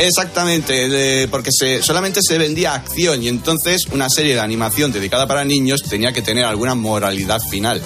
Exactamente, 0.00 1.28
porque 1.28 1.50
se, 1.52 1.82
solamente 1.82 2.20
se 2.22 2.38
vendía 2.38 2.74
acción 2.74 3.22
y 3.22 3.28
entonces 3.28 3.86
una 3.92 4.08
serie 4.08 4.34
de 4.34 4.40
animación 4.40 4.92
dedicada 4.92 5.26
para 5.26 5.44
niños 5.44 5.82
tenía 5.88 6.12
que 6.12 6.22
tener 6.22 6.44
alguna 6.46 6.74
moralidad 6.74 7.40
final. 7.50 7.82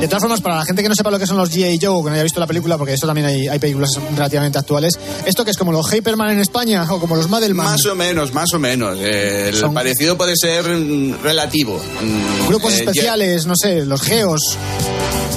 De 0.00 0.08
todas 0.08 0.20
formas, 0.22 0.40
para 0.42 0.56
la 0.56 0.64
gente 0.66 0.82
que 0.82 0.88
no 0.90 0.94
sepa 0.94 1.10
lo 1.10 1.18
que 1.18 1.26
son 1.26 1.38
los 1.38 1.50
G.I. 1.50 1.78
Joe, 1.80 2.02
que 2.02 2.08
no 2.10 2.14
haya 2.14 2.22
visto 2.22 2.38
la 2.38 2.46
película, 2.46 2.76
porque 2.76 2.92
eso 2.92 3.06
también 3.06 3.26
hay, 3.26 3.48
hay 3.48 3.58
películas 3.58 3.90
relativamente 4.14 4.58
actuales, 4.58 4.98
¿esto 5.24 5.44
que 5.46 5.50
es 5.50 5.56
como 5.56 5.72
los 5.72 5.90
Hyperman 5.90 6.32
en 6.32 6.40
España 6.40 6.86
o 6.90 7.00
como 7.00 7.16
los 7.16 7.30
Madelman? 7.30 7.64
Más 7.66 7.86
o 7.86 7.94
menos, 7.94 8.32
más 8.34 8.52
o 8.52 8.58
menos. 8.58 8.98
Eh, 9.00 9.48
el 9.48 9.56
Son- 9.56 9.72
parecido 9.72 10.18
puede 10.18 10.34
ser 10.36 10.68
mm, 10.68 11.22
relativo. 11.22 11.80
Mm, 12.02 12.48
Grupos 12.48 12.74
eh, 12.74 12.76
especiales, 12.80 13.46
no 13.46 13.56
sé, 13.56 13.86
los 13.86 14.02
Geos. 14.02 14.58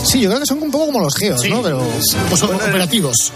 Sí, 0.04 0.22
yo 0.22 0.30
creo 0.30 0.40
que 0.42 0.46
son 0.46 0.62
un 0.62 0.72
poco 0.72 0.88
como 0.88 1.00
los 1.00 1.16
Geos, 1.16 1.42
¿no? 1.50 1.62
Pero 1.62 1.82
Pues 2.30 2.40
son 2.40 2.54
operativos. 2.56 3.32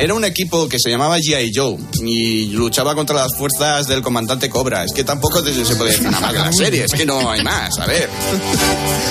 Era 0.00 0.14
un 0.14 0.24
equipo 0.24 0.68
que 0.68 0.78
se 0.78 0.90
llamaba 0.90 1.18
G.I. 1.18 1.50
Joe 1.54 1.76
y 2.04 2.46
luchaba 2.50 2.94
contra 2.94 3.16
las 3.16 3.36
fuerzas 3.36 3.88
del 3.88 4.00
comandante 4.00 4.48
Cobra. 4.48 4.84
Es 4.84 4.92
que 4.92 5.02
tampoco 5.02 5.42
se 5.42 5.74
puede 5.76 5.90
decir 5.92 6.08
nada 6.10 6.20
más 6.20 6.32
de 6.32 6.38
la 6.38 6.52
serie, 6.66 6.84
es 6.84 6.92
que 6.92 7.04
no 7.04 7.28
hay 7.30 7.42
más, 7.42 7.78
a 7.78 7.86
ver. 7.86 8.08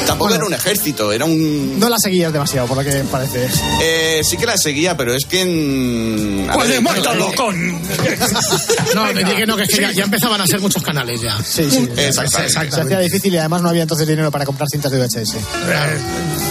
Tampoco 0.06 0.34
era 0.36 0.46
un 0.46 0.54
ejército, 0.54 1.12
era 1.12 1.26
un... 1.26 1.47
no 1.78 1.90
la 1.90 1.98
seguías 2.00 2.32
demasiado, 2.34 2.68
por 2.68 2.78
lo 2.78 2.84
que 2.84 3.04
parece. 3.12 3.48
Eh, 3.82 4.22
sí 4.24 4.38
que 4.38 4.46
la 4.46 4.58
seguía, 4.58 4.96
pero 4.98 5.14
es 5.14 5.26
que 5.26 5.42
en... 5.42 6.50
a 6.50 6.54
Pues 6.54 6.70
ver, 6.70 6.82
mátalo 6.82 7.32
con. 7.36 7.82
No, 8.96 9.08
dije 9.14 9.46
no, 9.46 9.56
que, 9.58 9.64
es 9.64 9.70
que 9.70 9.82
ya, 9.82 9.92
ya 9.92 10.04
empezaban 10.06 10.40
a 10.42 10.48
ser 10.48 10.60
muchos 10.60 10.82
canales 10.84 11.22
ya. 11.22 11.38
Sí, 11.44 11.70
sí. 11.70 11.88
Exactamente. 11.98 12.72
Se 12.76 12.82
hacía 12.82 13.00
difícil 13.00 13.34
y 13.34 13.38
además 13.38 13.62
no 13.62 13.70
había 13.70 13.84
entonces 13.84 14.08
dinero 14.08 14.32
para 14.32 14.46
comprar 14.46 14.68
cintas 14.70 14.92
de 14.92 15.00
VHS. 15.00 15.36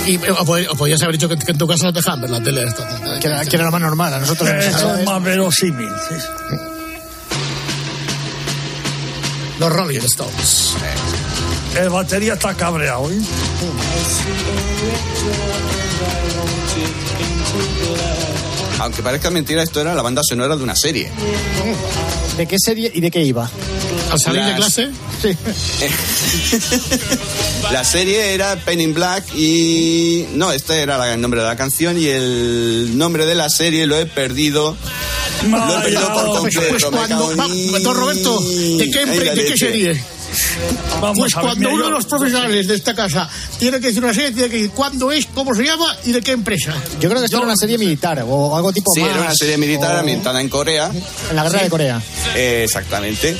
Y 0.07 0.15
eh, 0.17 0.31
o, 0.31 0.45
pod- 0.45 0.67
o 0.71 0.75
podías 0.77 1.03
haber 1.03 1.17
dicho 1.17 1.29
que, 1.29 1.37
que 1.37 1.53
en 1.53 1.59
tu 1.59 1.67
casa 1.67 1.85
no 1.87 1.93
te 1.93 1.99
dejaban 2.01 2.21
ver 2.21 2.31
la 2.31 2.43
tele. 2.43 2.65
Esto. 2.65 2.85
Que 3.21 3.27
era, 3.27 3.45
que 3.45 3.57
era 3.57 3.65
lo 3.65 3.71
más 3.73 3.81
normal. 3.81 4.15
A 4.15 4.19
nosotros 4.21 4.49
Eso 4.49 4.59
dejaba 4.65 5.01
es 5.01 5.07
más 5.07 5.23
verosímil. 5.23 5.89
sí. 6.09 6.15
Los 9.59 9.73
Rolling 9.73 10.01
Stones. 10.01 10.75
El 11.79 11.91
batería 11.91 12.35
está 12.35 12.55
cabreado. 12.55 13.11
¿eh? 13.11 13.19
Aunque 18.79 19.03
parezca 19.03 19.31
mentira, 19.31 19.63
esto 19.63 19.81
era 19.81 19.95
la 19.95 20.03
banda 20.03 20.21
sonora 20.29 20.55
de 20.57 20.63
una 20.63 20.77
serie. 20.77 21.11
¿De 22.37 22.47
qué 22.47 22.57
serie 22.59 22.91
y 22.95 23.01
de 23.01 23.11
qué 23.11 23.23
iba? 23.23 23.51
Al 24.11 24.21
salir 24.21 24.43
de 24.43 24.51
Las- 24.51 24.59
clase, 24.75 24.91
Sí. 25.23 25.31
La 27.73 27.83
serie 27.85 28.35
era 28.35 28.55
Pain 28.57 28.81
in 28.81 28.93
Black 28.95 29.35
y... 29.35 30.27
No, 30.35 30.53
este 30.53 30.83
era 30.83 30.99
la- 30.99 31.15
el 31.15 31.21
nombre 31.21 31.41
de 31.41 31.47
la 31.47 31.57
canción 31.57 31.99
y 31.99 32.07
el 32.07 32.97
nombre 32.99 33.25
de 33.25 33.35
la 33.35 33.49
serie 33.49 33.87
lo 33.87 33.97
he 33.99 34.05
perdido. 34.07 34.77
Lo 35.51 35.79
he 35.79 35.83
perdido 35.83 36.13
por 36.13 36.25
pues, 36.27 36.39
completo. 36.57 36.69
pues 36.71 36.85
me 36.85 36.91
cuando. 36.99 37.17
cago 37.29 37.37
va- 37.37 37.47
en- 37.47 37.83
don 37.83 37.97
Roberto, 37.97 38.41
¿de 38.41 38.91
qué, 38.93 39.07
de 39.07 39.57
serie? 39.57 40.05
Pues 41.15 41.35
cuando 41.35 41.71
uno 41.71 41.85
de 41.85 41.91
los 41.91 42.07
profesionales 42.07 42.67
de 42.67 42.75
esta 42.75 42.95
casa 42.95 43.29
tiene 43.59 43.81
que 43.81 43.89
decir 43.89 44.03
una 44.03 44.15
serie, 44.15 44.33
tiene 44.33 44.49
que 44.49 44.57
decir 44.57 44.71
cuándo 44.71 45.13
es, 45.13 45.27
cómo 45.27 45.55
se 45.55 45.65
llama 45.65 45.97
y 46.05 46.13
de 46.13 46.21
qué 46.21 46.33
empresa. 46.33 46.75
Yo 47.01 47.09
creo 47.09 47.21
que 47.21 47.27
es 47.27 47.31
yo... 47.31 47.41
una 47.41 47.57
serie 47.57 47.79
militar 47.79 48.25
o 48.27 48.57
algo 48.57 48.73
tipo. 48.73 48.91
Sí, 48.95 49.03
era 49.03 49.21
una 49.21 49.35
serie 49.35 49.59
militar 49.59 49.97
ambientada 49.97 50.41
en 50.41 50.49
Corea. 50.49 50.91
En 51.31 51.37
la 51.37 51.43
guerra 51.45 51.63
de 51.63 51.71
Corea. 51.71 52.03
Exactamente. 52.35 53.37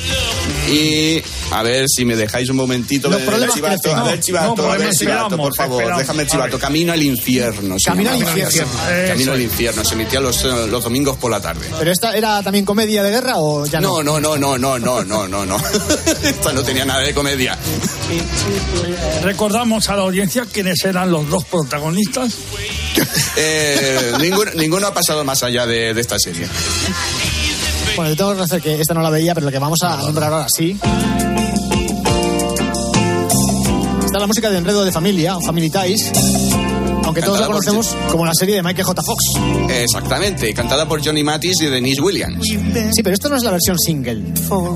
Y 0.69 1.21
a 1.51 1.63
ver 1.63 1.85
si 1.87 2.05
me 2.05 2.15
dejáis 2.15 2.49
un 2.49 2.57
momentito. 2.57 3.09
Los 3.09 3.21
problemas 3.21 3.55
chivato, 3.55 3.95
no, 3.95 4.01
a 4.01 4.03
ver, 4.03 4.19
chivato, 4.19 4.55
no, 4.55 4.71
a 4.71 4.77
ver, 4.77 4.93
chivato, 4.93 5.37
por 5.37 5.55
favor. 5.55 5.81
Esperamos. 5.81 6.01
Déjame 6.01 6.23
el 6.23 6.29
chivato. 6.29 6.59
Camino 6.59 6.93
al 6.93 7.03
infierno. 7.03 7.75
Camino 7.83 8.11
al 8.11 8.19
infierno. 8.19 8.71
Camino 9.07 9.31
al 9.33 9.41
infierno. 9.41 9.85
Se 9.85 9.93
emitía 9.93 10.19
los, 10.19 10.43
los 10.43 10.83
domingos 10.83 11.17
por 11.17 11.31
la 11.31 11.39
tarde. 11.39 11.67
¿Pero 11.77 11.91
esta 11.91 12.15
era 12.15 12.41
también 12.43 12.65
comedia 12.65 13.03
de 13.03 13.11
guerra 13.11 13.33
o 13.37 13.65
ya 13.65 13.79
no? 13.79 14.03
No, 14.03 14.19
no, 14.19 14.37
no, 14.37 14.57
no, 14.57 14.79
no, 14.79 15.03
no, 15.03 15.27
no, 15.27 15.45
no. 15.45 15.57
Esta 16.23 16.53
no 16.53 16.63
tenía 16.63 16.85
nada 16.87 17.01
de 17.01 17.13
comedia. 17.13 17.57
Recordamos 19.21 19.89
a 19.89 19.95
la 19.95 20.03
audiencia 20.03 20.45
quiénes 20.51 20.83
eran 20.85 21.11
los 21.11 21.29
dos 21.29 21.45
protagonistas. 21.45 22.33
Eh, 23.39 24.13
ninguno, 24.19 24.51
ninguno 24.55 24.87
ha 24.87 24.93
pasado 24.93 25.23
más 25.23 25.43
allá 25.43 25.67
de, 25.67 25.93
de 25.93 26.01
esta 26.01 26.17
serie. 26.17 26.47
Bueno, 27.95 28.09
yo 28.09 28.17
tengo 28.17 28.35
que 28.35 28.41
hacer 28.41 28.61
que 28.61 28.81
esta 28.81 28.95
no 28.95 29.01
la 29.01 29.11
veía, 29.11 29.35
pero 29.35 29.45
lo 29.45 29.51
que 29.51 29.59
vamos 29.59 29.79
a 29.83 29.97
nombrar 29.97 30.33
ahora 30.33 30.47
sí. 30.49 30.75
Está 34.03 34.19
la 34.19 34.27
música 34.27 34.49
de 34.49 34.57
Enredo 34.57 34.83
de 34.83 34.91
Familia, 34.91 35.37
Family 35.45 35.69
Ties, 35.69 36.11
aunque 37.07 37.21
todos 37.21 37.39
la 37.39 37.47
por 37.47 37.55
conocemos 37.55 37.95
como 38.11 38.25
la 38.25 38.33
serie 38.33 38.55
de 38.55 38.63
Michael 38.63 38.85
J. 38.85 39.01
Fox. 39.01 39.23
Exactamente, 39.69 40.53
cantada 40.53 40.87
por 40.87 41.03
Johnny 41.03 41.23
Mathis 41.23 41.55
y 41.61 41.65
Denise 41.65 42.01
Williams. 42.01 42.45
Sí, 42.45 43.01
pero 43.03 43.13
esto 43.15 43.29
no 43.29 43.35
es 43.35 43.43
la 43.43 43.51
versión 43.51 43.77
single. 43.79 44.23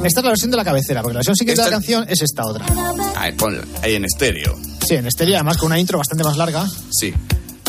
Esta 0.03 0.19
es 0.19 0.23
la 0.23 0.29
versión 0.29 0.51
de 0.51 0.57
la 0.57 0.63
cabecera, 0.65 1.01
porque 1.01 1.13
la 1.13 1.19
versión 1.19 1.35
single 1.35 1.53
de 1.53 1.57
la 1.57 1.63
Esta- 1.65 1.75
canción 1.75 2.05
es 2.09 2.21
esta 2.21 2.45
otra. 2.45 2.65
Ahí, 3.15 3.33
ponla, 3.33 3.63
ahí 3.83 3.95
en 3.95 4.05
estéreo. 4.05 4.57
Sí, 4.87 4.95
en 4.95 5.05
estéreo, 5.07 5.35
además 5.35 5.57
con 5.57 5.67
una 5.67 5.79
intro 5.79 5.97
bastante 5.99 6.23
más 6.23 6.37
larga. 6.37 6.67
Sí. 6.91 7.13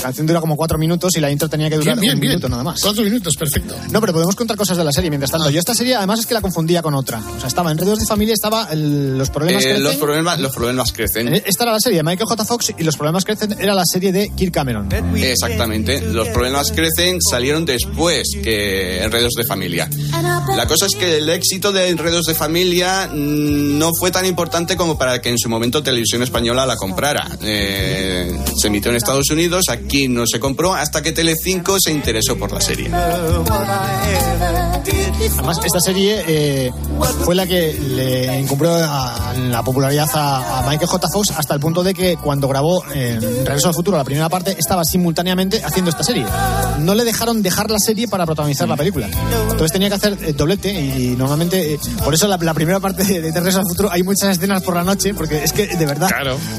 La 0.03 0.09
canción 0.09 0.27
dura 0.27 0.41
como 0.41 0.57
cuatro 0.57 0.79
minutos 0.79 1.17
y 1.17 1.21
la 1.21 1.31
intro 1.31 1.49
tenía 1.49 1.71
que 1.71 1.77
durar 1.77 1.95
Bien, 1.95 2.01
bien, 2.01 2.15
un 2.15 2.21
bien. 2.21 2.31
minuto 2.33 2.49
nada 2.49 2.65
más. 2.65 2.81
Cuatro 2.83 3.05
minutos, 3.05 3.37
perfecto. 3.37 3.77
No, 3.93 4.01
pero 4.01 4.13
podemos 4.13 4.35
contar 4.35 4.57
cosas 4.57 4.77
de 4.77 4.83
la 4.85 4.91
serie 4.93 5.11
mientras 5.11 5.31
tanto. 5.31 5.49
Yo 5.49 5.61
esta 5.61 5.75
serie 5.75 5.95
además 5.95 6.19
es 6.21 6.27
que 6.27 6.35
la 6.35 6.41
confundía 6.41 6.83
con 6.83 6.95
otra. 6.95 7.21
O 7.37 7.39
sea, 7.39 7.47
estaba 7.47 7.71
en 7.71 7.79
Enredos 7.79 8.01
de 8.01 8.07
Familia, 8.07 8.35
estaba 8.35 8.65
el- 8.73 9.17
los 9.17 9.31
problemas 9.31 9.63
Eh, 9.63 9.67
crecen. 9.69 9.85
los, 9.85 9.95
problemas, 9.97 10.41
los 10.41 10.53
problemas 10.55 10.93
crecen. 10.93 11.33
Eh, 11.35 11.43
Esta 11.47 11.63
era 11.65 11.73
la 11.73 11.81
serie 11.81 11.99
de 11.99 12.03
Michael 12.03 12.27
J. 12.27 12.45
Fox 12.45 12.73
y 12.77 12.83
los 12.83 12.97
problemas 12.97 13.25
crecen 13.25 13.55
era 13.61 13.75
la 13.75 13.85
serie 13.87 14.11
de 14.13 14.31
Kirk 14.37 14.53
Cameron. 14.53 14.89
Exactamente. 15.17 16.01
Los 16.01 16.29
problemas 16.29 16.73
crecen 16.73 17.19
salieron 17.23 17.65
después 17.65 18.29
que 18.43 19.03
Enredos 19.05 19.35
de 19.37 19.45
Familia. 19.45 19.89
La 20.57 20.67
cosa 20.67 20.87
es 20.87 20.97
que 20.97 21.19
el 21.19 21.29
éxito 21.31 21.71
de 21.73 21.89
Enredos 21.91 22.25
de 22.27 22.35
Familia 22.35 23.09
mm, 23.13 23.79
no 23.79 23.91
fue 23.99 24.11
tan 24.11 24.27
importante 24.27 24.77
como 24.77 24.99
para 24.99 25.21
que 25.21 25.29
en 25.29 25.39
su 25.39 25.49
momento 25.49 25.83
Televisión 25.83 26.23
Española 26.23 26.67
la 26.67 26.77
comprara. 26.77 27.29
Eh, 27.43 28.37
se 28.61 28.67
emitió 28.67 28.91
en 28.91 28.97
Estados 28.97 29.31
Unidos, 29.31 29.65
aquí 29.69 29.92
no 30.09 30.27
se 30.27 30.41
compró, 30.41 30.75
hasta 30.75 31.03
que 31.03 31.13
Telecinco 31.13 31.77
se 31.81 31.93
interesó 31.93 32.37
por 32.37 32.53
la 32.53 32.61
serie. 32.61 32.91
Además, 35.39 35.59
esta 35.65 35.81
serie 35.81 36.23
eh, 36.27 36.71
fue 37.25 37.35
la 37.35 37.47
que 37.47 37.73
le 37.75 38.41
incumplió 38.41 38.75
a- 38.75 39.33
la 39.49 39.63
popularidad 39.63 40.09
a, 40.15 40.59
a 40.61 40.63
Michael 40.69 40.89
J. 40.89 41.09
Fox 41.13 41.31
hasta 41.37 41.55
el 41.55 41.61
punto 41.61 41.83
de 41.83 41.95
que 41.95 42.17
cuando 42.17 42.49
grabó 42.49 42.83
eh, 42.95 43.19
Regreso 43.45 43.69
al 43.69 43.75
Futuro, 43.75 43.97
la 43.97 44.05
primera 44.05 44.29
parte, 44.29 44.57
estaba 44.59 44.85
simultáneamente 44.85 45.63
haciendo 45.65 45.91
esta 45.91 46.03
serie. 46.03 46.25
No 46.81 46.95
le 46.95 47.05
dejaron 47.05 47.43
dejar 47.43 47.71
la 47.71 47.79
serie 47.79 48.09
para 48.09 48.27
protagonizar 48.27 48.69
la 48.69 48.77
película. 48.77 49.09
Entonces 49.43 49.73
tenía 49.73 49.89
que 49.89 49.95
hacer 49.95 50.19
eh, 50.23 50.33
doblete 50.33 50.73
y 50.73 51.15
normalmente, 51.17 51.75
eh, 51.75 51.79
por 52.05 52.15
eso 52.15 52.27
la, 52.27 52.37
la 52.39 52.55
primera 52.55 52.81
parte 52.81 53.05
de, 53.05 53.21
de 53.21 53.33
Regreso 53.33 53.61
al 53.61 53.67
Futuro 53.67 53.91
hay 53.91 54.03
muchas 54.03 54.31
escenas 54.37 54.63
por 54.63 54.75
la 54.75 54.85
noche, 54.85 55.15
porque 55.15 55.43
es 55.45 55.53
que 55.53 55.67
de 55.67 55.87
verdad 55.87 56.09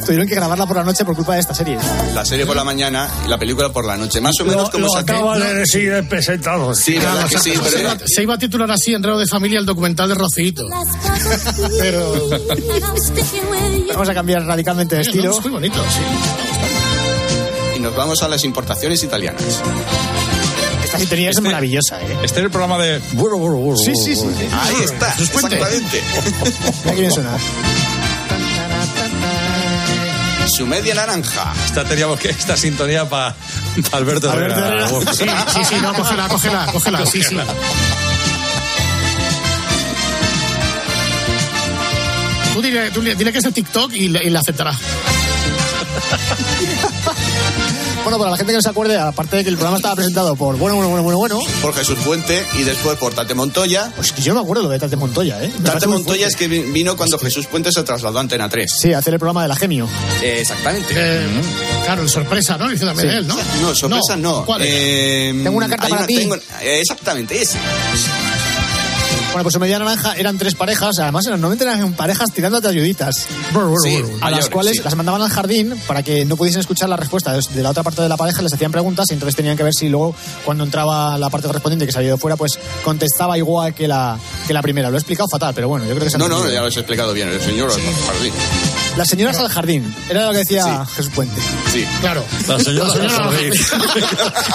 tuvieron 0.05 0.27
que 0.27 0.35
grabarla 0.35 0.65
por 0.65 0.77
la 0.77 0.83
noche 0.83 1.03
por 1.05 1.15
culpa 1.15 1.33
de 1.35 1.41
esta 1.41 1.53
serie. 1.53 1.77
La 2.13 2.25
serie 2.25 2.45
por 2.45 2.55
la 2.55 2.63
mañana 2.63 3.09
y 3.22 3.22
la 3.27 3.37
película 3.37 3.71
por 3.71 3.85
la 3.85 3.97
noche. 3.97 4.21
Más 4.21 4.33
o 4.41 4.45
menos 4.45 4.65
Lo, 4.65 4.71
como 4.71 4.85
lo 4.87 4.93
saqué. 4.93 5.11
acaba 5.13 5.39
de 5.39 5.53
decir 5.53 5.91
el 5.91 6.07
presentador. 6.07 6.75
Sí, 6.75 6.93
verdad 6.97 7.27
que 7.27 7.39
sí, 7.39 7.53
pero 7.57 7.69
se, 7.69 7.81
iba, 7.81 7.97
se 8.05 8.23
iba 8.23 8.33
a 8.33 8.37
titular 8.37 8.71
así, 8.71 8.93
Enredo 8.93 9.17
de 9.17 9.27
Familia, 9.27 9.59
el 9.59 9.65
documental 9.65 10.09
de 10.09 10.15
Rocito. 10.15 10.67
Pero... 11.79 12.29
Vamos 13.89 14.09
a 14.09 14.13
cambiar 14.13 14.43
radicalmente 14.45 14.95
de 14.95 15.01
estilo. 15.03 15.31
Es 15.31 15.41
muy 15.41 15.51
bonito, 15.51 15.77
sí. 15.89 15.99
Y 17.77 17.79
nos 17.79 17.95
vamos 17.95 18.21
a 18.23 18.27
las 18.27 18.43
importaciones 18.43 19.03
italianas. 19.03 19.41
Esta 20.83 20.97
sintonía 20.99 21.29
es 21.29 21.41
maravillosa, 21.41 22.01
¿eh? 22.01 22.17
Este 22.23 22.39
es 22.39 22.45
el 22.45 22.51
programa 22.51 22.77
de... 22.77 22.99
Sí, 23.83 23.95
sí, 23.95 24.15
sí. 24.15 24.25
Ahí 24.51 24.75
está, 24.83 25.13
exactamente. 25.19 26.01
Qué 26.83 26.91
bien 26.95 27.11
suena. 27.11 27.37
Su 30.55 30.67
media 30.67 30.93
naranja. 30.93 31.51
Esta 31.65 31.83
teníamos 31.83 32.19
que 32.19 32.29
esta 32.29 32.55
sintonía 32.55 33.09
para 33.09 33.35
Alberto, 33.91 34.29
Alberto 34.31 34.59
Herrera. 34.59 34.85
Herrera. 34.85 35.13
Sí, 35.13 35.25
sí, 35.55 35.65
sí, 35.65 35.75
no, 35.81 35.93
cógela, 35.93 36.27
cógela, 36.27 36.65
cógela, 36.71 37.05
sí, 37.07 37.23
sí. 37.23 37.35
Tú 42.53 42.61
dile, 42.61 42.91
tú 42.91 43.01
dile- 43.01 43.15
dile 43.15 43.31
que 43.31 43.39
es 43.39 43.45
el 43.45 43.53
TikTok 43.53 43.93
y 43.93 44.09
le, 44.09 44.23
y 44.23 44.29
le 44.29 44.37
aceptará. 44.37 44.73
Bueno, 48.03 48.17
para 48.17 48.31
la 48.31 48.37
gente 48.37 48.51
que 48.51 48.57
no 48.57 48.61
se 48.61 48.69
acuerde, 48.69 48.97
aparte 48.97 49.37
de 49.37 49.43
que 49.43 49.49
el 49.49 49.55
programa 49.55 49.77
estaba 49.77 49.95
presentado 49.95 50.35
por 50.35 50.57
bueno, 50.57 50.75
bueno, 50.75 50.89
bueno, 50.89 51.03
bueno, 51.03 51.17
bueno. 51.19 51.39
Por 51.61 51.73
Jesús 51.73 51.97
Puente 52.03 52.45
y 52.59 52.63
después 52.63 52.97
por 52.97 53.13
Tate 53.13 53.33
Montoya. 53.33 53.93
Pues 53.95 54.11
que 54.11 54.21
yo 54.21 54.33
no 54.33 54.41
me 54.41 54.43
acuerdo 54.43 54.63
lo 54.63 54.69
de 54.69 54.77
Tate 54.77 54.97
Montoya, 54.97 55.41
¿eh? 55.41 55.49
Me 55.59 55.69
Tate 55.69 55.87
Montoya 55.87 56.27
es 56.27 56.35
que 56.35 56.49
vi- 56.49 56.63
vino 56.63 56.97
cuando 56.97 57.17
Jesús 57.17 57.47
Puente 57.47 57.71
se 57.71 57.81
trasladó 57.83 58.17
a 58.17 58.21
Antena 58.21 58.49
3. 58.49 58.69
Sí, 58.77 58.91
hacer 58.93 59.13
el 59.13 59.19
programa 59.19 59.43
de 59.43 59.47
la 59.47 59.55
Gemio. 59.55 59.87
Eh, 60.21 60.39
exactamente. 60.41 60.93
Eh, 60.97 61.41
Claro, 61.85 62.07
sorpresa, 62.07 62.57
¿no? 62.57 62.69
Dice 62.69 62.85
también 62.85 63.09
Sí. 63.09 63.15
él, 63.17 63.27
¿no? 63.27 63.35
No, 63.61 63.73
sorpresa 63.75 64.15
no. 64.17 64.45
¿Cuál? 64.45 64.61
Eh, 64.65 65.31
Tengo 65.43 65.57
una 65.57 65.67
carta 65.69 65.87
para 65.89 66.05
ti. 66.05 66.15
tengo- 66.17 66.35
eh, 66.35 66.79
exactamente, 66.81 67.41
ese. 67.41 67.57
Bueno, 69.33 69.45
pues 69.45 69.55
en 69.55 69.61
Media 69.61 69.79
Naranja 69.79 70.13
eran 70.13 70.37
tres 70.37 70.53
parejas, 70.53 70.99
además 70.99 71.25
normalmente 71.25 71.63
eran 71.63 71.93
parejas 71.93 72.31
tirándote 72.31 72.67
ayuditas. 72.67 73.25
Sí, 73.81 73.99
a 74.21 74.29
las 74.29 74.47
cuales 74.47 74.77
sí. 74.77 74.83
las 74.83 74.95
mandaban 74.95 75.23
al 75.23 75.29
jardín 75.29 75.73
para 75.87 76.03
que 76.03 76.23
no 76.23 76.37
pudiesen 76.37 76.59
escuchar 76.59 76.87
la 76.87 76.97
respuesta 76.97 77.33
de 77.33 77.63
la 77.63 77.71
otra 77.71 77.81
parte 77.81 78.03
de 78.03 78.09
la 78.09 78.15
pareja, 78.15 78.43
les 78.43 78.53
hacían 78.53 78.71
preguntas 78.71 79.07
y 79.09 79.13
entonces 79.15 79.35
tenían 79.35 79.57
que 79.57 79.63
ver 79.63 79.73
si 79.73 79.89
luego 79.89 80.13
cuando 80.45 80.63
entraba 80.63 81.17
la 81.17 81.31
parte 81.31 81.47
correspondiente 81.47 81.87
que 81.87 81.91
se 81.91 81.97
había 81.97 82.09
ido 82.09 82.19
fuera, 82.19 82.35
pues 82.35 82.59
contestaba 82.83 83.35
igual 83.35 83.73
que 83.73 83.87
la, 83.87 84.19
que 84.45 84.53
la 84.53 84.61
primera. 84.61 84.91
Lo 84.91 84.97
he 84.97 84.99
explicado 84.99 85.27
fatal, 85.27 85.51
pero 85.55 85.67
bueno, 85.67 85.85
yo 85.85 85.95
creo 85.95 86.03
que 86.03 86.11
se 86.11 86.19
No, 86.19 86.27
no, 86.27 86.47
ya 86.47 86.61
lo 86.61 86.67
has 86.67 86.77
explicado 86.77 87.11
bien, 87.11 87.29
el 87.29 87.41
señor 87.41 87.71
Jardín. 87.71 88.33
Las 88.97 89.07
señoras 89.07 89.37
al 89.37 89.49
jardín, 89.49 89.93
era 90.07 90.27
lo 90.27 90.31
que 90.33 90.39
decía 90.39 90.85
Jesús 90.95 91.11
Puente. 91.13 91.41
Sí. 91.71 91.83
Claro. 92.01 92.23
La 92.47 92.59
señora 92.59 92.93
del 92.93 93.09
jardín. 93.09 93.53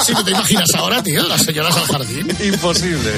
sí, 0.07 0.14
¿tú 0.14 0.24
te 0.24 0.30
imaginas 0.30 0.68
ahora, 0.76 1.03
tío? 1.03 1.26
Las 1.26 1.43
señoras 1.43 1.76
al 1.76 1.86
jardín. 1.86 2.28
Imposible. 2.45 3.11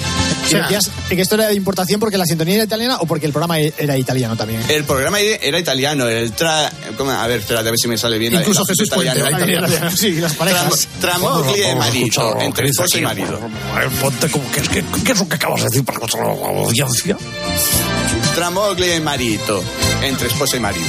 Y 0.50 0.54
decías 0.54 0.90
que 1.08 1.20
esto 1.20 1.34
era 1.34 1.48
de 1.48 1.54
importación 1.54 2.00
porque 2.00 2.16
la 2.16 2.24
sintonía 2.24 2.54
era 2.54 2.64
italiana 2.64 2.96
o 3.00 3.06
porque 3.06 3.26
el 3.26 3.32
programa 3.32 3.58
era 3.58 3.98
italiano 3.98 4.34
también. 4.36 4.62
El 4.68 4.84
programa 4.84 5.20
era 5.20 5.58
italiano, 5.58 6.08
el 6.08 6.32
tra... 6.32 6.72
¿cómo? 6.96 7.10
A 7.10 7.26
ver, 7.26 7.40
espérate 7.40 7.68
a 7.68 7.70
ver 7.72 7.78
si 7.78 7.88
me 7.88 7.98
sale 7.98 8.18
bien. 8.18 8.34
Incluso 8.34 8.64
Jesús 8.64 8.88
Puente 8.88 9.18
era 9.18 9.30
italiano. 9.30 9.90
Sí, 9.94 10.12
las 10.14 10.34
parejas. 10.34 10.88
Tramogli 11.00 11.62
y 11.62 11.74
marido, 11.74 12.06
Escucha, 12.06 12.44
entre 12.44 12.64
¿qué 12.64 12.70
dice 12.70 12.82
esposa 12.82 12.98
y 12.98 13.02
marido. 13.02 13.40
Ponte 14.00 14.30
como 14.30 14.50
que, 14.50 14.62
que, 14.62 14.84
¿qué 15.04 15.12
es 15.12 15.18
lo 15.18 15.28
que 15.28 15.36
acabas 15.36 15.60
de 15.60 15.68
decir 15.68 15.84
para 15.84 15.98
controlar 15.98 16.36
la 16.36 17.89
audiencia? 18.30 18.34
Tramogli 18.34 18.92
y 18.94 19.00
marido, 19.00 19.62
entre 20.02 20.28
esposa 20.28 20.56
y 20.56 20.60
marido. 20.60 20.86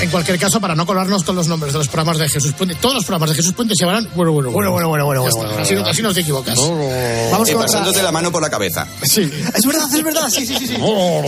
En 0.00 0.08
cualquier 0.08 0.38
caso, 0.38 0.60
para 0.62 0.74
no 0.74 0.86
colarnos 0.86 1.22
con 1.24 1.36
los 1.36 1.46
nombres 1.46 1.74
de 1.74 1.78
los 1.78 1.88
programas 1.88 2.16
de 2.16 2.26
Jesús 2.26 2.54
Puente, 2.54 2.74
todos 2.76 2.94
los 2.94 3.04
programas 3.04 3.28
de 3.30 3.36
Jesús 3.36 3.52
Puente 3.52 3.74
se 3.76 3.84
llamarán 3.84 4.08
bueno, 4.14 4.32
bueno, 4.32 4.50
Bueno, 4.50 4.70
bueno, 4.72 4.88
bueno, 4.88 5.04
bueno, 5.04 5.22
bueno, 5.30 5.58
así, 5.60 5.74
bueno. 5.74 5.90
así 5.90 6.00
no 6.02 6.14
te 6.14 6.20
equivocas. 6.20 6.56
Vamos 6.56 7.48
Y 7.50 7.52
con 7.52 7.62
otra. 7.62 7.66
pasándote 7.66 8.02
la 8.02 8.10
mano 8.10 8.32
por 8.32 8.40
la 8.40 8.48
cabeza. 8.48 8.86
Sí, 9.02 9.30
es 9.54 9.66
verdad, 9.66 9.94
es 9.94 10.02
verdad, 10.02 10.30
sí, 10.30 10.46
sí, 10.46 10.56
sí. 10.56 10.66
sí. 10.68 10.76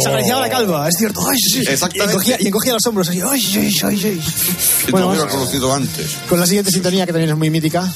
Se 0.03 0.09
acariciaba 0.09 0.41
la 0.41 0.49
calva, 0.49 0.89
es 0.89 0.95
cierto. 0.97 1.21
Ay, 1.29 1.37
sí. 1.39 1.61
Exactamente. 1.69 2.13
Y 2.13 2.17
encogía, 2.17 2.37
y 2.41 2.47
encogía 2.49 2.73
los 2.73 2.87
hombros 2.87 3.09
así. 3.11 3.21
Ay, 3.21 3.43
ay, 3.57 3.75
ay, 3.85 4.01
ay. 4.05 4.21
Que 4.87 4.93
Bueno, 4.93 5.29
conocido 5.29 5.75
antes. 5.75 6.17
con 6.31 6.41
la 6.41 6.47
siguiente 6.47 6.71
sintonía 6.71 7.05
que 7.05 7.13
también 7.13 7.31
es 7.31 7.37
muy 7.37 7.51
mítica. 7.51 7.93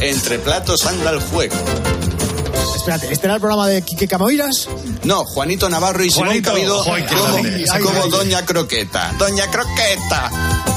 Entre 0.00 0.38
platos 0.40 0.84
anda 0.86 1.10
el 1.12 1.20
juego. 1.20 1.54
Espérate, 2.86 3.12
¿este 3.12 3.26
era 3.26 3.34
el 3.34 3.40
programa 3.40 3.66
de 3.66 3.82
Quique 3.82 4.06
Camoiras? 4.06 4.68
No, 5.02 5.24
Juanito 5.24 5.68
Navarro 5.68 6.04
y 6.04 6.08
Simón 6.08 6.40
Cabido 6.40 6.84
como, 6.84 6.94
grande. 6.94 7.64
como 7.82 8.02
Ay, 8.04 8.10
Doña 8.10 8.46
Croqueta. 8.46 9.12
Doña 9.18 9.50
Croqueta. 9.50 10.75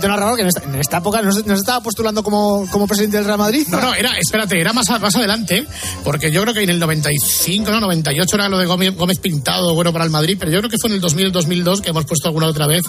Juanito 0.00 0.08
Narrador, 0.08 0.36
que 0.36 0.42
en 0.42 0.48
esta, 0.48 0.62
en 0.64 0.74
esta 0.76 0.96
época 0.98 1.20
no 1.22 1.32
se, 1.32 1.40
no 1.42 1.54
se 1.54 1.60
estaba 1.60 1.80
postulando 1.82 2.22
como, 2.22 2.66
como 2.70 2.86
presidente 2.86 3.18
del 3.18 3.26
Real 3.26 3.38
Madrid. 3.38 3.66
No, 3.68 3.80
no, 3.80 3.94
era, 3.94 4.16
espérate, 4.18 4.58
era 4.60 4.72
más, 4.72 4.88
más 5.00 5.14
adelante, 5.14 5.66
porque 6.04 6.30
yo 6.30 6.40
creo 6.42 6.54
que 6.54 6.62
en 6.62 6.70
el 6.70 6.78
95, 6.78 7.70
no, 7.70 7.80
98 7.80 8.36
era 8.36 8.48
lo 8.48 8.58
de 8.58 8.66
Gómez, 8.66 8.96
Gómez 8.96 9.18
Pintado, 9.18 9.74
bueno 9.74 9.92
para 9.92 10.04
el 10.04 10.10
Madrid, 10.10 10.36
pero 10.38 10.50
yo 10.50 10.58
creo 10.58 10.70
que 10.70 10.76
fue 10.80 10.88
en 10.90 10.94
el 10.96 11.00
2000, 11.02 11.32
2002 11.32 11.80
que 11.82 11.90
hemos 11.90 12.04
puesto 12.06 12.28
alguna 12.28 12.46
otra 12.46 12.66
vez 12.66 12.82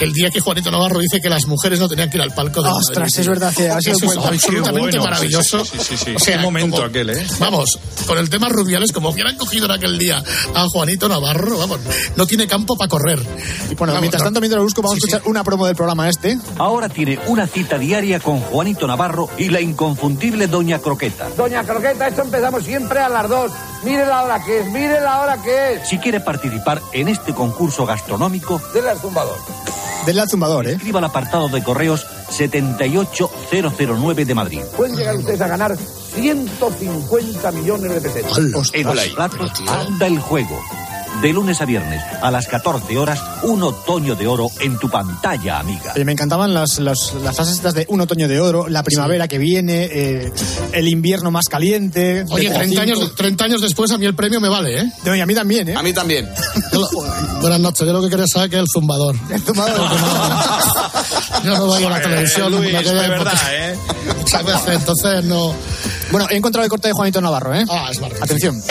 el 0.00 0.12
día 0.12 0.30
que 0.30 0.40
Juanito 0.40 0.70
Navarro 0.70 1.00
dice 1.00 1.20
que 1.20 1.28
las 1.28 1.46
mujeres 1.46 1.80
no 1.80 1.88
tenían 1.88 2.10
que 2.10 2.16
ir 2.18 2.22
al 2.22 2.32
palco 2.32 2.62
del 2.62 2.72
Ostras, 2.72 2.98
Madrid. 3.10 3.20
es 3.20 3.26
verdad 3.28 3.54
que 3.54 3.68
ha 3.70 3.80
sido 3.80 3.96
Eso 3.96 4.06
es 4.06 4.16
absolutamente 4.16 4.98
bueno. 4.98 5.02
maravilloso. 5.04 5.64
Sí, 5.64 5.72
sí, 5.78 5.84
sí, 5.84 5.96
sí. 6.04 6.14
O 6.14 6.18
sea, 6.18 6.36
Qué 6.38 6.42
momento 6.42 6.76
como- 6.76 6.88
aquel, 6.88 7.10
¿eh? 7.10 7.26
Vamos, 7.40 7.78
con 8.06 8.18
el 8.18 8.30
tema 8.30 8.48
Rubiales, 8.48 8.92
como 8.92 9.10
hubieran 9.10 9.36
cogido 9.36 9.66
en 9.66 9.72
aquel 9.72 9.98
día 9.98 10.22
a 10.54 10.68
Juanito 10.68 11.08
Navarro, 11.08 11.58
vamos, 11.58 11.80
no 12.16 12.26
tiene 12.26 12.46
campo 12.46 12.76
para 12.76 12.88
correr. 12.88 13.18
Y 13.70 13.74
bueno, 13.74 13.92
Vamos, 13.92 14.00
mientras 14.00 14.20
no. 14.22 14.26
tanto, 14.26 14.40
mientras 14.40 14.58
lo 14.58 14.64
busco, 14.64 14.82
vamos 14.82 14.98
Sí, 14.98 15.04
a 15.04 15.16
escuchar 15.16 15.30
una 15.30 15.42
promo 15.44 15.66
del 15.66 15.74
programa 15.76 16.08
este. 16.08 16.38
Ahora 16.58 16.88
tiene 16.88 17.18
una 17.26 17.46
cita 17.46 17.78
diaria 17.78 18.20
con 18.20 18.40
Juanito 18.40 18.86
Navarro 18.86 19.28
y 19.38 19.48
la 19.48 19.60
inconfundible 19.60 20.46
Doña 20.46 20.78
Croqueta. 20.78 21.28
Doña 21.36 21.64
Croqueta, 21.64 22.08
esto 22.08 22.22
empezamos 22.22 22.64
siempre 22.64 23.00
a 23.00 23.08
las 23.08 23.28
dos. 23.28 23.52
Mire 23.84 24.06
la 24.06 24.22
hora 24.22 24.42
que 24.44 24.60
es, 24.60 24.66
mire 24.66 25.00
la 25.00 25.20
hora 25.20 25.42
que 25.42 25.74
es. 25.74 25.88
Si 25.88 25.98
quiere 25.98 26.20
participar 26.20 26.80
en 26.92 27.08
este 27.08 27.34
concurso 27.34 27.84
gastronómico, 27.86 28.60
Dele 28.72 28.90
al 28.90 28.98
zumbador. 28.98 29.38
Del 30.06 30.18
al 30.18 30.28
zumbador, 30.28 30.66
¿eh? 30.66 30.72
escriba 30.72 30.98
al 30.98 31.04
apartado 31.04 31.48
de 31.48 31.62
correos 31.62 32.04
78009 32.30 34.24
de 34.24 34.34
Madrid. 34.34 34.60
Pueden 34.76 34.96
llegar 34.96 35.16
ustedes 35.16 35.40
a 35.40 35.46
ganar 35.46 35.76
150 35.76 37.52
millones 37.52 37.94
de 37.94 38.00
pesetas. 38.00 38.36
En 38.38 38.50
los 38.52 39.08
platos 39.14 39.52
anda 39.68 40.08
el 40.08 40.18
juego. 40.18 40.60
De 41.22 41.32
lunes 41.32 41.60
a 41.60 41.64
viernes 41.64 42.02
a 42.20 42.32
las 42.32 42.48
14 42.48 42.98
horas, 42.98 43.22
un 43.44 43.62
otoño 43.62 44.16
de 44.16 44.26
oro 44.26 44.48
en 44.58 44.76
tu 44.76 44.90
pantalla, 44.90 45.60
amiga. 45.60 45.92
Oye, 45.94 46.04
me 46.04 46.10
encantaban 46.10 46.52
las, 46.52 46.80
las, 46.80 47.14
las 47.22 47.36
frases 47.36 47.54
estas 47.54 47.74
de 47.74 47.86
un 47.88 48.00
otoño 48.00 48.26
de 48.26 48.40
oro, 48.40 48.68
la 48.68 48.82
primavera 48.82 49.28
que 49.28 49.38
viene, 49.38 49.84
eh, 49.84 50.32
el 50.72 50.88
invierno 50.88 51.30
más 51.30 51.46
caliente. 51.48 52.24
Oye, 52.28 52.48
de 52.48 52.56
30 52.56 52.68
cinco. 52.68 52.80
años, 52.82 53.14
30 53.14 53.44
años 53.44 53.60
después 53.60 53.92
a 53.92 53.98
mí 53.98 54.06
el 54.06 54.16
premio 54.16 54.40
me 54.40 54.48
vale, 54.48 54.80
¿eh? 54.80 54.92
No, 55.04 55.14
y 55.14 55.20
a 55.20 55.26
mí 55.26 55.34
también, 55.34 55.68
¿eh? 55.68 55.74
A 55.76 55.82
mí 55.84 55.92
también. 55.92 56.28
Buenas 57.40 57.60
noches, 57.60 57.86
yo 57.86 57.92
lo 57.92 58.02
que 58.02 58.10
quería 58.10 58.26
saber 58.26 58.50
que 58.50 58.56
es 58.56 58.62
el 58.62 58.68
zumbador. 58.68 59.14
El 59.30 59.40
zumbador. 59.42 59.80
Yo 61.44 61.58
no 61.58 61.66
voy 61.66 61.82
a 61.82 61.90
la 61.90 62.00
televisión. 62.00 62.52
Luis, 62.52 62.72
me 62.72 62.82
quedé 62.82 63.02
de 63.02 63.08
verdad, 63.08 63.34
¿eh? 63.50 63.76
Muchas 64.18 64.44
veces, 64.44 64.68
entonces 64.68 65.24
no. 65.24 65.54
Bueno, 66.10 66.26
he 66.30 66.36
encontrado 66.36 66.64
el 66.64 66.70
corte 66.70 66.88
de 66.88 66.94
Juanito 66.94 67.20
Navarro, 67.20 67.54
¿eh? 67.54 67.64
Ah, 67.68 67.88
es 67.90 67.98
maravilloso. 68.00 68.24
Atención. 68.24 68.62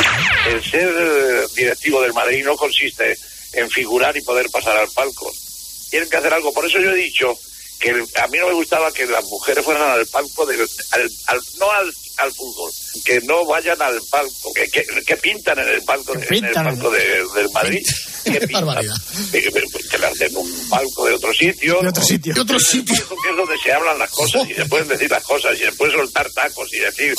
El 0.50 0.64
ser 0.64 0.90
eh, 0.90 1.42
directivo 1.56 2.02
del 2.02 2.14
Madrid 2.14 2.41
no 2.42 2.56
consiste 2.56 3.18
en 3.54 3.70
figurar 3.70 4.16
y 4.18 4.22
poder 4.22 4.50
pasar 4.50 4.78
al 4.78 4.90
palco. 4.90 5.32
Tienen 5.90 6.10
que 6.10 6.18
hacer 6.18 6.34
algo. 6.34 6.54
Por 6.54 6.66
eso 6.66 6.80
yo 6.80 6.92
he 6.92 6.96
dicho 6.96 7.38
que 7.80 7.90
a 7.90 8.28
mí 8.28 8.38
no 8.38 8.48
me 8.48 8.54
gustaba 8.54 8.92
que 8.94 9.06
las 9.08 9.24
mujeres 9.26 9.66
fueran 9.66 9.90
al 9.92 10.06
palco, 10.08 10.46
del, 10.46 10.62
al, 10.92 11.10
al- 11.28 11.42
no 11.60 11.72
al, 11.72 11.94
al 12.18 12.32
fútbol, 12.34 12.72
que 13.04 13.20
no 13.22 13.44
vayan 13.46 13.82
al 13.82 14.00
palco, 14.10 14.54
que, 14.54 14.70
que, 14.70 14.84
que 15.06 15.18
pintan 15.18 15.58
en 15.60 15.68
el 15.68 15.84
palco, 15.84 16.14
en 16.14 16.20
el 16.22 16.28
palco 16.66 16.92
de- 16.92 17.26
del 17.36 17.50
Madrid. 17.52 17.84
Pintan. 18.40 18.66
barbaridad. 18.66 18.96
Eh, 19.34 19.44
eh, 19.54 19.64
que 19.90 19.98
le 19.98 20.06
hacen 20.06 20.36
un 20.38 20.70
palco 20.70 21.06
de 21.06 21.14
otro 21.16 21.34
sitio. 21.34 21.80
De 21.82 21.88
otro 21.90 22.04
sitio. 22.04 22.34
De 22.34 22.42
otro 22.42 22.60
sitio. 22.60 22.96
Que 22.96 23.30
es 23.30 23.36
donde 23.38 23.58
se 23.64 23.72
hablan 23.74 23.98
las 24.00 24.10
cosas 24.12 24.50
y 24.50 24.54
se 24.54 24.66
pueden 24.66 24.88
decir 24.88 25.10
las 25.10 25.24
cosas 25.24 25.54
y 25.60 25.64
se 25.64 25.72
puede 25.74 25.92
soltar 25.94 26.30
tacos 26.32 26.70
y 26.74 26.80
decir 26.80 27.14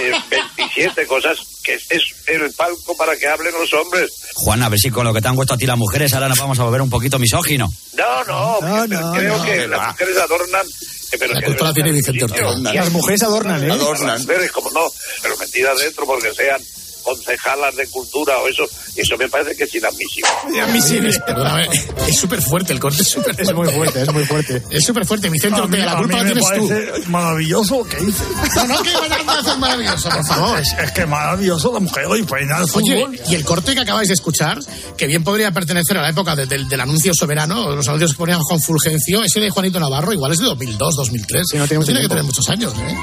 eh, 0.00 0.12
27 0.56 1.06
cosas 1.06 1.38
que 1.62 1.74
es 1.74 2.02
el 2.26 2.52
palco 2.52 2.96
para 2.96 3.16
que 3.16 3.26
hablen 3.26 3.52
los 3.58 3.72
hombres. 3.72 4.10
Juan, 4.34 4.62
a 4.62 4.68
ver 4.68 4.78
si 4.78 4.90
con 4.90 5.04
lo 5.06 5.14
que 5.14 5.20
te 5.20 5.28
han 5.28 5.36
puesto 5.36 5.54
a 5.54 5.56
ti 5.58 5.66
las 5.66 5.78
mujeres 5.78 6.12
ahora 6.12 6.28
nos 6.28 6.38
vamos 6.38 6.58
a 6.58 6.64
volver 6.64 6.82
un 6.82 6.90
poquito 6.90 7.18
misógino. 7.18 7.72
No, 7.94 8.24
no, 8.24 8.60
No, 8.60 8.86
pero 8.88 9.00
no, 9.00 9.12
creo 9.12 9.38
no. 9.38 9.44
que 9.44 9.66
las 9.68 9.88
mujeres 9.88 10.16
adornan. 10.18 10.66
eh, 10.66 11.16
Pero 11.18 11.32
La 11.34 11.42
culpa 11.42 11.64
la 11.66 11.72
tiene 11.74 11.92
Vicente 11.92 12.24
Ortega. 12.24 12.52
Las 12.74 12.90
mujeres 12.90 13.22
adornan, 13.22 13.62
¿eh? 13.64 13.68
Las 13.68 13.78
mujeres, 13.80 14.52
como 14.52 14.70
no, 14.72 14.92
pero 15.22 15.36
metidas 15.38 15.78
dentro 15.78 16.04
porque 16.06 16.32
sean 16.34 16.60
concejalas 17.04 17.76
de 17.76 17.86
cultura 17.88 18.38
o 18.38 18.48
eso, 18.48 18.64
eso 18.96 19.16
me 19.16 19.28
parece 19.28 19.54
que 19.54 19.64
es 19.64 19.74
inadmisible. 19.74 20.60
Admisibles, 20.60 21.18
perdóname. 21.20 21.68
Es 22.08 22.18
súper 22.18 22.42
fuerte, 22.42 22.72
el 22.72 22.80
corte 22.80 23.02
es 23.02 23.08
súper 23.08 23.34
fuerte. 23.36 23.42
Es 23.42 23.54
muy 23.54 23.68
fuerte, 23.68 24.02
es 24.02 24.12
muy 24.12 24.24
fuerte. 24.24 24.62
Es 24.70 24.84
súper 24.84 25.06
fuerte. 25.06 25.28
Vicente 25.30 25.60
Ortega, 25.60 25.84
la 25.86 25.96
culpa 25.98 26.22
la 26.22 26.24
tienes 26.32 26.44
tú. 27.04 27.10
maravilloso 27.10 27.78
lo 27.78 27.84
que 27.84 27.96
dice. 27.98 28.24
No, 28.56 28.66
no, 28.66 28.82
que 28.82 28.90
a 28.90 29.38
hacer 29.38 29.58
maravilloso, 29.58 30.08
por 30.08 30.26
favor. 30.26 30.58
Es, 30.60 30.68
es 30.82 30.92
que 30.92 31.06
maravilloso 31.06 31.72
la 31.72 31.80
mujer 31.80 32.04
y 32.18 32.22
peina 32.22 32.58
el 32.60 32.68
fútbol. 32.68 33.08
Oye, 33.10 33.20
y 33.28 33.34
el 33.34 33.44
corte 33.44 33.74
que 33.74 33.80
acabáis 33.80 34.08
de 34.08 34.14
escuchar, 34.14 34.58
que 34.96 35.06
bien 35.06 35.22
podría 35.22 35.50
pertenecer 35.52 35.98
a 35.98 36.02
la 36.02 36.08
época 36.08 36.34
de- 36.34 36.46
del, 36.46 36.68
del 36.68 36.80
anuncio 36.80 37.12
soberano, 37.14 37.74
los 37.74 37.86
anuncios 37.88 38.12
que 38.12 38.18
ponían 38.18 38.40
Juan 38.40 38.60
Fulgencio, 38.60 39.22
ese 39.22 39.40
de 39.40 39.50
Juanito 39.50 39.78
Navarro, 39.78 40.12
igual 40.12 40.32
es 40.32 40.38
de 40.38 40.44
2002, 40.46 40.94
2003. 40.96 41.42
Sí, 41.50 41.56
no 41.58 41.66
tiene 41.66 41.80
mucho 41.84 41.92
que 41.92 42.08
tener 42.08 42.24
muchos 42.24 42.48
años, 42.48 42.72
¿eh? 42.78 42.96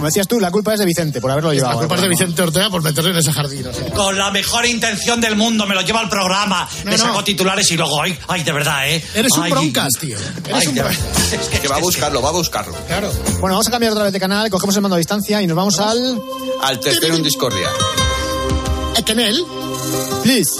Como 0.00 0.08
decías 0.08 0.26
tú, 0.26 0.40
la 0.40 0.50
culpa 0.50 0.72
es 0.72 0.78
de 0.80 0.86
Vicente 0.86 1.20
por 1.20 1.30
haberlo 1.30 1.50
La 1.50 1.56
llevado. 1.56 1.78
culpa 1.80 1.94
es 1.96 2.00
de 2.00 2.06
al. 2.06 2.10
Vicente 2.10 2.40
Ortega 2.40 2.70
por 2.70 2.82
meterle 2.82 3.10
en 3.10 3.18
ese 3.18 3.34
jardín. 3.34 3.66
o 3.66 3.74
sea. 3.74 3.90
Con 3.90 4.16
la 4.16 4.30
mejor 4.30 4.64
intención 4.64 5.20
del 5.20 5.36
mundo, 5.36 5.66
me 5.66 5.74
lo 5.74 5.82
lleva 5.82 6.00
al 6.00 6.08
programa. 6.08 6.66
No, 6.86 6.90
no. 6.92 6.96
saco 6.96 7.22
titulares 7.22 7.70
y 7.70 7.76
luego, 7.76 8.00
ay, 8.00 8.18
ay, 8.28 8.42
de 8.42 8.50
verdad, 8.50 8.88
¿eh? 8.88 9.04
Eres 9.14 9.30
un 9.32 9.50
broncas, 9.50 9.88
tío. 10.00 10.16
Eres 10.16 10.54
ay, 10.54 10.66
un 10.68 10.74
broncas. 10.74 10.98
verdad. 11.30 11.50
Que 11.60 11.68
va 11.68 11.76
a 11.76 11.80
buscarlo, 11.80 12.22
va 12.22 12.30
a 12.30 12.32
buscarlo. 12.32 12.74
Claro. 12.86 13.12
Bueno, 13.40 13.56
vamos 13.56 13.68
a 13.68 13.70
cambiar 13.70 13.92
otra 13.92 14.04
vez 14.04 14.12
de 14.14 14.20
canal, 14.20 14.48
cogemos 14.48 14.74
el 14.74 14.80
mando 14.80 14.94
a 14.94 14.98
distancia 14.98 15.42
y 15.42 15.46
nos 15.46 15.54
vamos 15.54 15.78
al... 15.80 16.18
Al 16.62 16.80
tercero 16.80 17.16
en 17.16 17.22
discordia. 17.22 17.68
¿Es 18.96 19.04
que 19.04 19.12
en 19.12 19.20
él? 19.20 19.44
Please. 20.22 20.52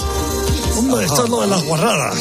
Hombre, 0.80 1.04
esto 1.06 1.24
es 1.24 1.30
lo 1.30 1.40
de 1.42 1.46
las 1.46 1.62
guarradas. 1.64 2.16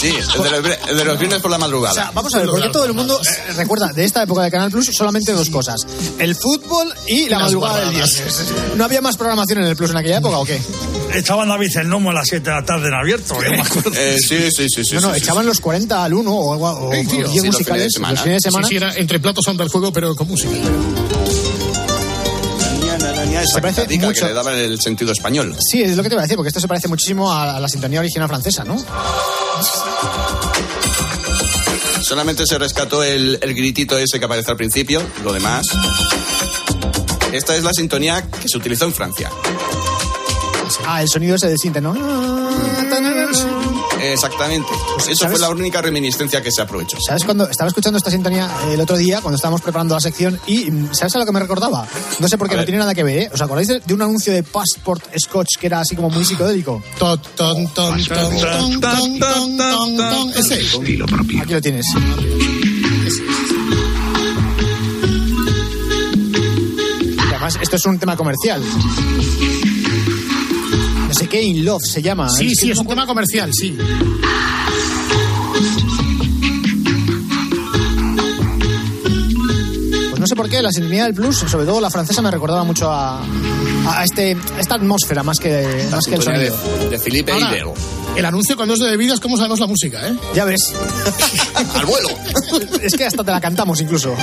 Sí, 0.00 0.08
el 0.08 0.42
de, 0.42 0.50
los, 0.50 0.78
el 0.88 0.96
de 0.98 1.04
los 1.04 1.18
viernes 1.18 1.40
por 1.40 1.50
la 1.50 1.56
O 1.56 1.60
madrugada. 1.60 1.94
sea, 1.94 2.10
vamos 2.14 2.34
a 2.34 2.38
ver, 2.38 2.48
¿por 2.48 2.60
qué 2.62 2.68
todo 2.70 2.84
el 2.84 2.92
mundo 2.94 3.20
eh, 3.20 3.52
recuerda 3.54 3.92
de 3.92 4.04
esta 4.04 4.22
época 4.22 4.42
de 4.42 4.50
Canal 4.50 4.70
Plus 4.70 4.86
solamente 4.92 5.32
dos 5.32 5.48
cosas? 5.50 5.76
El 6.18 6.34
fútbol 6.34 6.92
y 7.06 7.28
la 7.28 7.38
madrugada 7.40 7.80
del 7.80 7.90
viernes. 7.90 8.52
¿No 8.76 8.84
había 8.84 9.00
más 9.00 9.16
programación 9.16 9.60
en 9.60 9.66
el 9.66 9.76
Plus 9.76 9.90
en 9.90 9.96
aquella 9.98 10.18
época 10.18 10.38
o 10.38 10.44
qué? 10.44 10.60
Echaban 11.14 11.48
la 11.48 11.56
bici 11.56 11.78
en 11.78 11.88
Nomo 11.88 12.10
a 12.10 12.14
las 12.14 12.26
7 12.28 12.48
de 12.50 12.56
la 12.56 12.64
tarde 12.64 12.88
en 12.88 12.94
abierto. 12.94 13.34
yo 13.42 13.50
me 13.50 13.60
acuerdo. 13.60 13.90
Eh, 13.94 14.16
sí, 14.18 14.50
sí, 14.50 14.66
sí, 14.68 14.84
sí. 14.84 14.94
no, 14.96 15.00
no, 15.02 15.08
sí, 15.08 15.14
sí, 15.20 15.24
echaban 15.24 15.46
los 15.46 15.60
40 15.60 16.04
al 16.04 16.14
1 16.14 16.30
o, 16.32 16.52
algo- 16.52 16.88
o, 16.88 16.90
tío, 16.90 17.00
o 17.00 17.08
10 17.08 17.10
sí, 17.10 17.18
los 17.22 17.30
fines 17.30 17.42
de 17.42 17.48
musicales 17.50 17.92
semana. 17.92 18.12
los 18.14 18.22
fines 18.22 18.42
de 18.42 18.50
semana. 18.50 18.68
Sí, 18.68 18.72
sí, 18.72 18.76
era 18.76 18.94
entre 18.96 19.20
platos 19.20 19.46
anda 19.48 19.64
el 19.64 19.70
juego, 19.70 19.92
pero 19.92 20.14
con 20.14 20.28
música. 20.28 20.50
Esa 23.46 23.54
Se 23.54 23.60
parece 23.60 23.80
cantatica 23.82 24.06
mucho. 24.06 24.20
que 24.22 24.26
le 24.26 24.34
daba 24.34 24.52
el 24.52 24.80
sentido 24.80 25.12
español. 25.12 25.56
Sí, 25.60 25.82
es 25.82 25.96
lo 25.96 26.02
que 26.02 26.08
te 26.08 26.14
iba 26.16 26.22
a 26.22 26.24
decir, 26.24 26.36
porque 26.36 26.48
esto 26.48 26.60
se 26.60 26.68
parece 26.68 26.88
muchísimo 26.88 27.32
a, 27.32 27.60
la 27.60 27.68
sintonía 27.68 28.00
original 28.00 28.28
francesa, 28.28 28.64
¿no? 28.64 28.76
Solamente 32.02 32.44
se 32.46 32.58
rescató 32.58 33.02
el, 33.02 33.38
el 33.42 33.54
gritito 33.54 33.96
ese 33.98 34.18
que 34.18 34.24
aparece 34.24 34.50
al 34.50 34.56
principio, 34.56 35.02
lo 35.24 35.32
demás. 35.32 35.64
Esta 37.32 37.56
es 37.56 37.64
la 37.64 37.72
sintonía 37.72 38.22
que 38.22 38.48
se 38.48 38.56
utilizó 38.58 38.84
en 38.84 38.94
Francia. 38.94 39.30
Ah, 40.84 41.02
el 41.02 41.08
sonido 41.08 41.36
ese 41.36 41.48
del 41.48 41.58
sinte, 41.58 41.80
¿no? 41.80 41.94
Exactamente. 44.12 44.68
Eso 44.98 45.14
¿sabes? 45.14 45.38
fue 45.38 45.38
la 45.38 45.50
única 45.50 45.82
reminiscencia 45.82 46.42
que 46.42 46.50
se 46.50 46.62
aprovechó. 46.62 46.98
¿Sabes 47.06 47.24
cuando 47.24 47.48
estaba 47.48 47.68
escuchando 47.68 47.98
esta 47.98 48.10
sintonía 48.10 48.50
el 48.70 48.80
otro 48.80 48.96
día, 48.96 49.20
cuando 49.20 49.36
estábamos 49.36 49.62
preparando 49.62 49.94
la 49.94 50.00
sección, 50.00 50.38
y 50.46 50.70
mm, 50.70 50.94
¿sabes 50.94 51.14
a 51.16 51.18
lo 51.18 51.26
que 51.26 51.32
me 51.32 51.40
recordaba? 51.40 51.86
No 52.18 52.28
sé 52.28 52.38
por 52.38 52.48
qué, 52.48 52.56
no 52.56 52.64
tiene 52.64 52.78
nada 52.78 52.94
que 52.94 53.02
ver, 53.02 53.18
¿eh? 53.18 53.30
¿Os 53.32 53.40
acordáis 53.40 53.68
de, 53.68 53.80
de 53.80 53.94
un 53.94 54.02
anuncio 54.02 54.32
de 54.32 54.42
Passport 54.42 55.04
Scotch 55.18 55.56
que 55.58 55.66
era 55.66 55.80
así 55.80 55.96
como 55.96 56.10
muy 56.10 56.24
psicodélico? 56.24 56.82
Ton, 56.98 57.20
ton, 57.36 57.68
ton, 57.68 58.04
ton, 58.04 58.40
ton, 58.40 58.80
ton, 58.80 59.18
ton, 59.18 59.56
ton, 59.58 59.96
ton. 59.96 60.30
Ese. 60.36 60.60
Aquí 61.40 61.52
lo 61.52 61.60
tienes. 61.60 61.86
Y 67.16 67.30
además, 67.30 67.58
esto 67.60 67.76
es 67.76 67.86
un 67.86 67.98
tema 67.98 68.16
comercial. 68.16 68.62
No 71.08 71.14
sé 71.14 71.28
qué, 71.28 71.42
In 71.42 71.64
Love 71.64 71.82
se 71.84 72.02
llama. 72.02 72.28
Sí, 72.30 72.48
que 72.48 72.54
sí, 72.54 72.70
es 72.70 72.78
un 72.78 72.86
tema 72.86 73.06
comercial, 73.06 73.50
sí. 73.52 73.76
Pues 80.10 80.20
no 80.20 80.26
sé 80.26 80.36
por 80.36 80.48
qué, 80.48 80.62
la 80.62 80.70
sintonía 80.72 81.04
del 81.04 81.12
blues, 81.12 81.36
sobre 81.36 81.66
todo 81.66 81.80
la 81.80 81.90
francesa, 81.90 82.22
me 82.22 82.30
recordaba 82.30 82.64
mucho 82.64 82.90
a, 82.90 83.22
a 83.86 84.04
este, 84.04 84.36
a 84.56 84.60
esta 84.60 84.76
atmósfera 84.76 85.22
más 85.22 85.38
que, 85.38 85.86
más 85.90 86.06
que 86.06 86.14
el 86.14 86.22
sonido. 86.22 86.56
de, 86.56 86.90
de 86.90 86.98
Philippe 86.98 87.32
Ahora, 87.32 87.52
el 88.16 88.24
anuncio 88.24 88.56
cuando 88.56 88.74
es 88.74 88.80
de 88.80 88.90
bebidas, 88.90 89.20
¿cómo 89.20 89.36
sabemos 89.36 89.60
la 89.60 89.66
música, 89.66 90.06
eh? 90.08 90.16
Ya 90.34 90.44
ves. 90.44 90.72
Al 91.74 91.84
vuelo. 91.86 92.08
es 92.82 92.94
que 92.94 93.04
hasta 93.04 93.22
te 93.22 93.30
la 93.30 93.40
cantamos 93.40 93.80
incluso. 93.80 94.14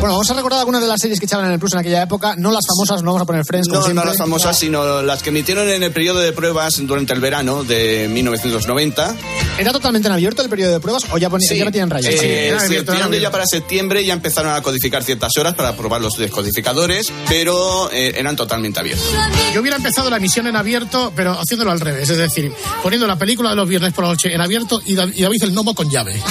Bueno, 0.00 0.12
vamos 0.14 0.30
a 0.30 0.34
recordar 0.34 0.60
algunas 0.60 0.80
de 0.80 0.86
las 0.86 1.00
series 1.00 1.18
que 1.18 1.26
echaban 1.26 1.46
en 1.46 1.52
el 1.52 1.58
Plus 1.58 1.72
en 1.72 1.80
aquella 1.80 2.02
época. 2.04 2.34
No 2.36 2.52
las 2.52 2.64
famosas, 2.64 3.02
no 3.02 3.06
vamos 3.10 3.22
a 3.22 3.26
poner 3.26 3.44
Friends 3.44 3.66
como 3.68 3.80
No, 3.80 3.94
no 3.94 4.04
las 4.04 4.16
famosas, 4.16 4.56
sino 4.56 5.02
las 5.02 5.24
que 5.24 5.30
emitieron 5.30 5.68
en 5.68 5.82
el 5.82 5.90
periodo 5.90 6.20
de 6.20 6.32
pruebas 6.32 6.74
durante 6.86 7.12
el 7.14 7.20
verano 7.20 7.64
de 7.64 8.06
1990. 8.08 9.16
¿Era 9.58 9.72
totalmente 9.72 10.06
en 10.06 10.14
abierto 10.14 10.40
el 10.42 10.48
periodo 10.48 10.70
de 10.72 10.78
pruebas 10.78 11.02
o 11.10 11.18
ya, 11.18 11.28
ponía, 11.28 11.52
ya 11.52 11.64
no 11.64 11.72
tienen 11.72 11.90
rayas? 11.90 12.14
Eh, 12.14 12.56
sí, 12.68 13.20
ya 13.20 13.30
para 13.32 13.44
septiembre 13.44 14.04
ya 14.04 14.12
empezaron 14.12 14.52
a 14.52 14.62
codificar 14.62 15.02
ciertas 15.02 15.36
horas 15.36 15.54
para 15.54 15.76
probar 15.76 16.00
los 16.00 16.16
descodificadores, 16.16 17.08
pero 17.28 17.90
eh, 17.90 18.12
eran 18.16 18.36
totalmente 18.36 18.78
abiertos. 18.78 19.04
Yo 19.52 19.60
hubiera 19.60 19.76
empezado 19.78 20.10
la 20.10 20.18
emisión 20.18 20.46
en 20.46 20.54
abierto, 20.54 21.12
pero 21.16 21.32
haciéndolo 21.32 21.72
al 21.72 21.80
revés. 21.80 22.08
Es 22.08 22.18
decir, 22.18 22.52
poniendo 22.84 23.08
la 23.08 23.16
película 23.16 23.50
de 23.50 23.56
los 23.56 23.68
viernes 23.68 23.92
por 23.92 24.04
la 24.04 24.10
noche 24.10 24.32
en 24.32 24.40
abierto 24.40 24.80
y, 24.86 24.94
Da- 24.94 25.08
y 25.12 25.22
David 25.22 25.42
el 25.42 25.54
Nomo 25.54 25.74
con 25.74 25.90
llave. 25.90 26.22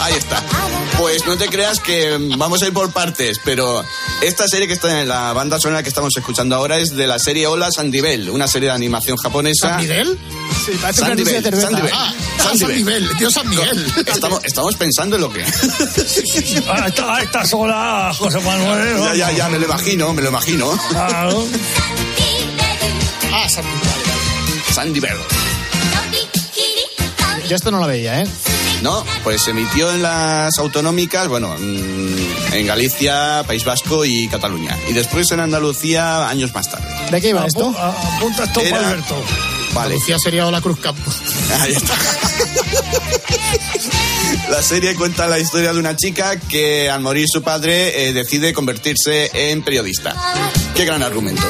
Ahí 0.00 0.14
está. 0.14 0.40
Pues 0.96 1.26
no 1.26 1.36
te 1.36 1.48
creas 1.48 1.80
que 1.80 2.16
mm, 2.16 2.38
vamos 2.38 2.62
a 2.62 2.68
ir 2.68 2.72
por 2.72 2.90
partes, 2.92 3.15
pero 3.44 3.84
esta 4.22 4.46
serie 4.48 4.66
que 4.66 4.74
está 4.74 5.00
en 5.00 5.08
la 5.08 5.32
banda 5.32 5.58
sonora 5.58 5.82
que 5.82 5.88
estamos 5.88 6.12
escuchando 6.16 6.54
ahora 6.56 6.78
es 6.78 6.94
de 6.96 7.06
la 7.06 7.18
serie 7.18 7.46
Hola 7.46 7.70
Sandivel, 7.70 8.28
una 8.30 8.46
serie 8.46 8.68
de 8.68 8.74
animación 8.74 9.16
japonesa. 9.16 9.68
¿San 9.70 9.80
Miguel? 9.80 10.18
Sí, 10.64 10.72
parece 10.80 11.02
un 11.02 11.10
anuncio 11.12 11.42
de. 11.42 11.60
Sandivel, 11.60 11.90
Ah, 11.94 12.12
ah, 12.12 12.42
Sandivel. 12.42 12.58
San 12.58 12.84
Miguel, 12.84 13.08
Dios 13.18 13.32
San 13.34 13.48
Miguel. 13.48 13.92
Estamos, 14.06 14.40
estamos 14.44 14.76
pensando 14.76 15.16
en 15.16 15.22
lo 15.22 15.32
que. 15.32 15.42
A, 15.42 16.86
esta- 16.88 17.14
a 17.16 17.22
estas 17.22 17.52
horas, 17.54 18.16
José 18.18 18.38
Manuel. 18.40 18.96
ya, 18.98 19.14
ya, 19.14 19.32
ya, 19.32 19.48
me 19.48 19.58
lo 19.58 19.64
imagino, 19.66 20.12
me 20.12 20.22
lo 20.22 20.28
imagino. 20.28 20.70
Claro. 20.90 21.46
Ah, 23.32 23.48
San 23.48 23.64
Miguel. 23.64 24.72
Sandivel. 24.74 25.16
Yo 27.48 27.54
esto 27.56 27.70
no 27.70 27.78
lo 27.78 27.86
veía, 27.86 28.22
¿eh? 28.22 28.26
No, 28.82 29.04
pues 29.24 29.42
se 29.42 29.50
emitió 29.50 29.90
en 29.92 30.02
las 30.02 30.58
autonómicas, 30.58 31.28
bueno, 31.28 31.56
mm, 31.58 32.52
en 32.52 32.66
Galicia, 32.66 33.42
País 33.46 33.64
Vasco 33.64 34.04
y 34.04 34.28
Cataluña. 34.28 34.76
Y 34.88 34.92
después 34.92 35.30
en 35.32 35.40
Andalucía 35.40 36.28
años 36.28 36.52
más 36.54 36.70
tarde. 36.70 36.86
¿De 37.10 37.20
qué 37.20 37.30
iba 37.30 37.46
esto? 37.46 37.74
Apunta 37.78 38.44
esto 38.44 38.60
Era- 38.60 38.78
Alberto. 38.90 39.16
Vale. 39.74 39.94
Lucía 39.96 40.16
sería 40.18 40.50
la 40.50 40.60
Cruz 40.60 40.78
Campo. 40.80 41.10
Ahí 41.60 41.72
está. 41.72 41.94
La 44.50 44.62
serie 44.62 44.94
cuenta 44.94 45.26
la 45.26 45.38
historia 45.40 45.72
de 45.72 45.78
una 45.80 45.96
chica 45.96 46.38
que 46.38 46.88
al 46.88 47.00
morir 47.00 47.26
su 47.28 47.42
padre 47.42 48.08
eh, 48.08 48.12
decide 48.12 48.52
convertirse 48.52 49.30
en 49.50 49.62
periodista. 49.62 50.14
Qué 50.74 50.84
gran 50.84 51.02
argumento. 51.02 51.42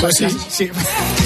Pues 0.00 0.16
sí, 0.18 0.26
sí. 0.50 0.70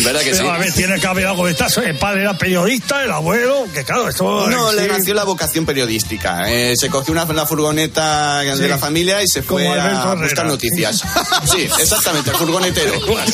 ¿Verdad 0.05 0.21
que 0.21 0.33
sí? 0.33 0.39
Pero 0.39 0.53
a 0.53 0.59
ver, 0.59 0.73
tiene 0.73 1.01
que 1.01 1.07
haber 1.07 1.27
algo 1.27 1.47
de 1.47 1.53
esto. 1.53 1.83
El 1.83 1.97
padre 1.99 2.23
era 2.23 2.39
periodista, 2.39 3.05
el 3.05 3.11
abuelo, 3.11 3.66
que 3.75 3.85
claro, 3.85 4.09
esto. 4.09 4.49
No, 4.49 4.71
sí. 4.71 4.77
le 4.77 4.89
nació 4.89 5.14
la 5.14 5.25
vocación 5.25 5.66
periodística. 5.66 6.51
Eh, 6.51 6.75
se 6.77 6.89
cogió 6.89 7.12
una, 7.12 7.25
la 7.25 7.47
furgoneta 7.47 8.41
de 8.41 8.57
Sí. 8.57 8.68
la 8.68 8.79
familia 8.79 9.23
y 9.23 9.27
se 9.27 9.43
fue 9.43 9.64
Como 9.64 9.75
a 9.75 10.14
buscar 10.14 10.47
noticias. 10.47 11.03
Sí, 11.51 11.62
exactamente, 11.81 12.31
el 12.31 12.37
furgonetero. 12.37 12.93
Bueno, 13.01 13.25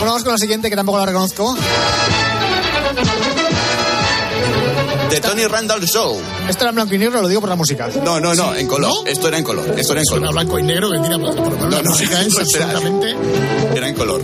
vamos 0.00 0.22
con 0.22 0.32
la 0.32 0.38
siguiente, 0.38 0.70
que 0.70 0.76
tampoco 0.76 0.98
la 0.98 1.06
reconozco. 1.06 1.56
De 5.14 5.20
Tony 5.20 5.46
Randall 5.46 5.84
Show. 5.86 6.20
Esto 6.48 6.64
era 6.64 6.70
en 6.70 6.74
blanco 6.74 6.92
y 6.94 6.98
negro, 6.98 7.22
lo 7.22 7.28
digo 7.28 7.40
por 7.40 7.48
la 7.48 7.54
música. 7.54 7.88
No, 8.04 8.18
no, 8.18 8.34
no, 8.34 8.52
en 8.54 8.66
color. 8.66 8.90
¿No? 8.90 9.06
Esto 9.08 9.28
era 9.28 9.38
en 9.38 9.44
color. 9.44 9.64
Esto 9.78 9.92
era 9.92 10.00
en 10.00 10.06
color. 10.06 10.32
blanco 10.32 10.58
y 10.58 10.62
negro, 10.64 10.90
vendría 10.90 11.18
por 11.20 11.34
lo 11.36 11.42
menos 11.50 11.70
la 11.70 11.82
no, 11.82 11.90
música 11.90 12.20
es 12.26 12.34
era- 12.54 12.64
absolutamente... 12.66 13.14
Era 13.76 13.88
en 13.88 13.94
color. 13.94 14.22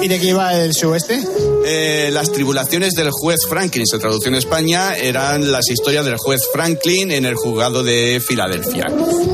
¿Y 0.00 0.08
de 0.08 0.18
qué 0.18 0.26
iba 0.28 0.54
el 0.54 0.72
show 0.72 0.94
este? 0.94 1.20
Eh, 1.66 2.10
las 2.12 2.30
tribulaciones 2.30 2.92
del 2.94 3.10
juez 3.10 3.40
Franklin, 3.48 3.86
se 3.86 3.98
tradució 3.98 4.28
en 4.28 4.34
España, 4.34 4.94
eran 4.96 5.50
las 5.50 5.68
historias 5.70 6.04
del 6.04 6.16
juez 6.18 6.42
Franklin 6.52 7.10
en 7.10 7.24
el 7.24 7.34
juzgado 7.36 7.82
de 7.82 8.22
Filadelfia. 8.26 8.84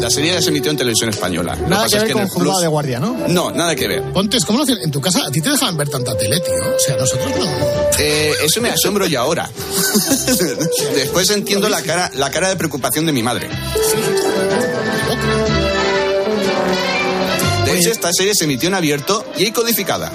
La 0.00 0.08
serie 0.10 0.32
ya 0.34 0.40
se 0.40 0.50
emitió 0.50 0.70
en 0.70 0.76
televisión 0.76 1.10
española. 1.10 1.56
Lo 1.56 1.68
Nada 1.68 1.82
pasa 1.84 1.96
que 1.96 1.96
es 1.96 2.02
ver 2.02 2.10
en 2.10 2.12
con 2.14 2.22
el 2.22 2.28
juzgado 2.28 2.52
Plus- 2.52 2.62
de 2.62 2.68
guardia, 2.68 3.00
¿no? 3.00 3.16
No, 3.28 3.50
nada 3.50 3.74
que 3.74 3.88
ver. 3.88 4.02
Pontes, 4.12 4.44
¿cómo 4.44 4.64
lo? 4.64 4.68
En 4.72 4.90
tu 4.92 5.00
casa, 5.00 5.26
a 5.26 5.30
ti 5.30 5.40
te 5.40 5.50
dejaban 5.50 5.76
ver 5.76 5.88
tanta 5.88 6.16
tele, 6.16 6.38
tío. 6.40 6.54
O 6.54 6.78
sea, 6.78 6.96
nosotros 6.96 7.30
no. 7.36 7.44
Eh, 7.98 8.32
eso 8.44 8.60
me 8.60 8.70
asombro 8.70 9.06
yo 9.06 9.20
ahora. 9.20 9.50
Después 10.94 11.28
entiendo 11.30 11.68
la 11.68 11.82
cara, 11.82 12.10
la 12.14 12.30
cara 12.30 12.48
de 12.48 12.56
preocupación 12.56 13.06
de 13.06 13.12
mi 13.12 13.22
madre. 13.24 13.48
De 17.64 17.76
hecho, 17.78 17.90
esta 17.90 18.12
serie 18.12 18.34
se 18.34 18.44
emitió 18.44 18.68
en 18.68 18.74
abierto 18.74 19.24
y 19.36 19.50
codificada. 19.52 20.12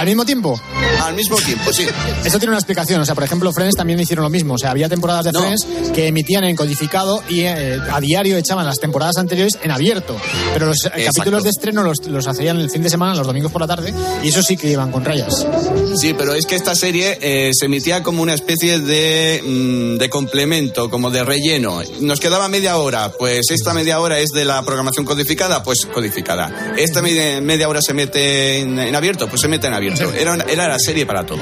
¿Al 0.00 0.06
mismo 0.06 0.24
tiempo? 0.24 0.58
Al 1.02 1.14
mismo 1.14 1.36
tiempo, 1.36 1.70
sí. 1.74 1.86
Esto 2.24 2.38
tiene 2.38 2.52
una 2.52 2.58
explicación. 2.58 3.02
O 3.02 3.04
sea, 3.04 3.14
por 3.14 3.22
ejemplo, 3.22 3.52
Friends 3.52 3.76
también 3.76 4.00
hicieron 4.00 4.22
lo 4.22 4.30
mismo. 4.30 4.54
O 4.54 4.58
sea, 4.58 4.70
había 4.70 4.88
temporadas 4.88 5.26
de 5.26 5.32
No. 5.32 5.40
Friends 5.40 5.66
que 5.92 6.06
emitían 6.06 6.42
en 6.44 6.56
codificado 6.56 7.22
y 7.28 7.40
eh, 7.40 7.78
a 7.92 8.00
diario 8.00 8.38
echaban 8.38 8.64
las 8.64 8.80
temporadas 8.80 9.18
anteriores 9.18 9.58
en 9.62 9.70
abierto. 9.70 10.16
Pero 10.54 10.64
los 10.64 10.86
eh, 10.86 11.04
capítulos 11.04 11.44
de 11.44 11.50
estreno 11.50 11.82
los, 11.82 12.06
los 12.06 12.26
hacían 12.26 12.58
el 12.58 12.70
fin 12.70 12.82
de 12.82 12.88
semana, 12.88 13.14
los 13.14 13.26
domingos 13.26 13.52
por 13.52 13.60
la 13.60 13.66
tarde, 13.66 13.92
y 14.22 14.28
eso 14.28 14.42
sí 14.42 14.56
que 14.56 14.70
iban 14.70 14.90
con 14.90 15.04
rayas. 15.04 15.46
Sí, 15.96 16.14
pero 16.14 16.34
es 16.34 16.46
que 16.46 16.54
esta 16.56 16.74
serie 16.74 17.18
eh, 17.20 17.50
se 17.52 17.66
emitía 17.66 18.02
como 18.02 18.22
una 18.22 18.34
especie 18.34 18.78
de, 18.80 19.42
mm, 19.44 19.98
de 19.98 20.08
complemento, 20.10 20.88
como 20.90 21.10
de 21.10 21.24
relleno. 21.24 21.80
Nos 22.00 22.20
quedaba 22.20 22.48
media 22.48 22.76
hora, 22.76 23.12
pues 23.12 23.50
esta 23.50 23.74
media 23.74 24.00
hora 24.00 24.18
es 24.18 24.30
de 24.30 24.44
la 24.44 24.62
programación 24.62 25.04
codificada, 25.04 25.62
pues 25.62 25.86
codificada. 25.86 26.74
Esta 26.76 27.02
media, 27.02 27.40
media 27.40 27.68
hora 27.68 27.80
se 27.82 27.92
mete 27.94 28.58
en, 28.60 28.78
en 28.78 28.94
abierto, 28.94 29.28
pues 29.28 29.40
se 29.40 29.48
mete 29.48 29.66
en 29.66 29.74
abierto. 29.74 30.10
Era, 30.12 30.34
una- 30.34 30.44
era 30.44 30.68
la 30.68 30.78
serie 30.78 31.06
para 31.06 31.24
todo. 31.26 31.40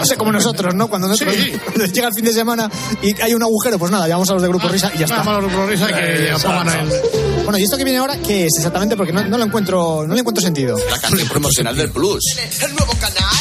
O 0.00 0.04
sea, 0.04 0.16
como 0.16 0.32
nosotros, 0.32 0.74
¿no? 0.74 0.88
Cuando 0.88 1.08
nosotros 1.08 1.34
cuando 1.64 1.86
llega 1.92 2.08
el 2.08 2.14
fin 2.14 2.24
de 2.24 2.32
semana 2.32 2.70
y 3.02 3.18
hay 3.20 3.34
un 3.34 3.42
agujero, 3.42 3.78
pues 3.78 3.90
nada, 3.90 4.06
llamamos 4.08 4.28
a 4.30 4.34
los 4.34 4.42
de 4.42 4.48
Grupo 4.48 4.68
Risa 4.68 4.90
y 4.94 4.98
ya 4.98 5.04
está. 5.04 5.18
Llamamos 5.18 5.38
a 5.38 5.40
los 5.42 5.50
de 5.50 5.56
Grupo 5.56 5.70
Risa 5.70 5.86
que 5.88 6.24
Exacto. 6.28 6.48
pongan 6.48 6.80
el- 6.80 7.44
Bueno, 7.44 7.58
¿y 7.58 7.62
esto 7.62 7.76
que 7.76 7.84
viene 7.84 7.98
ahora 7.98 8.16
qué 8.18 8.46
es 8.46 8.52
exactamente? 8.56 8.96
Porque 8.96 9.12
no, 9.12 9.24
no 9.24 9.38
lo 9.38 9.44
encuentro, 9.44 10.04
no 10.06 10.14
le 10.14 10.20
encuentro 10.20 10.42
sentido. 10.42 10.76
La 10.90 10.98
canción 10.98 11.28
promocional 11.28 11.76
del 11.76 11.90
Plus. 11.90 12.22
¿El 12.62 12.74
nuevo 12.74 12.92
canal? 13.00 13.36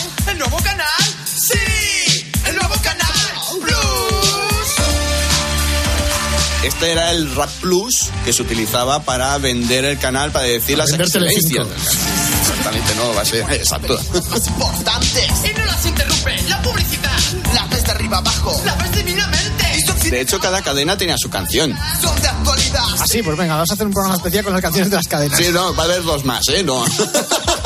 Este 6.76 6.91
era 6.91 7.11
el 7.11 7.34
Rap 7.34 7.49
Plus 7.61 8.09
que 8.26 8.34
se 8.34 8.41
utilizaba 8.41 9.01
para 9.01 9.38
vender 9.38 9.86
el 9.86 9.97
canal, 9.97 10.34
para 10.34 10.43
decir 10.43 10.78
las 10.78 10.89
vender 10.91 11.07
excelencias 11.07 11.45
Telecinco. 11.45 11.69
del 11.69 11.78
canal. 11.78 12.41
Exactamente. 12.41 12.95
no 12.95 13.15
va 13.15 13.21
a 13.21 13.26
ser 13.26 13.53
exacto. 13.53 13.99
Más 14.30 14.47
importantes. 14.47 15.28
Y 15.45 15.57
no 15.57 15.65
las 15.65 15.86
interrumpe 15.86 16.41
la 16.49 16.61
publicidad. 16.61 17.17
La 17.53 17.65
ves 17.67 17.82
de 17.86 17.91
arriba 17.91 18.17
abajo. 18.17 18.61
La 18.65 18.76
ves 18.76 18.91
divinamente. 18.91 19.65
De 20.09 20.19
hecho, 20.19 20.38
cada 20.41 20.61
cadena 20.61 20.97
tenía 20.97 21.15
su 21.17 21.30
canción. 21.30 21.73
son 22.01 22.21
de 22.21 22.28
actualidad. 22.28 22.84
Así, 22.99 23.23
pues 23.23 23.38
venga, 23.38 23.53
vamos 23.53 23.71
a 23.71 23.73
hacer 23.73 23.88
un 23.88 23.93
programa 23.93 24.17
especial 24.17 24.43
con 24.43 24.51
las 24.51 24.61
canciones 24.61 24.89
de 24.89 24.97
las 24.97 25.07
cadenas. 25.07 25.39
Sí, 25.39 25.47
no, 25.53 25.73
va 25.76 25.84
a 25.84 25.86
haber 25.86 26.03
dos 26.03 26.26
más, 26.26 26.41
¿eh? 26.49 26.61
No. 26.61 26.84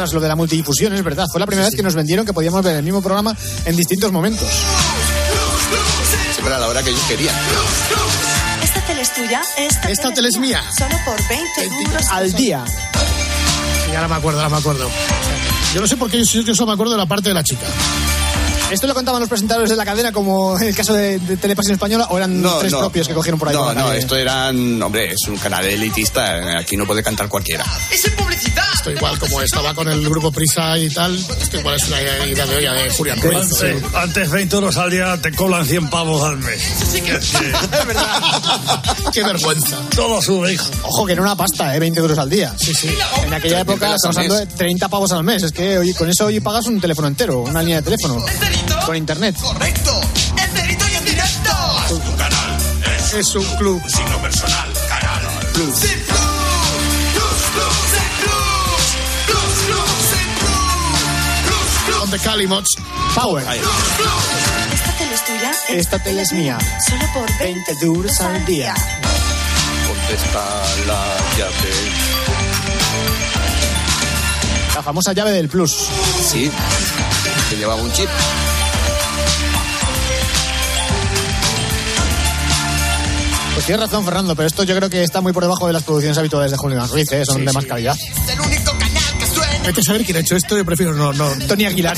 Ostras, 0.00 0.14
lo 0.14 0.20
de 0.20 0.28
la 0.28 0.36
multidifusión 0.36 0.94
es 0.94 1.04
verdad. 1.04 1.26
Fue 1.30 1.38
la 1.38 1.44
primera 1.46 1.66
vez 1.66 1.76
que 1.76 1.82
nos 1.82 1.94
vendieron 1.94 2.24
que 2.24 2.32
podíamos 2.32 2.64
ver 2.64 2.74
el 2.76 2.82
mismo 2.82 3.02
programa 3.02 3.36
en 3.66 3.76
distintos 3.76 4.10
momentos. 4.10 4.48
Siempre 6.32 6.54
a 6.54 6.58
la 6.58 6.68
hora 6.68 6.82
que 6.82 6.88
ellos 6.88 7.02
querían. 7.06 7.34
Esta 8.62 8.80
tele 8.86 9.02
es 9.02 9.12
tuya, 9.12 9.42
esta, 9.58 9.90
Esta 9.90 10.14
tele 10.14 10.28
es 10.28 10.38
mía. 10.38 10.62
Solo 10.74 10.96
por 11.04 11.16
20 11.28 11.64
euros. 11.64 12.06
Al 12.12 12.32
día. 12.32 12.64
Sí, 13.84 13.94
ahora 13.94 14.08
me 14.08 14.14
acuerdo, 14.14 14.38
ahora 14.40 14.48
me 14.48 14.56
acuerdo. 14.56 14.88
Yo 15.74 15.82
no 15.82 15.86
sé 15.86 15.98
por 15.98 16.10
qué 16.10 16.24
yo, 16.24 16.40
yo 16.40 16.54
solo 16.54 16.68
me 16.68 16.72
acuerdo 16.72 16.92
de 16.92 16.98
la 16.98 17.04
parte 17.06 17.28
de 17.28 17.34
la 17.34 17.42
chica. 17.44 17.66
¿Esto 18.70 18.86
lo 18.86 18.94
contaban 18.94 19.20
los 19.20 19.28
presentadores 19.28 19.68
de 19.68 19.76
la 19.76 19.84
cadena 19.84 20.12
como 20.12 20.56
en 20.58 20.68
el 20.68 20.74
caso 20.74 20.94
de, 20.94 21.18
de 21.18 21.36
Telepasión 21.36 21.74
Española 21.74 22.06
o 22.08 22.16
eran 22.16 22.40
No, 22.40 22.56
tres 22.58 22.72
no. 22.72 22.78
propios 22.78 23.06
que 23.06 23.12
cogieron 23.12 23.38
por 23.38 23.48
ahí? 23.48 23.54
No, 23.54 23.64
por 23.66 23.74
no, 23.74 23.92
esto 23.92 24.16
eran. 24.16 24.80
Hombre, 24.80 25.12
es 25.12 25.28
un 25.28 25.36
canal 25.36 25.66
elitista. 25.66 26.56
Aquí 26.58 26.76
no 26.78 26.86
puede 26.86 27.02
cantar 27.02 27.28
cualquiera. 27.28 27.66
Y 27.92 27.98
sin 27.98 28.12
publicidad. 28.12 28.29
Esto 28.80 28.92
igual 28.92 29.18
como 29.18 29.42
estaba 29.42 29.74
con 29.74 29.86
el 29.88 30.02
grupo 30.08 30.32
Prisa 30.32 30.78
y 30.78 30.88
tal, 30.88 31.14
esto 31.14 31.58
igual 31.58 31.74
es 31.76 31.86
una 31.88 32.00
idea 32.00 32.46
de 32.46 32.56
olla 32.56 32.72
de 32.72 32.88
Julián 32.88 33.20
Ruiz. 33.20 33.36
Antes, 33.36 33.94
antes 33.94 34.30
20 34.30 34.54
euros 34.56 34.76
al 34.78 34.90
día 34.90 35.18
te 35.20 35.32
cobran 35.32 35.66
100 35.66 35.90
pavos 35.90 36.22
al 36.24 36.38
mes. 36.38 36.62
Sí 36.90 37.02
que 37.02 37.16
es 37.16 37.32
verdad. 37.86 38.22
Qué 39.12 39.22
vergüenza. 39.22 39.76
Todo 39.94 40.22
sube, 40.22 40.54
hijo. 40.54 40.64
Ojo, 40.84 41.04
que 41.04 41.12
era 41.12 41.20
una 41.20 41.36
pasta, 41.36 41.76
¿eh? 41.76 41.78
20 41.78 42.00
euros 42.00 42.16
al 42.16 42.30
día. 42.30 42.54
Sí, 42.58 42.72
sí. 42.74 42.88
En 43.22 43.34
aquella 43.34 43.60
época 43.60 43.94
estamos 43.94 44.16
hablando 44.16 44.36
de 44.36 44.46
30 44.46 44.88
pavos 44.88 45.12
al 45.12 45.24
mes. 45.24 45.42
Es 45.42 45.52
que 45.52 45.76
oye, 45.76 45.92
con 45.94 46.08
eso 46.08 46.24
hoy 46.24 46.40
pagas 46.40 46.64
un 46.64 46.80
teléfono 46.80 47.06
entero, 47.08 47.40
una 47.40 47.60
línea 47.60 47.82
de 47.82 47.82
teléfono. 47.82 48.24
Con 48.86 48.96
internet. 48.96 49.36
Correcto. 49.42 50.00
Enterito 50.42 50.86
y 50.90 50.94
en 50.94 51.04
directo. 51.04 51.50
Tu 51.90 52.16
canal 52.16 52.56
es, 52.96 53.12
Es 53.12 53.34
un 53.34 53.44
club. 53.58 53.82
signo 53.86 54.22
personal. 54.22 54.68
Canal 54.88 55.20
Plus. 55.52 55.80
Calimots. 62.30 62.76
Power. 63.16 63.42
Esta 63.42 64.92
tele 64.98 65.14
es 65.14 65.24
tuya. 65.24 65.50
Esta 65.68 65.98
tele 65.98 66.22
es 66.22 66.32
mía. 66.32 66.58
Solo 66.88 67.04
por 67.12 67.38
20 67.40 67.72
euros 67.82 68.20
al 68.20 68.44
día. 68.44 68.72
Contesta 69.88 70.44
la 70.86 71.16
llave. 71.36 71.74
La 74.76 74.80
famosa 74.84 75.12
llave 75.12 75.32
del 75.32 75.48
plus. 75.48 75.88
Sí, 76.24 76.48
que 77.50 77.56
llevaba 77.56 77.82
un 77.82 77.92
chip. 77.94 78.08
Pues 83.54 83.66
tienes 83.66 83.84
razón, 83.84 84.04
Fernando, 84.04 84.36
pero 84.36 84.46
esto 84.46 84.62
yo 84.62 84.76
creo 84.76 84.88
que 84.88 85.02
está 85.02 85.20
muy 85.20 85.32
por 85.32 85.42
debajo 85.42 85.66
de 85.66 85.72
las 85.72 85.82
producciones 85.82 86.16
habituales 86.16 86.52
de 86.52 86.56
Julián 86.56 86.88
Ruiz, 86.88 87.10
¿eh? 87.12 87.24
son 87.26 87.38
Sí, 87.38 87.44
de 87.44 87.52
más 87.52 87.64
sí. 87.64 87.68
calidad. 87.68 87.96
Hay 89.70 89.74
que 89.74 89.82
saber 89.84 90.04
quién 90.04 90.16
ha 90.16 90.20
hecho 90.20 90.34
esto, 90.34 90.56
yo 90.56 90.64
prefiero 90.64 90.92
no, 90.94 91.12
no. 91.12 91.30
Tony 91.46 91.64
Aguilar. 91.64 91.96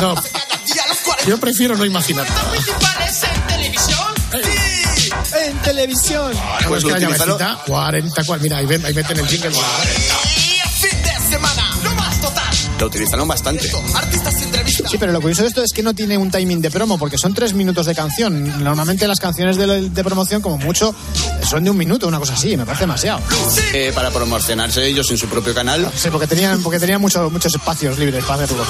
No, 0.00 0.10
a 0.10 0.14
40 0.16 1.24
yo 1.28 1.38
prefiero 1.38 1.76
no 1.76 1.84
imaginar 1.84 2.26
en 2.26 3.46
televisión. 3.46 3.98
Sí. 4.32 5.10
en 5.46 5.58
televisión. 5.58 6.32
Pues 6.66 6.82
lo 6.82 6.88
que 6.88 6.98
la 7.00 7.06
utilizarlo- 7.10 7.38
llavecita, 7.38 7.64
40 7.64 8.24
cual. 8.24 8.40
Mira, 8.40 8.56
ahí, 8.58 8.66
ven, 8.66 8.84
ahí 8.84 8.92
meten 8.92 9.18
el 9.20 9.28
jingle. 9.28 9.50
Y 9.50 10.58
a 10.58 10.68
fin 10.68 11.00
de 11.04 11.28
semana. 11.30 11.70
Lo 11.84 11.94
más 11.94 12.20
total. 12.20 12.56
Lo 12.80 12.86
utilizaron 12.86 13.28
bastante. 13.28 13.70
Sí, 14.88 14.96
pero 14.98 15.12
lo 15.12 15.20
curioso 15.20 15.42
de 15.42 15.48
esto 15.48 15.62
es 15.62 15.72
que 15.72 15.82
no 15.82 15.94
tiene 15.94 16.16
un 16.16 16.30
timing 16.30 16.60
de 16.62 16.70
promo, 16.70 16.98
porque 16.98 17.18
son 17.18 17.34
tres 17.34 17.52
minutos 17.54 17.86
de 17.86 17.94
canción. 17.94 18.62
Normalmente 18.62 19.06
las 19.08 19.18
canciones 19.20 19.56
de, 19.56 19.90
de 19.90 20.04
promoción, 20.04 20.40
como 20.40 20.58
mucho, 20.58 20.94
son 21.48 21.64
de 21.64 21.70
un 21.70 21.76
minuto, 21.76 22.06
una 22.06 22.18
cosa 22.18 22.34
así. 22.34 22.56
Me 22.56 22.64
parece 22.64 22.84
demasiado. 22.84 23.20
Eh, 23.74 23.92
para 23.94 24.10
promocionarse 24.10 24.86
ellos 24.86 25.10
en 25.10 25.18
su 25.18 25.26
propio 25.28 25.54
canal. 25.54 25.90
Sí, 25.96 26.08
porque 26.10 26.26
tenían, 26.26 26.62
porque 26.62 26.78
tenían 26.78 27.00
mucho- 27.00 27.28
muchos 27.30 27.54
espacios 27.54 27.98
libres 27.98 28.24
para 28.24 28.44
hacerlo. 28.44 28.64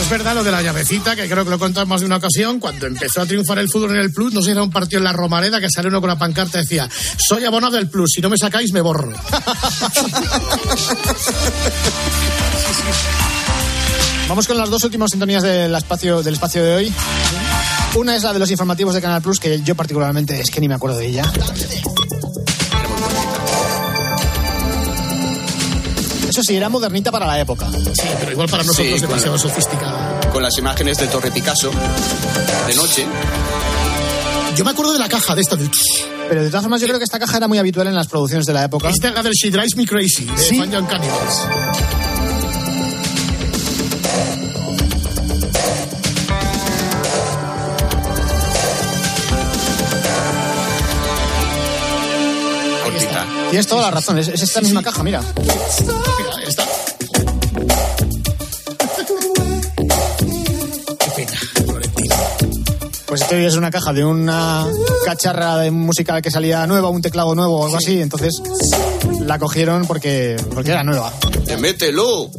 Es 0.00 0.08
verdad 0.10 0.34
lo 0.34 0.42
de 0.44 0.50
la 0.50 0.60
llavecita, 0.62 1.14
que 1.14 1.28
creo 1.28 1.44
que 1.44 1.50
lo 1.50 1.58
contamos 1.58 1.88
más 1.88 2.00
de 2.00 2.06
una 2.06 2.16
ocasión, 2.16 2.58
cuando 2.58 2.86
empezó 2.86 3.22
a 3.22 3.26
triunfar 3.26 3.58
el 3.58 3.70
fútbol 3.70 3.92
en 3.92 3.98
el 4.00 4.12
Plus, 4.12 4.32
no 4.34 4.40
sé 4.40 4.46
si 4.46 4.50
era 4.52 4.62
un 4.62 4.70
partido 4.70 4.98
en 4.98 5.04
la 5.04 5.12
Romareda 5.12 5.60
que 5.60 5.68
salió 5.70 5.88
uno 5.88 6.00
con 6.00 6.08
la 6.08 6.18
pancarta 6.18 6.58
y 6.58 6.62
decía, 6.62 6.88
soy 7.16 7.44
abonado 7.44 7.76
del 7.76 7.88
Plus, 7.88 8.10
si 8.14 8.20
no 8.20 8.28
me 8.28 8.36
sacáis 8.36 8.72
me 8.72 8.80
borro. 8.80 9.12
Vamos 14.34 14.48
con 14.48 14.58
las 14.58 14.68
dos 14.68 14.82
últimas 14.82 15.12
sintonías 15.12 15.44
del 15.44 15.72
espacio, 15.76 16.20
del 16.20 16.34
espacio 16.34 16.60
de 16.64 16.74
hoy. 16.74 16.92
Una 17.94 18.16
es 18.16 18.24
la 18.24 18.32
de 18.32 18.40
los 18.40 18.50
informativos 18.50 18.92
de 18.92 19.00
Canal 19.00 19.22
Plus, 19.22 19.38
que 19.38 19.62
yo 19.62 19.76
particularmente 19.76 20.40
es 20.40 20.50
que 20.50 20.60
ni 20.60 20.66
me 20.66 20.74
acuerdo 20.74 20.98
de 20.98 21.06
ella. 21.06 21.22
Eso 26.28 26.42
sí, 26.42 26.56
era 26.56 26.68
modernita 26.68 27.12
para 27.12 27.26
la 27.28 27.38
época. 27.38 27.70
Sí, 27.70 28.08
pero 28.18 28.32
igual 28.32 28.48
para 28.48 28.64
nosotros 28.64 28.92
Sí, 28.96 29.00
demasiado 29.00 29.38
sofisticada. 29.38 30.18
Con 30.32 30.42
las 30.42 30.58
imágenes 30.58 30.98
de 30.98 31.06
Torre 31.06 31.30
Picasso. 31.30 31.70
De 32.66 32.74
noche. 32.74 33.06
Yo 34.56 34.64
me 34.64 34.72
acuerdo 34.72 34.94
de 34.94 34.98
la 34.98 35.08
caja 35.08 35.36
de 35.36 35.42
esta 35.42 35.54
de... 35.54 35.70
Pero 36.28 36.42
de 36.42 36.48
todas 36.48 36.64
formas, 36.64 36.80
yo 36.80 36.88
creo 36.88 36.98
que 36.98 37.04
esta 37.04 37.20
caja 37.20 37.36
era 37.36 37.46
muy 37.46 37.58
habitual 37.58 37.86
en 37.86 37.94
las 37.94 38.08
producciones 38.08 38.46
de 38.46 38.52
la 38.52 38.64
época. 38.64 38.90
Esta 38.90 39.10
es 39.10 39.14
la 39.14 39.22
del 39.22 39.32
She 39.34 39.52
Drives 39.52 39.76
Me 39.76 39.86
Crazy, 39.86 40.24
de 40.24 40.38
Sí. 40.42 40.58
Fun 40.58 40.72
Young 40.72 40.88
Cannibals. 40.88 42.13
Tienes 53.54 53.68
toda 53.68 53.82
la 53.82 53.92
razón, 53.92 54.18
es, 54.18 54.26
es 54.26 54.42
esta 54.42 54.60
misma 54.60 54.82
caja, 54.82 55.04
mira. 55.04 55.20
Mira, 61.16 61.32
Florentino. 61.64 62.16
Pues 63.06 63.20
esto 63.20 63.36
es 63.36 63.54
una 63.54 63.70
caja 63.70 63.92
de 63.92 64.04
una 64.04 64.66
cacharra 65.04 65.58
de 65.58 65.70
música 65.70 66.20
que 66.20 66.32
salía 66.32 66.66
nueva, 66.66 66.88
un 66.88 67.00
teclado 67.00 67.32
nuevo 67.36 67.60
o 67.60 67.64
algo 67.66 67.76
así, 67.76 68.00
entonces 68.00 68.42
la 69.20 69.38
cogieron 69.38 69.86
porque, 69.86 70.34
porque 70.52 70.72
era 70.72 70.82
nueva. 70.82 71.12
¡Te 71.46 71.56
mételo! 71.56 72.32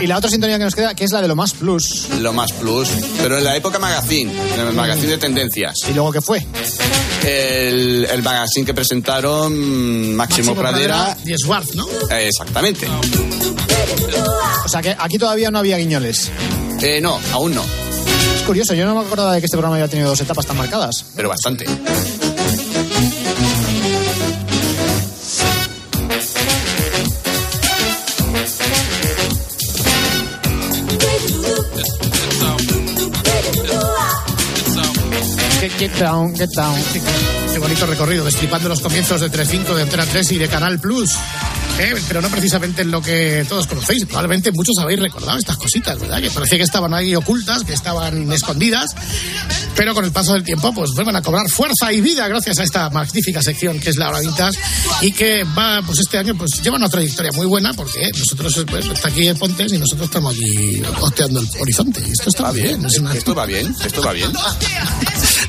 Y 0.00 0.06
la 0.06 0.16
otra 0.16 0.30
sintonía 0.30 0.56
que 0.58 0.64
nos 0.64 0.74
queda, 0.74 0.94
que 0.94 1.04
es 1.04 1.12
la 1.12 1.20
de 1.20 1.28
lo 1.28 1.36
más 1.36 1.52
plus. 1.52 2.08
Lo 2.20 2.32
más 2.32 2.52
plus. 2.52 2.88
Pero 3.18 3.36
en 3.38 3.44
la 3.44 3.54
época 3.56 3.78
magazine. 3.78 4.32
En 4.54 4.60
el 4.68 4.72
magazine 4.72 5.08
de 5.08 5.18
tendencias. 5.18 5.74
¿Y 5.90 5.92
luego 5.92 6.10
qué 6.10 6.20
fue? 6.22 6.46
El, 7.24 8.06
el 8.10 8.22
magazine 8.22 8.64
que 8.64 8.72
presentaron 8.72 10.14
Máximo, 10.14 10.54
Pradera. 10.54 11.16
y 11.24 11.34
Swartz, 11.36 11.74
¿no? 11.74 11.86
Eh, 12.10 12.28
exactamente. 12.28 12.88
O 14.64 14.68
sea 14.68 14.80
que 14.80 14.96
aquí 14.98 15.18
todavía 15.18 15.50
no 15.50 15.58
había 15.58 15.76
guiñoles. 15.76 16.30
Eh, 16.80 17.00
no, 17.02 17.18
aún 17.32 17.54
no. 17.54 17.62
Es 18.36 18.42
curioso, 18.46 18.72
yo 18.74 18.86
no 18.86 18.94
me 18.94 19.00
acordaba 19.02 19.34
de 19.34 19.40
que 19.40 19.46
este 19.46 19.56
programa 19.56 19.76
había 19.76 19.88
tenido 19.88 20.08
dos 20.08 20.20
etapas 20.20 20.46
tan 20.46 20.56
marcadas. 20.56 21.04
Pero 21.14 21.28
bastante. 21.28 21.66
Down, 36.00 36.34
get 36.34 36.48
down. 36.56 36.74
Qué 37.52 37.58
bonito 37.58 37.84
recorrido, 37.84 38.24
destripando 38.24 38.68
los 38.70 38.80
comienzos 38.80 39.20
de 39.20 39.30
3.5, 39.30 39.74
de 39.74 39.82
Antena 39.82 40.06
3 40.06 40.32
y 40.32 40.38
de 40.38 40.48
Canal 40.48 40.78
Plus. 40.80 41.10
Eh, 41.78 41.94
pero 42.08 42.22
no 42.22 42.28
precisamente 42.28 42.82
en 42.82 42.90
lo 42.90 43.02
que 43.02 43.44
todos 43.48 43.66
conocéis. 43.66 44.06
Probablemente 44.06 44.50
muchos 44.52 44.78
habéis 44.78 45.00
recordado 45.00 45.38
estas 45.38 45.58
cositas, 45.58 45.98
¿verdad? 46.00 46.22
Que 46.22 46.30
parecía 46.30 46.56
que 46.56 46.64
estaban 46.64 46.94
ahí 46.94 47.14
ocultas, 47.14 47.64
que 47.64 47.74
estaban 47.74 48.32
escondidas. 48.32 48.94
Pero 49.80 49.94
con 49.94 50.04
el 50.04 50.12
paso 50.12 50.34
del 50.34 50.44
tiempo, 50.44 50.74
pues 50.74 50.90
vuelven 50.90 51.16
a 51.16 51.22
cobrar 51.22 51.48
fuerza 51.48 51.90
y 51.90 52.02
vida 52.02 52.28
gracias 52.28 52.58
a 52.58 52.64
esta 52.64 52.90
magnífica 52.90 53.40
sección 53.40 53.80
que 53.80 53.88
es 53.88 53.96
la 53.96 54.10
hora 54.10 54.20
vintage 54.20 54.58
y 55.00 55.10
que 55.10 55.42
va, 55.56 55.80
pues 55.80 56.00
este 56.00 56.18
año, 56.18 56.34
pues 56.36 56.60
lleva 56.62 56.76
una 56.76 56.90
trayectoria 56.90 57.32
muy 57.32 57.46
buena 57.46 57.72
porque 57.72 58.10
nosotros, 58.18 58.62
pues, 58.68 58.84
está 58.84 59.08
aquí 59.08 59.26
en 59.26 59.38
Pontes 59.38 59.72
y 59.72 59.78
nosotros 59.78 60.08
estamos 60.08 60.34
aquí 60.34 60.82
oteando 61.00 61.40
el 61.40 61.48
horizonte. 61.58 62.02
Y 62.06 62.10
esto 62.10 62.28
está 62.28 62.52
bien. 62.52 62.84
Es 62.84 62.98
una... 62.98 63.14
Esto 63.14 63.34
va 63.34 63.46
bien, 63.46 63.74
esto 63.82 64.02
va 64.02 64.12
bien. 64.12 64.30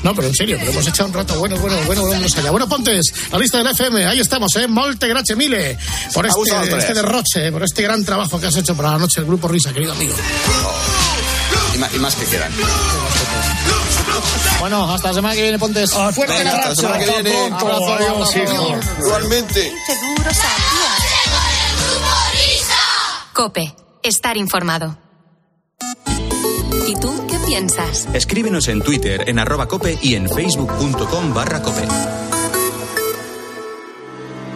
No, 0.02 0.14
pero 0.14 0.28
en 0.28 0.34
serio, 0.34 0.56
pero 0.58 0.72
hemos 0.72 0.86
echado 0.86 1.10
un 1.10 1.14
rato 1.14 1.38
bueno, 1.38 1.58
bueno, 1.58 1.76
bueno, 1.84 2.08
vamos 2.08 2.34
allá. 2.34 2.50
Bueno, 2.50 2.66
Pontes, 2.66 3.12
la 3.30 3.38
lista 3.38 3.58
del 3.58 3.66
FM, 3.66 4.06
ahí 4.06 4.20
estamos, 4.20 4.56
¿eh? 4.56 4.66
Molte 4.66 5.08
grazie 5.08 5.36
mille 5.36 5.76
por 6.14 6.24
este, 6.24 6.78
este 6.78 6.94
derroche, 6.94 7.52
por 7.52 7.64
este 7.64 7.82
gran 7.82 8.02
trabajo 8.02 8.40
que 8.40 8.46
has 8.46 8.56
hecho 8.56 8.74
para 8.74 8.92
la 8.92 8.98
noche 8.98 9.20
del 9.20 9.26
Grupo 9.26 9.46
Risa, 9.46 9.74
querido 9.74 9.92
amigo. 9.92 10.14
Y 11.74 11.78
más, 11.78 11.94
y 11.94 11.98
más 11.98 12.14
que 12.14 12.24
quedan. 12.24 12.50
Bueno, 14.62 14.88
hasta 14.92 15.08
la 15.08 15.14
semana 15.14 15.34
que 15.34 15.42
viene, 15.42 15.58
Pontes. 15.58 15.90
Fuerte 15.90 16.24
Venga, 16.24 16.52
hasta 16.52 16.68
la 16.68 16.74
semana 16.76 16.98
que 17.00 17.10
viene. 17.10 17.46
Abrazo, 17.52 17.94
Adiós, 17.94 18.36
hijo. 18.36 18.78
Igualmente. 19.00 19.60
20 19.60 19.76
duros 20.06 20.36
al 20.36 20.56
día. 20.56 20.92
Cope, 23.32 23.74
estar 24.04 24.36
informado. 24.36 24.96
¿Y 26.86 26.94
tú 26.94 27.26
qué 27.28 27.38
piensas? 27.40 28.06
Escríbenos 28.12 28.68
en 28.68 28.82
Twitter, 28.82 29.28
en 29.28 29.40
arroba 29.40 29.66
cope 29.66 29.98
y 30.00 30.14
en 30.14 30.28
facebook.com 30.28 31.34
barra 31.34 31.60
cope. 31.60 31.82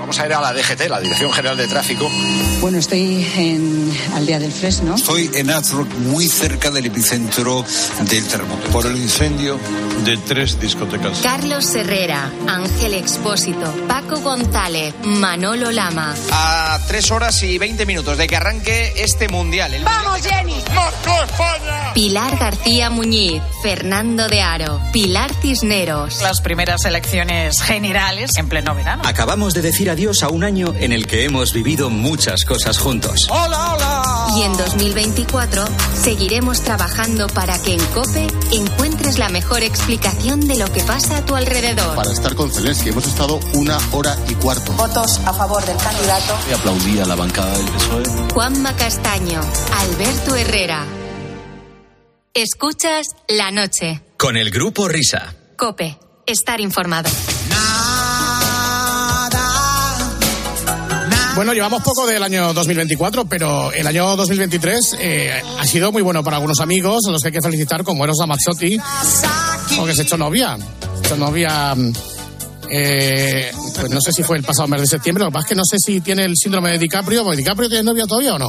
Vamos 0.06 0.20
a 0.20 0.26
ir 0.26 0.34
a 0.34 0.40
la 0.40 0.52
DGT, 0.52 0.88
la 0.88 1.00
Dirección 1.00 1.32
General 1.32 1.56
de 1.56 1.66
Tráfico. 1.66 2.08
Bueno, 2.60 2.78
estoy 2.78 3.26
en 3.38 3.92
Aldea 4.14 4.38
del 4.38 4.52
Fresno. 4.52 4.94
Estoy 4.94 5.28
en 5.34 5.50
Azrock, 5.50 5.92
muy 5.94 6.28
cerca 6.28 6.70
del 6.70 6.86
epicentro 6.86 7.64
del 8.02 8.24
terremoto. 8.28 8.68
Por 8.68 8.86
el 8.86 8.96
incendio 8.96 9.58
de 10.04 10.16
tres 10.18 10.60
discotecas. 10.60 11.18
Carlos 11.24 11.74
Herrera, 11.74 12.30
Ángel 12.46 12.94
Expósito, 12.94 13.68
Paco 13.88 14.20
González, 14.20 14.94
Manolo 15.02 15.72
Lama. 15.72 16.14
A 16.30 16.78
tres 16.86 17.10
horas 17.10 17.42
y 17.42 17.58
20 17.58 17.84
minutos 17.84 18.16
de 18.16 18.28
que 18.28 18.36
arranque 18.36 18.92
este 18.98 19.26
mundial. 19.26 19.74
El 19.74 19.82
¡Vamos, 19.82 20.20
Jenny! 20.24 20.54
Pilar 21.94 22.38
García 22.38 22.90
Muñiz, 22.90 23.40
Fernando 23.62 24.28
de 24.28 24.42
Aro, 24.42 24.80
Pilar 24.92 25.32
Cisneros. 25.40 26.20
Las 26.20 26.42
primeras 26.42 26.84
elecciones 26.84 27.62
generales 27.62 28.32
en 28.36 28.50
pleno 28.50 28.74
verano. 28.74 29.02
Acabamos 29.06 29.54
de 29.54 29.62
decir 29.62 29.90
adiós 29.96 30.22
a 30.22 30.28
un 30.28 30.44
año 30.44 30.74
en 30.78 30.92
el 30.92 31.06
que 31.06 31.24
hemos 31.24 31.54
vivido 31.54 31.88
muchas 31.88 32.44
cosas 32.44 32.76
juntos. 32.76 33.28
¡Hola, 33.30 33.72
hola! 33.72 34.26
Y 34.36 34.42
en 34.42 34.52
2024 34.52 35.64
seguiremos 35.94 36.60
trabajando 36.60 37.28
para 37.28 37.58
que 37.62 37.72
en 37.72 37.86
COPE 37.94 38.26
encuentres 38.52 39.18
la 39.18 39.30
mejor 39.30 39.62
explicación 39.62 40.46
de 40.46 40.58
lo 40.58 40.70
que 40.70 40.82
pasa 40.82 41.16
a 41.16 41.24
tu 41.24 41.34
alrededor. 41.34 41.96
Para 41.96 42.12
estar 42.12 42.34
con 42.34 42.52
Zelensky 42.52 42.90
hemos 42.90 43.06
estado 43.06 43.40
una 43.54 43.78
hora 43.92 44.18
y 44.28 44.34
cuarto. 44.34 44.70
Votos 44.72 45.18
a 45.24 45.32
favor 45.32 45.64
del 45.64 45.78
candidato. 45.78 46.38
Y 46.50 46.52
aplaudí 46.52 46.98
a 46.98 47.06
la 47.06 47.14
bancada 47.14 47.56
del 47.56 47.66
PSOE. 47.66 48.32
Juanma 48.34 48.76
Castaño, 48.76 49.40
Alberto 49.78 50.36
Herrera. 50.36 50.84
Escuchas 52.34 53.06
la 53.28 53.50
noche. 53.50 54.02
Con 54.18 54.36
el 54.36 54.50
grupo 54.50 54.88
Risa. 54.88 55.34
COPE, 55.56 55.98
estar 56.26 56.60
informado. 56.60 57.08
Bueno, 61.36 61.52
llevamos 61.52 61.82
poco 61.82 62.06
del 62.06 62.22
año 62.22 62.54
2024, 62.54 63.26
pero 63.26 63.70
el 63.72 63.86
año 63.86 64.16
2023 64.16 64.96
eh, 64.98 65.42
ha 65.58 65.66
sido 65.66 65.92
muy 65.92 66.00
bueno 66.00 66.24
para 66.24 66.36
algunos 66.38 66.60
amigos, 66.60 67.02
a 67.06 67.10
los 67.10 67.20
que 67.20 67.28
hay 67.28 67.32
que 67.34 67.42
felicitar, 67.42 67.84
como 67.84 68.04
Eros 68.04 68.16
Ramazzotti, 68.18 68.78
porque 69.76 69.94
se 69.94 70.02
echó 70.02 70.16
novia. 70.16 70.56
Se 71.02 71.06
echó 71.08 71.16
novia, 71.18 71.74
mm, 71.74 71.92
eh, 72.70 73.52
pues 73.74 73.90
no 73.90 74.00
sé 74.00 74.14
si 74.14 74.22
fue 74.22 74.38
el 74.38 74.44
pasado 74.44 74.66
mes 74.68 74.80
de 74.80 74.86
septiembre, 74.86 75.24
lo 75.24 75.30
que 75.30 75.34
pasa 75.34 75.44
es 75.44 75.48
que 75.50 75.54
no 75.56 75.64
sé 75.70 75.76
si 75.78 76.00
tiene 76.00 76.24
el 76.24 76.34
síndrome 76.38 76.70
de 76.70 76.78
DiCaprio, 76.78 77.22
porque 77.22 77.36
DiCaprio 77.36 77.68
tiene 77.68 77.84
novia 77.84 78.06
todavía 78.06 78.34
o 78.34 78.38
no. 78.38 78.48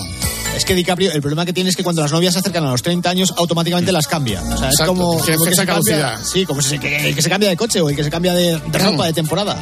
Es 0.56 0.64
que 0.64 0.74
DiCaprio, 0.74 1.12
el 1.12 1.20
problema 1.22 1.46
que 1.46 1.52
tiene 1.52 1.70
es 1.70 1.76
que 1.76 1.84
cuando 1.84 2.02
las 2.02 2.12
novias 2.14 2.34
se 2.36 2.40
acercan 2.40 2.64
a 2.66 2.72
los 2.72 2.82
30 2.82 3.10
años, 3.10 3.34
automáticamente 3.36 3.92
las 3.92 4.08
cambia. 4.08 4.42
O 4.42 4.58
sea, 4.58 4.70
es 4.70 4.76
Exacto, 4.80 4.94
como, 4.94 5.18
tiene 5.22 5.38
como 5.38 5.50
que 5.50 5.56
se 5.58 5.66
cambia. 5.66 6.20
Sí, 6.24 6.46
como 6.46 6.62
si 6.62 6.70
se- 6.70 6.80
que- 6.80 7.10
el 7.10 7.16
que 7.16 7.22
se 7.22 7.30
cambia 7.30 7.50
de 7.50 7.58
coche 7.58 7.82
o 7.82 7.90
el 7.90 7.98
que 7.98 8.04
se 8.06 8.10
cambia 8.10 8.34
de, 8.34 8.58
de 8.58 8.80
ropa 8.80 9.06
de 9.08 9.14
temporada. 9.14 9.62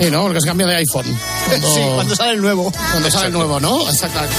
Sí, 0.00 0.10
¿no? 0.10 0.22
Porque 0.22 0.40
se 0.40 0.46
cambia 0.46 0.66
de 0.66 0.76
iPhone. 0.76 1.06
Cuando, 1.48 1.68
Sí, 1.74 1.80
cuando 1.94 2.16
sale 2.16 2.32
el 2.32 2.40
nuevo. 2.42 2.72
Cuando 2.90 3.10
sale 3.10 3.26
el 3.26 3.32
nuevo, 3.32 3.60
¿no? 3.60 3.88
Exactamente. 3.88 4.34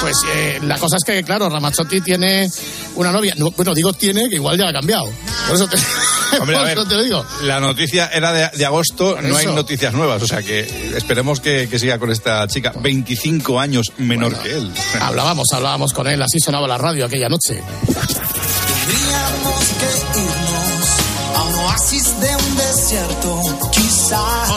Pues 0.00 0.16
eh, 0.34 0.58
la 0.62 0.78
cosa 0.78 0.96
es 0.96 1.04
que, 1.04 1.22
claro, 1.22 1.48
Ramazzotti 1.48 2.00
tiene 2.00 2.50
una 2.96 3.12
novia. 3.12 3.34
No, 3.36 3.50
bueno, 3.52 3.72
digo 3.72 3.92
tiene, 3.92 4.28
que 4.28 4.34
igual 4.36 4.58
ya 4.58 4.64
la 4.64 4.70
ha 4.70 4.72
cambiado. 4.72 5.08
Por 5.46 5.54
eso 5.54 5.68
te, 5.68 5.76
Hombre, 6.40 6.56
a 6.56 6.58
por 6.60 6.66
ver, 6.68 6.78
eso 6.78 6.88
te 6.88 6.94
lo 6.96 7.02
digo. 7.04 7.24
la 7.42 7.60
noticia 7.60 8.06
era 8.12 8.32
de, 8.32 8.50
de 8.56 8.66
agosto, 8.66 9.14
Por 9.14 9.22
no 9.22 9.36
hay 9.36 9.46
noticias 9.46 9.92
nuevas, 9.92 10.20
o 10.22 10.26
sea 10.26 10.42
que 10.42 10.60
esperemos 10.96 11.38
que, 11.40 11.68
que 11.68 11.78
siga 11.78 11.98
con 11.98 12.10
esta 12.10 12.46
chica, 12.48 12.72
25 12.80 13.60
años 13.60 13.92
menor 13.98 14.36
que 14.38 14.54
él. 14.54 14.72
Hablábamos, 15.00 15.46
hablábamos 15.52 15.92
con 15.92 16.08
él, 16.08 16.20
así 16.22 16.40
sonaba 16.40 16.66
la 16.66 16.78
radio 16.78 17.04
aquella 17.06 17.28
noche. 17.28 17.62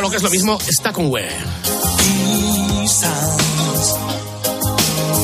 Lo 0.06 0.12
que 0.12 0.18
es 0.18 0.24
lo 0.24 0.30
mismo, 0.30 0.60
está 0.68 0.94
con 0.94 1.08
Ware. 1.08 1.34
Quizás. 1.98 3.38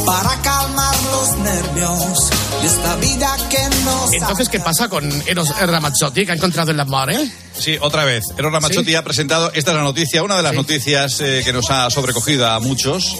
Para 0.08 0.42
calmar 0.42 0.96
los 1.12 1.38
nervios 1.38 2.30
de 2.62 2.68
esta 2.68 2.96
vida 2.96 3.38
que 3.52 3.60
nos. 3.84 4.12
Entonces, 4.12 4.50
¿qué 4.50 4.60
pasa 4.60 4.90
con 4.90 5.08
Eros 5.28 5.56
Ramazzotti, 5.56 6.26
que 6.26 6.32
ha 6.32 6.36
encontrado 6.36 6.72
el 6.72 6.80
amor, 6.80 7.12
eh? 7.12 7.32
Sí, 7.56 7.78
otra 7.80 8.06
vez. 8.06 8.24
Eros 8.40 8.52
Ramazzotti 8.52 8.90
¿Sí? 8.90 8.96
ha 8.96 9.04
presentado, 9.04 9.52
esta 9.54 9.70
es 9.70 9.78
la 9.78 9.84
noticia, 9.84 10.24
una 10.24 10.38
de 10.38 10.42
las 10.42 10.56
noticias 10.56 11.22
eh, 11.22 11.44
que 11.46 11.54
nos 11.54 11.70
ha 11.70 11.92
sobrecogido 11.92 12.48
a 12.48 12.60
muchos. 12.60 13.16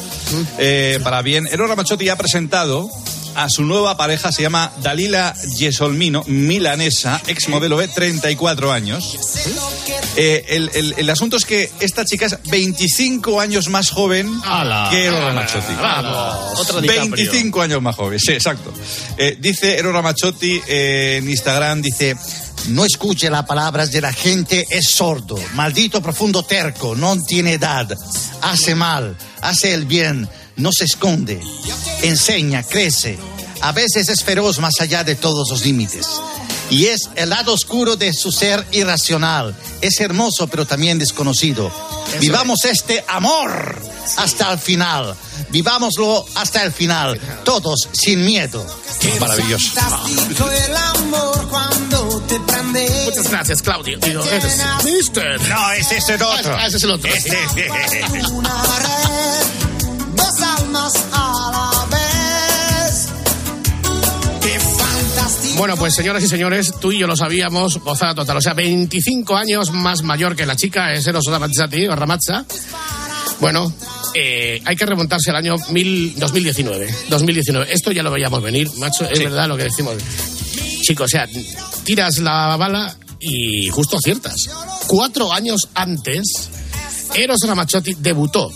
Eh, 0.58 1.00
para 1.04 1.22
bien, 1.22 1.48
Eros 1.52 1.70
Ramazzotti 1.70 2.10
ha 2.10 2.16
presentado 2.16 2.90
a 3.36 3.50
su 3.50 3.64
nueva 3.64 3.98
pareja, 3.98 4.32
se 4.32 4.42
llama 4.42 4.72
Dalila 4.82 5.34
Gesolmino, 5.58 6.24
milanesa, 6.28 7.22
ex 7.28 7.48
modelo 7.50 7.78
de 7.78 7.88
34 7.88 8.72
años. 8.72 9.18
Eh, 10.16 10.46
el, 10.50 10.72
el- 10.74 10.96
el 10.98 11.10
asunto 11.10 11.38
es 11.38 11.46
que 11.46 11.72
esta 11.80 12.04
chica 12.06 12.26
es 12.26 12.38
25 12.50 13.40
años 13.40 13.68
más 13.70 13.90
joven 13.90 14.30
que. 14.90 15.10
Otro 16.58 16.82
DiCaprio. 16.82 17.12
25 17.16 17.62
años 17.62 17.82
más 17.82 17.96
joven, 17.96 18.20
sí, 18.20 18.32
exacto. 18.34 18.74
Eh, 19.18 19.38
dice 19.40 19.78
Eros 19.78 19.94
Ramazzotti 19.94 20.62
eh, 20.68 21.18
en 21.22 21.30
Instagram, 21.30 21.82
dice... 21.82 22.16
No 22.68 22.86
escuche 22.86 23.28
las 23.32 23.48
palabras 23.48 23.92
de 23.92 24.02
la 24.02 24.14
gente, 24.14 24.68
es 24.70 24.92
sordo, 24.92 25.36
maldito 25.56 26.00
profundo 26.00 26.44
terco, 26.44 26.96
no 26.96 27.20
tiene 27.24 27.54
edad, 27.54 27.90
hace 28.44 28.76
mal, 28.76 29.18
hace 29.42 29.74
el 29.74 29.86
bien, 29.86 30.30
no 30.56 30.72
se 30.72 30.86
esconde, 30.86 31.42
enseña, 32.02 32.64
crece, 32.64 33.18
a 33.62 33.72
veces 33.72 34.10
es 34.10 34.24
feroz 34.24 34.60
más 34.60 34.80
allá 34.80 35.04
de 35.04 35.16
todos 35.16 35.50
los 35.50 35.64
límites. 35.64 36.08
Y 36.72 36.86
es 36.86 37.10
el 37.16 37.30
lado 37.30 37.54
oscuro 37.54 37.96
de 37.96 38.14
su 38.14 38.32
ser 38.32 38.66
irracional. 38.72 39.56
Es 39.82 40.00
hermoso 40.00 40.48
pero 40.48 40.66
también 40.66 40.98
desconocido. 40.98 41.72
Vivamos 42.20 42.64
este 42.66 43.04
amor 43.08 43.80
hasta 44.18 44.52
el 44.54 44.58
final. 44.58 45.16
Vivámoslo 45.50 46.26
hasta 46.36 46.64
el 46.64 46.72
final. 46.72 47.20
Todos 47.44 47.90
sin 47.92 48.24
miedo. 48.24 48.66
Maravilloso. 49.20 49.72
Fantástico 49.74 50.50
el 50.50 50.76
amor 50.76 51.50
cuando 51.50 52.22
te 52.22 52.40
prende. 52.40 52.90
Muchas 53.06 53.30
gracias, 53.30 53.62
Claudio. 53.62 54.00
Digo, 54.00 54.24
eres 54.24 54.58
Mister. 54.86 55.42
No, 55.50 55.72
ese 55.74 55.98
es 55.98 56.10
el 56.10 56.22
otro. 56.24 56.56
Ah, 56.56 56.68
ese 56.68 56.78
es 56.78 56.84
el 56.84 56.92
otro. 56.92 57.12
Una 58.32 58.64
Bueno, 65.58 65.78
pues 65.78 65.94
señoras 65.94 66.24
y 66.24 66.28
señores, 66.28 66.74
tú 66.80 66.92
y 66.92 67.00
yo 67.00 67.08
lo 67.08 67.16
sabíamos, 67.16 67.78
gozada 67.80 68.16
total. 68.16 68.38
O 68.38 68.42
sea, 68.42 68.54
25 68.54 69.36
años 69.36 69.72
más 69.72 70.02
mayor 70.02 70.36
que 70.36 70.46
la 70.46 70.56
chica, 70.56 70.94
es 70.94 71.06
Eros 71.06 71.26
Ramazzotti, 71.28 71.88
o 71.88 71.96
Ramazza. 71.96 72.46
Bueno, 73.40 73.72
eh, 74.16 74.62
hay 74.66 74.76
que 74.76 74.86
remontarse 74.86 75.30
al 75.30 75.36
año 75.36 75.56
mil- 75.70 76.16
2019. 76.18 76.88
2019. 77.10 77.68
Esto 77.72 77.92
ya 77.92 78.02
lo 78.02 78.12
veíamos 78.12 78.42
venir, 78.42 78.70
macho, 78.78 79.08
es 79.10 79.20
verdad 79.20 79.48
lo 79.48 79.56
que 79.58 79.64
decimos. 79.64 79.96
Chicos, 80.82 81.06
o 81.06 81.08
sea, 81.10 81.28
tiras 81.84 82.18
la 82.20 82.56
bala 82.58 82.96
y 83.20 83.68
justo 83.70 83.98
aciertas. 83.98 84.36
Cuatro 84.88 85.32
años 85.32 85.70
antes, 85.76 86.50
Eros 87.14 87.38
Ramazzotti 87.46 87.94
debutó 88.00 88.52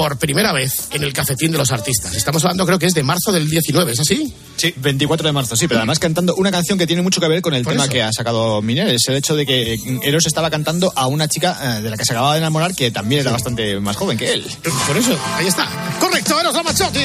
por 0.00 0.16
primera 0.16 0.50
vez 0.54 0.88
en 0.92 1.02
el 1.02 1.12
cafetín 1.12 1.52
de 1.52 1.58
los 1.58 1.72
artistas. 1.72 2.14
Estamos 2.14 2.42
hablando, 2.42 2.64
creo 2.64 2.78
que 2.78 2.86
es 2.86 2.94
de 2.94 3.02
marzo 3.02 3.32
del 3.32 3.50
19, 3.50 3.92
¿es 3.92 4.00
así? 4.00 4.32
Sí, 4.56 4.72
24 4.74 5.26
de 5.26 5.32
marzo, 5.32 5.56
sí, 5.56 5.68
pero 5.68 5.80
además 5.80 5.98
cantando 5.98 6.34
una 6.36 6.50
canción 6.50 6.78
que 6.78 6.86
tiene 6.86 7.02
mucho 7.02 7.20
que 7.20 7.28
ver 7.28 7.42
con 7.42 7.52
el 7.52 7.66
tema 7.66 7.82
eso. 7.82 7.92
que 7.92 8.02
ha 8.02 8.10
sacado 8.10 8.62
Miner. 8.62 8.88
Es 8.88 9.06
el 9.08 9.16
hecho 9.16 9.36
de 9.36 9.44
que 9.44 9.78
Eros 10.02 10.24
estaba 10.24 10.48
cantando 10.48 10.90
a 10.96 11.06
una 11.06 11.28
chica 11.28 11.76
eh, 11.76 11.82
de 11.82 11.90
la 11.90 11.98
que 11.98 12.06
se 12.06 12.14
acababa 12.14 12.32
de 12.32 12.38
enamorar 12.38 12.74
que 12.74 12.90
también 12.90 13.20
era 13.20 13.32
bastante 13.32 13.78
más 13.78 13.94
joven 13.94 14.16
que 14.16 14.32
él. 14.32 14.46
Por 14.86 14.96
eso, 14.96 15.18
ahí 15.36 15.48
está. 15.48 15.68
Correcto, 16.00 16.40
Eros 16.40 16.54
Ramazzotti. 16.54 17.00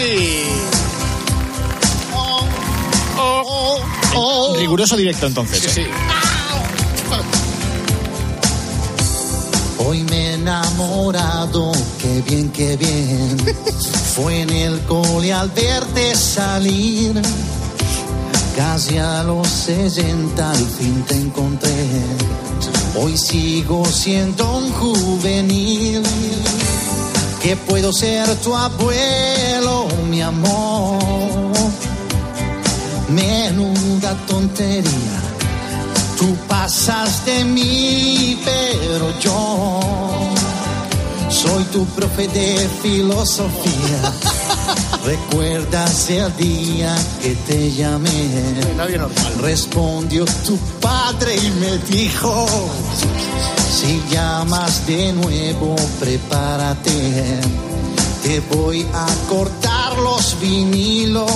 Riguroso 4.58 4.96
directo 4.96 5.28
entonces. 5.28 5.60
Sí, 5.60 5.82
¿eh? 5.82 5.84
sí. 5.84 6.35
Hoy 9.78 10.04
me 10.04 10.30
he 10.30 10.34
enamorado, 10.34 11.72
qué 12.02 12.22
bien, 12.22 12.50
qué 12.50 12.78
bien. 12.78 13.38
Fue 14.16 14.42
en 14.42 14.50
el 14.50 14.80
cole 14.82 15.34
al 15.34 15.50
verte 15.50 16.16
salir. 16.16 17.22
Casi 18.56 18.98
a 18.98 19.24
los 19.24 19.48
60 19.48 20.50
al 20.50 20.58
fin 20.58 21.04
te 21.08 21.16
encontré. 21.16 21.90
Hoy 22.98 23.18
sigo 23.18 23.86
siendo 23.86 24.58
un 24.58 24.72
juvenil. 24.72 26.04
Que 27.44 27.58
puedo 27.58 27.92
ser 27.92 28.34
tu 28.38 28.56
abuelo, 28.56 29.88
mi 30.10 30.22
amor. 30.22 31.00
Menuda 33.10 34.16
tontería. 34.26 35.25
Tú 36.18 36.36
pasas 36.48 37.26
de 37.26 37.44
mí, 37.44 38.40
pero 38.44 39.20
yo 39.20 39.80
soy 41.30 41.64
tu 41.66 41.86
profe 41.88 42.28
de 42.30 42.70
filosofía. 42.82 44.14
¿Recuerdas 45.06 46.10
el 46.10 46.36
día 46.38 46.96
que 47.22 47.36
te 47.48 47.72
llamé? 47.72 48.30
Respondió 49.42 50.26
tu 50.46 50.58
padre 50.80 51.36
y 51.36 51.50
me 51.60 51.78
dijo, 51.80 52.48
si 53.72 54.02
llamas 54.10 54.88
de 54.88 55.14
nuevo, 55.14 55.76
prepárate. 56.00 57.40
Te 58.24 58.40
voy 58.40 58.86
a 58.94 59.06
cortar 59.30 59.98
los 59.98 60.40
vinilos. 60.40 61.30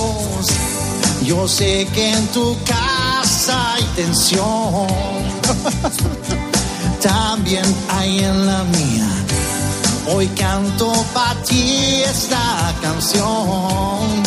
Yo 1.24 1.46
sé 1.46 1.86
que 1.94 2.12
en 2.12 2.26
tu 2.28 2.56
casa 2.64 2.99
hay 3.48 3.82
tensión. 3.96 4.86
También 7.02 7.64
hay 7.88 8.18
en 8.18 8.46
la 8.46 8.62
mía. 8.64 9.08
Hoy 10.12 10.26
canto 10.28 10.92
para 11.14 11.40
ti 11.42 12.02
esta 12.04 12.74
canción. 12.82 14.22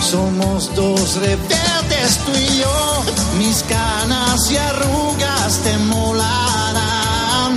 Somos 0.00 0.74
dos 0.74 1.16
rebeldes 1.16 2.18
tú 2.24 2.32
y 2.32 2.58
yo. 2.58 3.04
Mis 3.38 3.62
canas 3.64 4.50
y 4.50 4.56
arrugas 4.56 5.58
te 5.62 5.76
molarán. 5.78 7.56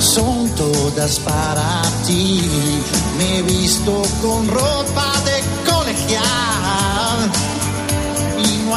Son 0.00 0.48
todas 0.54 1.18
para 1.20 1.82
ti. 2.06 2.42
Me 3.18 3.38
he 3.38 3.42
visto 3.42 4.02
con 4.22 4.48
ropa 4.48 5.12
de 5.24 5.70
colegial. 5.70 6.47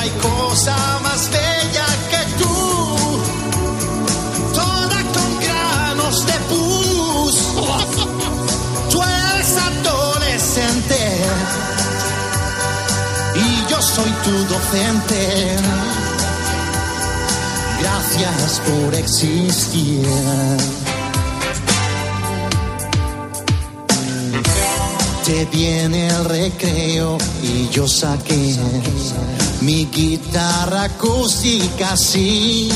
Hay 0.01 0.09
cosa 0.19 0.75
más 1.03 1.29
bella 1.29 1.85
que 2.09 2.43
tú. 2.43 3.19
Toda 4.51 4.99
con 5.15 5.39
granos 5.39 6.25
de 6.25 6.33
pus. 6.49 7.35
Tú 8.89 8.99
eres 9.03 9.57
adolescente. 9.57 10.97
Y 13.35 13.69
yo 13.69 13.79
soy 13.79 14.09
tu 14.23 14.31
docente. 14.51 15.55
Gracias 17.79 18.59
por 18.65 18.95
existir. 18.95 20.07
Te 25.25 25.45
viene 25.45 26.07
el 26.07 26.25
recreo 26.25 27.17
y 27.43 27.69
yo 27.69 27.87
saqué 27.87 28.57
mi 29.61 29.85
guitarra 29.85 30.83
acústica, 30.85 31.95
sí. 31.95 32.69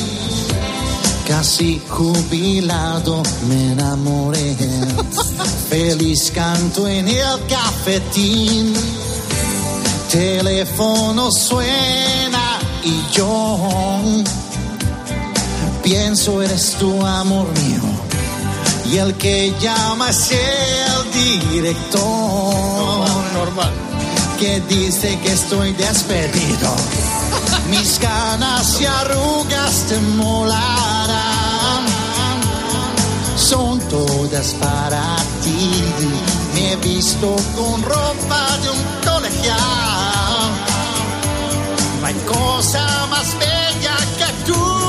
Casi 1.27 1.81
jubilado 1.89 3.23
me 3.47 3.71
enamoré. 3.71 4.55
Feliz 5.69 6.31
canto 6.33 6.87
en 6.87 7.07
el 7.07 7.45
cafetín. 7.49 8.73
Teléfono 10.11 11.31
suena 11.31 12.59
y 12.83 13.15
yo 13.17 13.59
pienso 15.83 16.41
eres 16.43 16.75
tu 16.79 17.03
amor 17.05 17.47
mío. 17.53 17.94
Y 18.95 18.97
el 18.97 19.13
que 19.15 19.53
llama 19.59 20.09
es 20.09 20.31
el 20.31 21.11
director. 21.51 21.99
Normal. 23.33 23.73
Que 24.39 24.61
dice 24.69 25.19
que 25.19 25.33
estoy 25.33 25.73
despedido. 25.73 26.73
Mis 27.69 27.99
canas 27.99 28.79
y 28.79 28.85
arrugas 28.85 29.83
te 29.89 29.99
molarán. 29.99 31.83
Son 33.35 33.79
todas 33.89 34.53
para 34.61 35.17
ti. 35.43 35.83
Me 36.53 36.71
he 36.71 36.75
visto 36.77 37.35
con 37.57 37.83
ropa 37.83 38.47
de 38.63 38.69
un 38.69 38.81
colegial. 39.03 39.59
No 41.99 42.07
hay 42.07 42.15
cosa 42.25 43.07
más 43.09 43.27
bella 43.39 43.97
que 44.19 44.53
tú. 44.53 44.84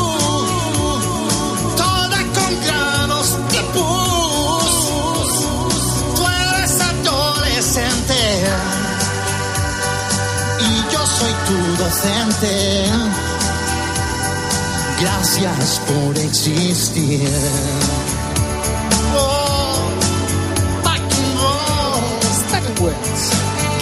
Gracias 15.01 15.81
por 15.87 16.19
existir. 16.19 17.31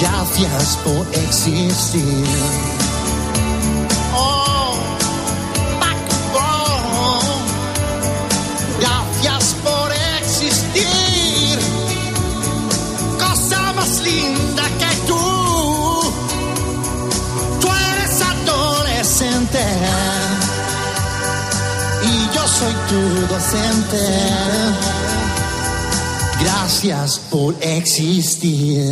Gracias 0.00 0.78
por 0.84 1.06
existir. 1.14 2.83
Gracias 26.40 27.18
por 27.30 27.54
existir. 27.60 28.82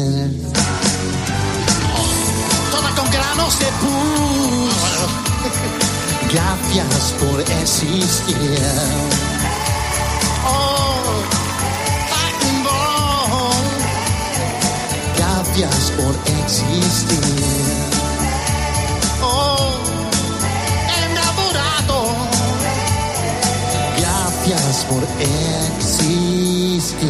Toda 2.70 2.90
con 2.94 3.10
granos 3.10 3.58
de 3.58 3.66
pus. 3.80 4.74
Gracias 6.32 7.14
por 7.20 7.40
existir. 7.40 8.58
Oh. 10.46 10.92
Gracias 15.54 15.92
por 15.96 16.14
existir. 16.40 17.81
Por 24.92 25.02
existir. 25.20 27.08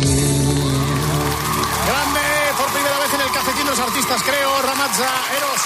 Grande, 1.86 2.20
por 2.56 2.72
primera 2.72 2.98
vez 3.00 3.12
en 3.14 3.20
el 3.22 3.30
cafetín 3.32 3.66
los 3.66 3.78
artistas, 3.78 4.22
creo, 4.22 4.62
Ramazza, 4.62 5.08
Eros. 5.36 5.60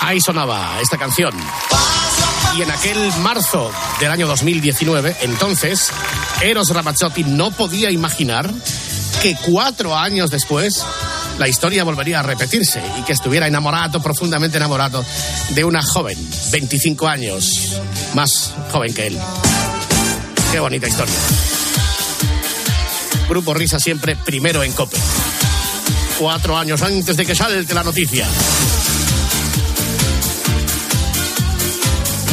Ahí 0.00 0.20
sonaba 0.20 0.80
esta 0.80 0.96
canción. 0.96 1.34
Y 2.56 2.62
en 2.62 2.70
aquel 2.70 3.12
marzo 3.22 3.72
del 3.98 4.12
año 4.12 4.28
2019, 4.28 5.16
entonces, 5.22 5.90
Eros 6.40 6.68
Ramazzotti 6.70 7.24
no 7.24 7.50
podía 7.50 7.90
imaginar 7.90 8.48
que 9.20 9.36
cuatro 9.44 9.96
años 9.96 10.30
después 10.30 10.84
la 11.38 11.48
historia 11.48 11.82
volvería 11.82 12.20
a 12.20 12.22
repetirse 12.22 12.80
y 12.98 13.02
que 13.02 13.12
estuviera 13.12 13.48
enamorado, 13.48 14.00
profundamente 14.00 14.58
enamorado, 14.58 15.04
de 15.50 15.64
una 15.64 15.82
joven, 15.82 16.18
25 16.52 17.08
años, 17.08 17.80
más 18.14 18.54
joven 18.70 18.94
que 18.94 19.08
él. 19.08 19.18
Qué 20.52 20.60
bonita 20.60 20.88
historia. 20.88 21.14
Grupo 23.28 23.52
Risa 23.52 23.78
siempre 23.78 24.16
primero 24.16 24.62
en 24.62 24.72
COPE. 24.72 24.96
Cuatro 26.18 26.56
años 26.56 26.80
antes 26.82 27.16
de 27.16 27.26
que 27.26 27.34
salte 27.34 27.74
la 27.74 27.84
noticia. 27.84 28.26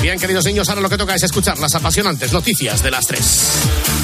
Bien, 0.01 0.19
queridos 0.19 0.45
niños, 0.45 0.69
ahora 0.69 0.81
lo 0.81 0.89
que 0.89 0.97
toca 0.97 1.15
es 1.15 1.23
escuchar 1.23 1.59
las 1.59 1.75
apasionantes 1.75 2.31
noticias 2.31 2.81
de 2.81 2.91
las 2.91 3.07
tres. 3.07 3.94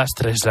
Las 0.00 0.10
tres, 0.14 0.36
las 0.36 0.48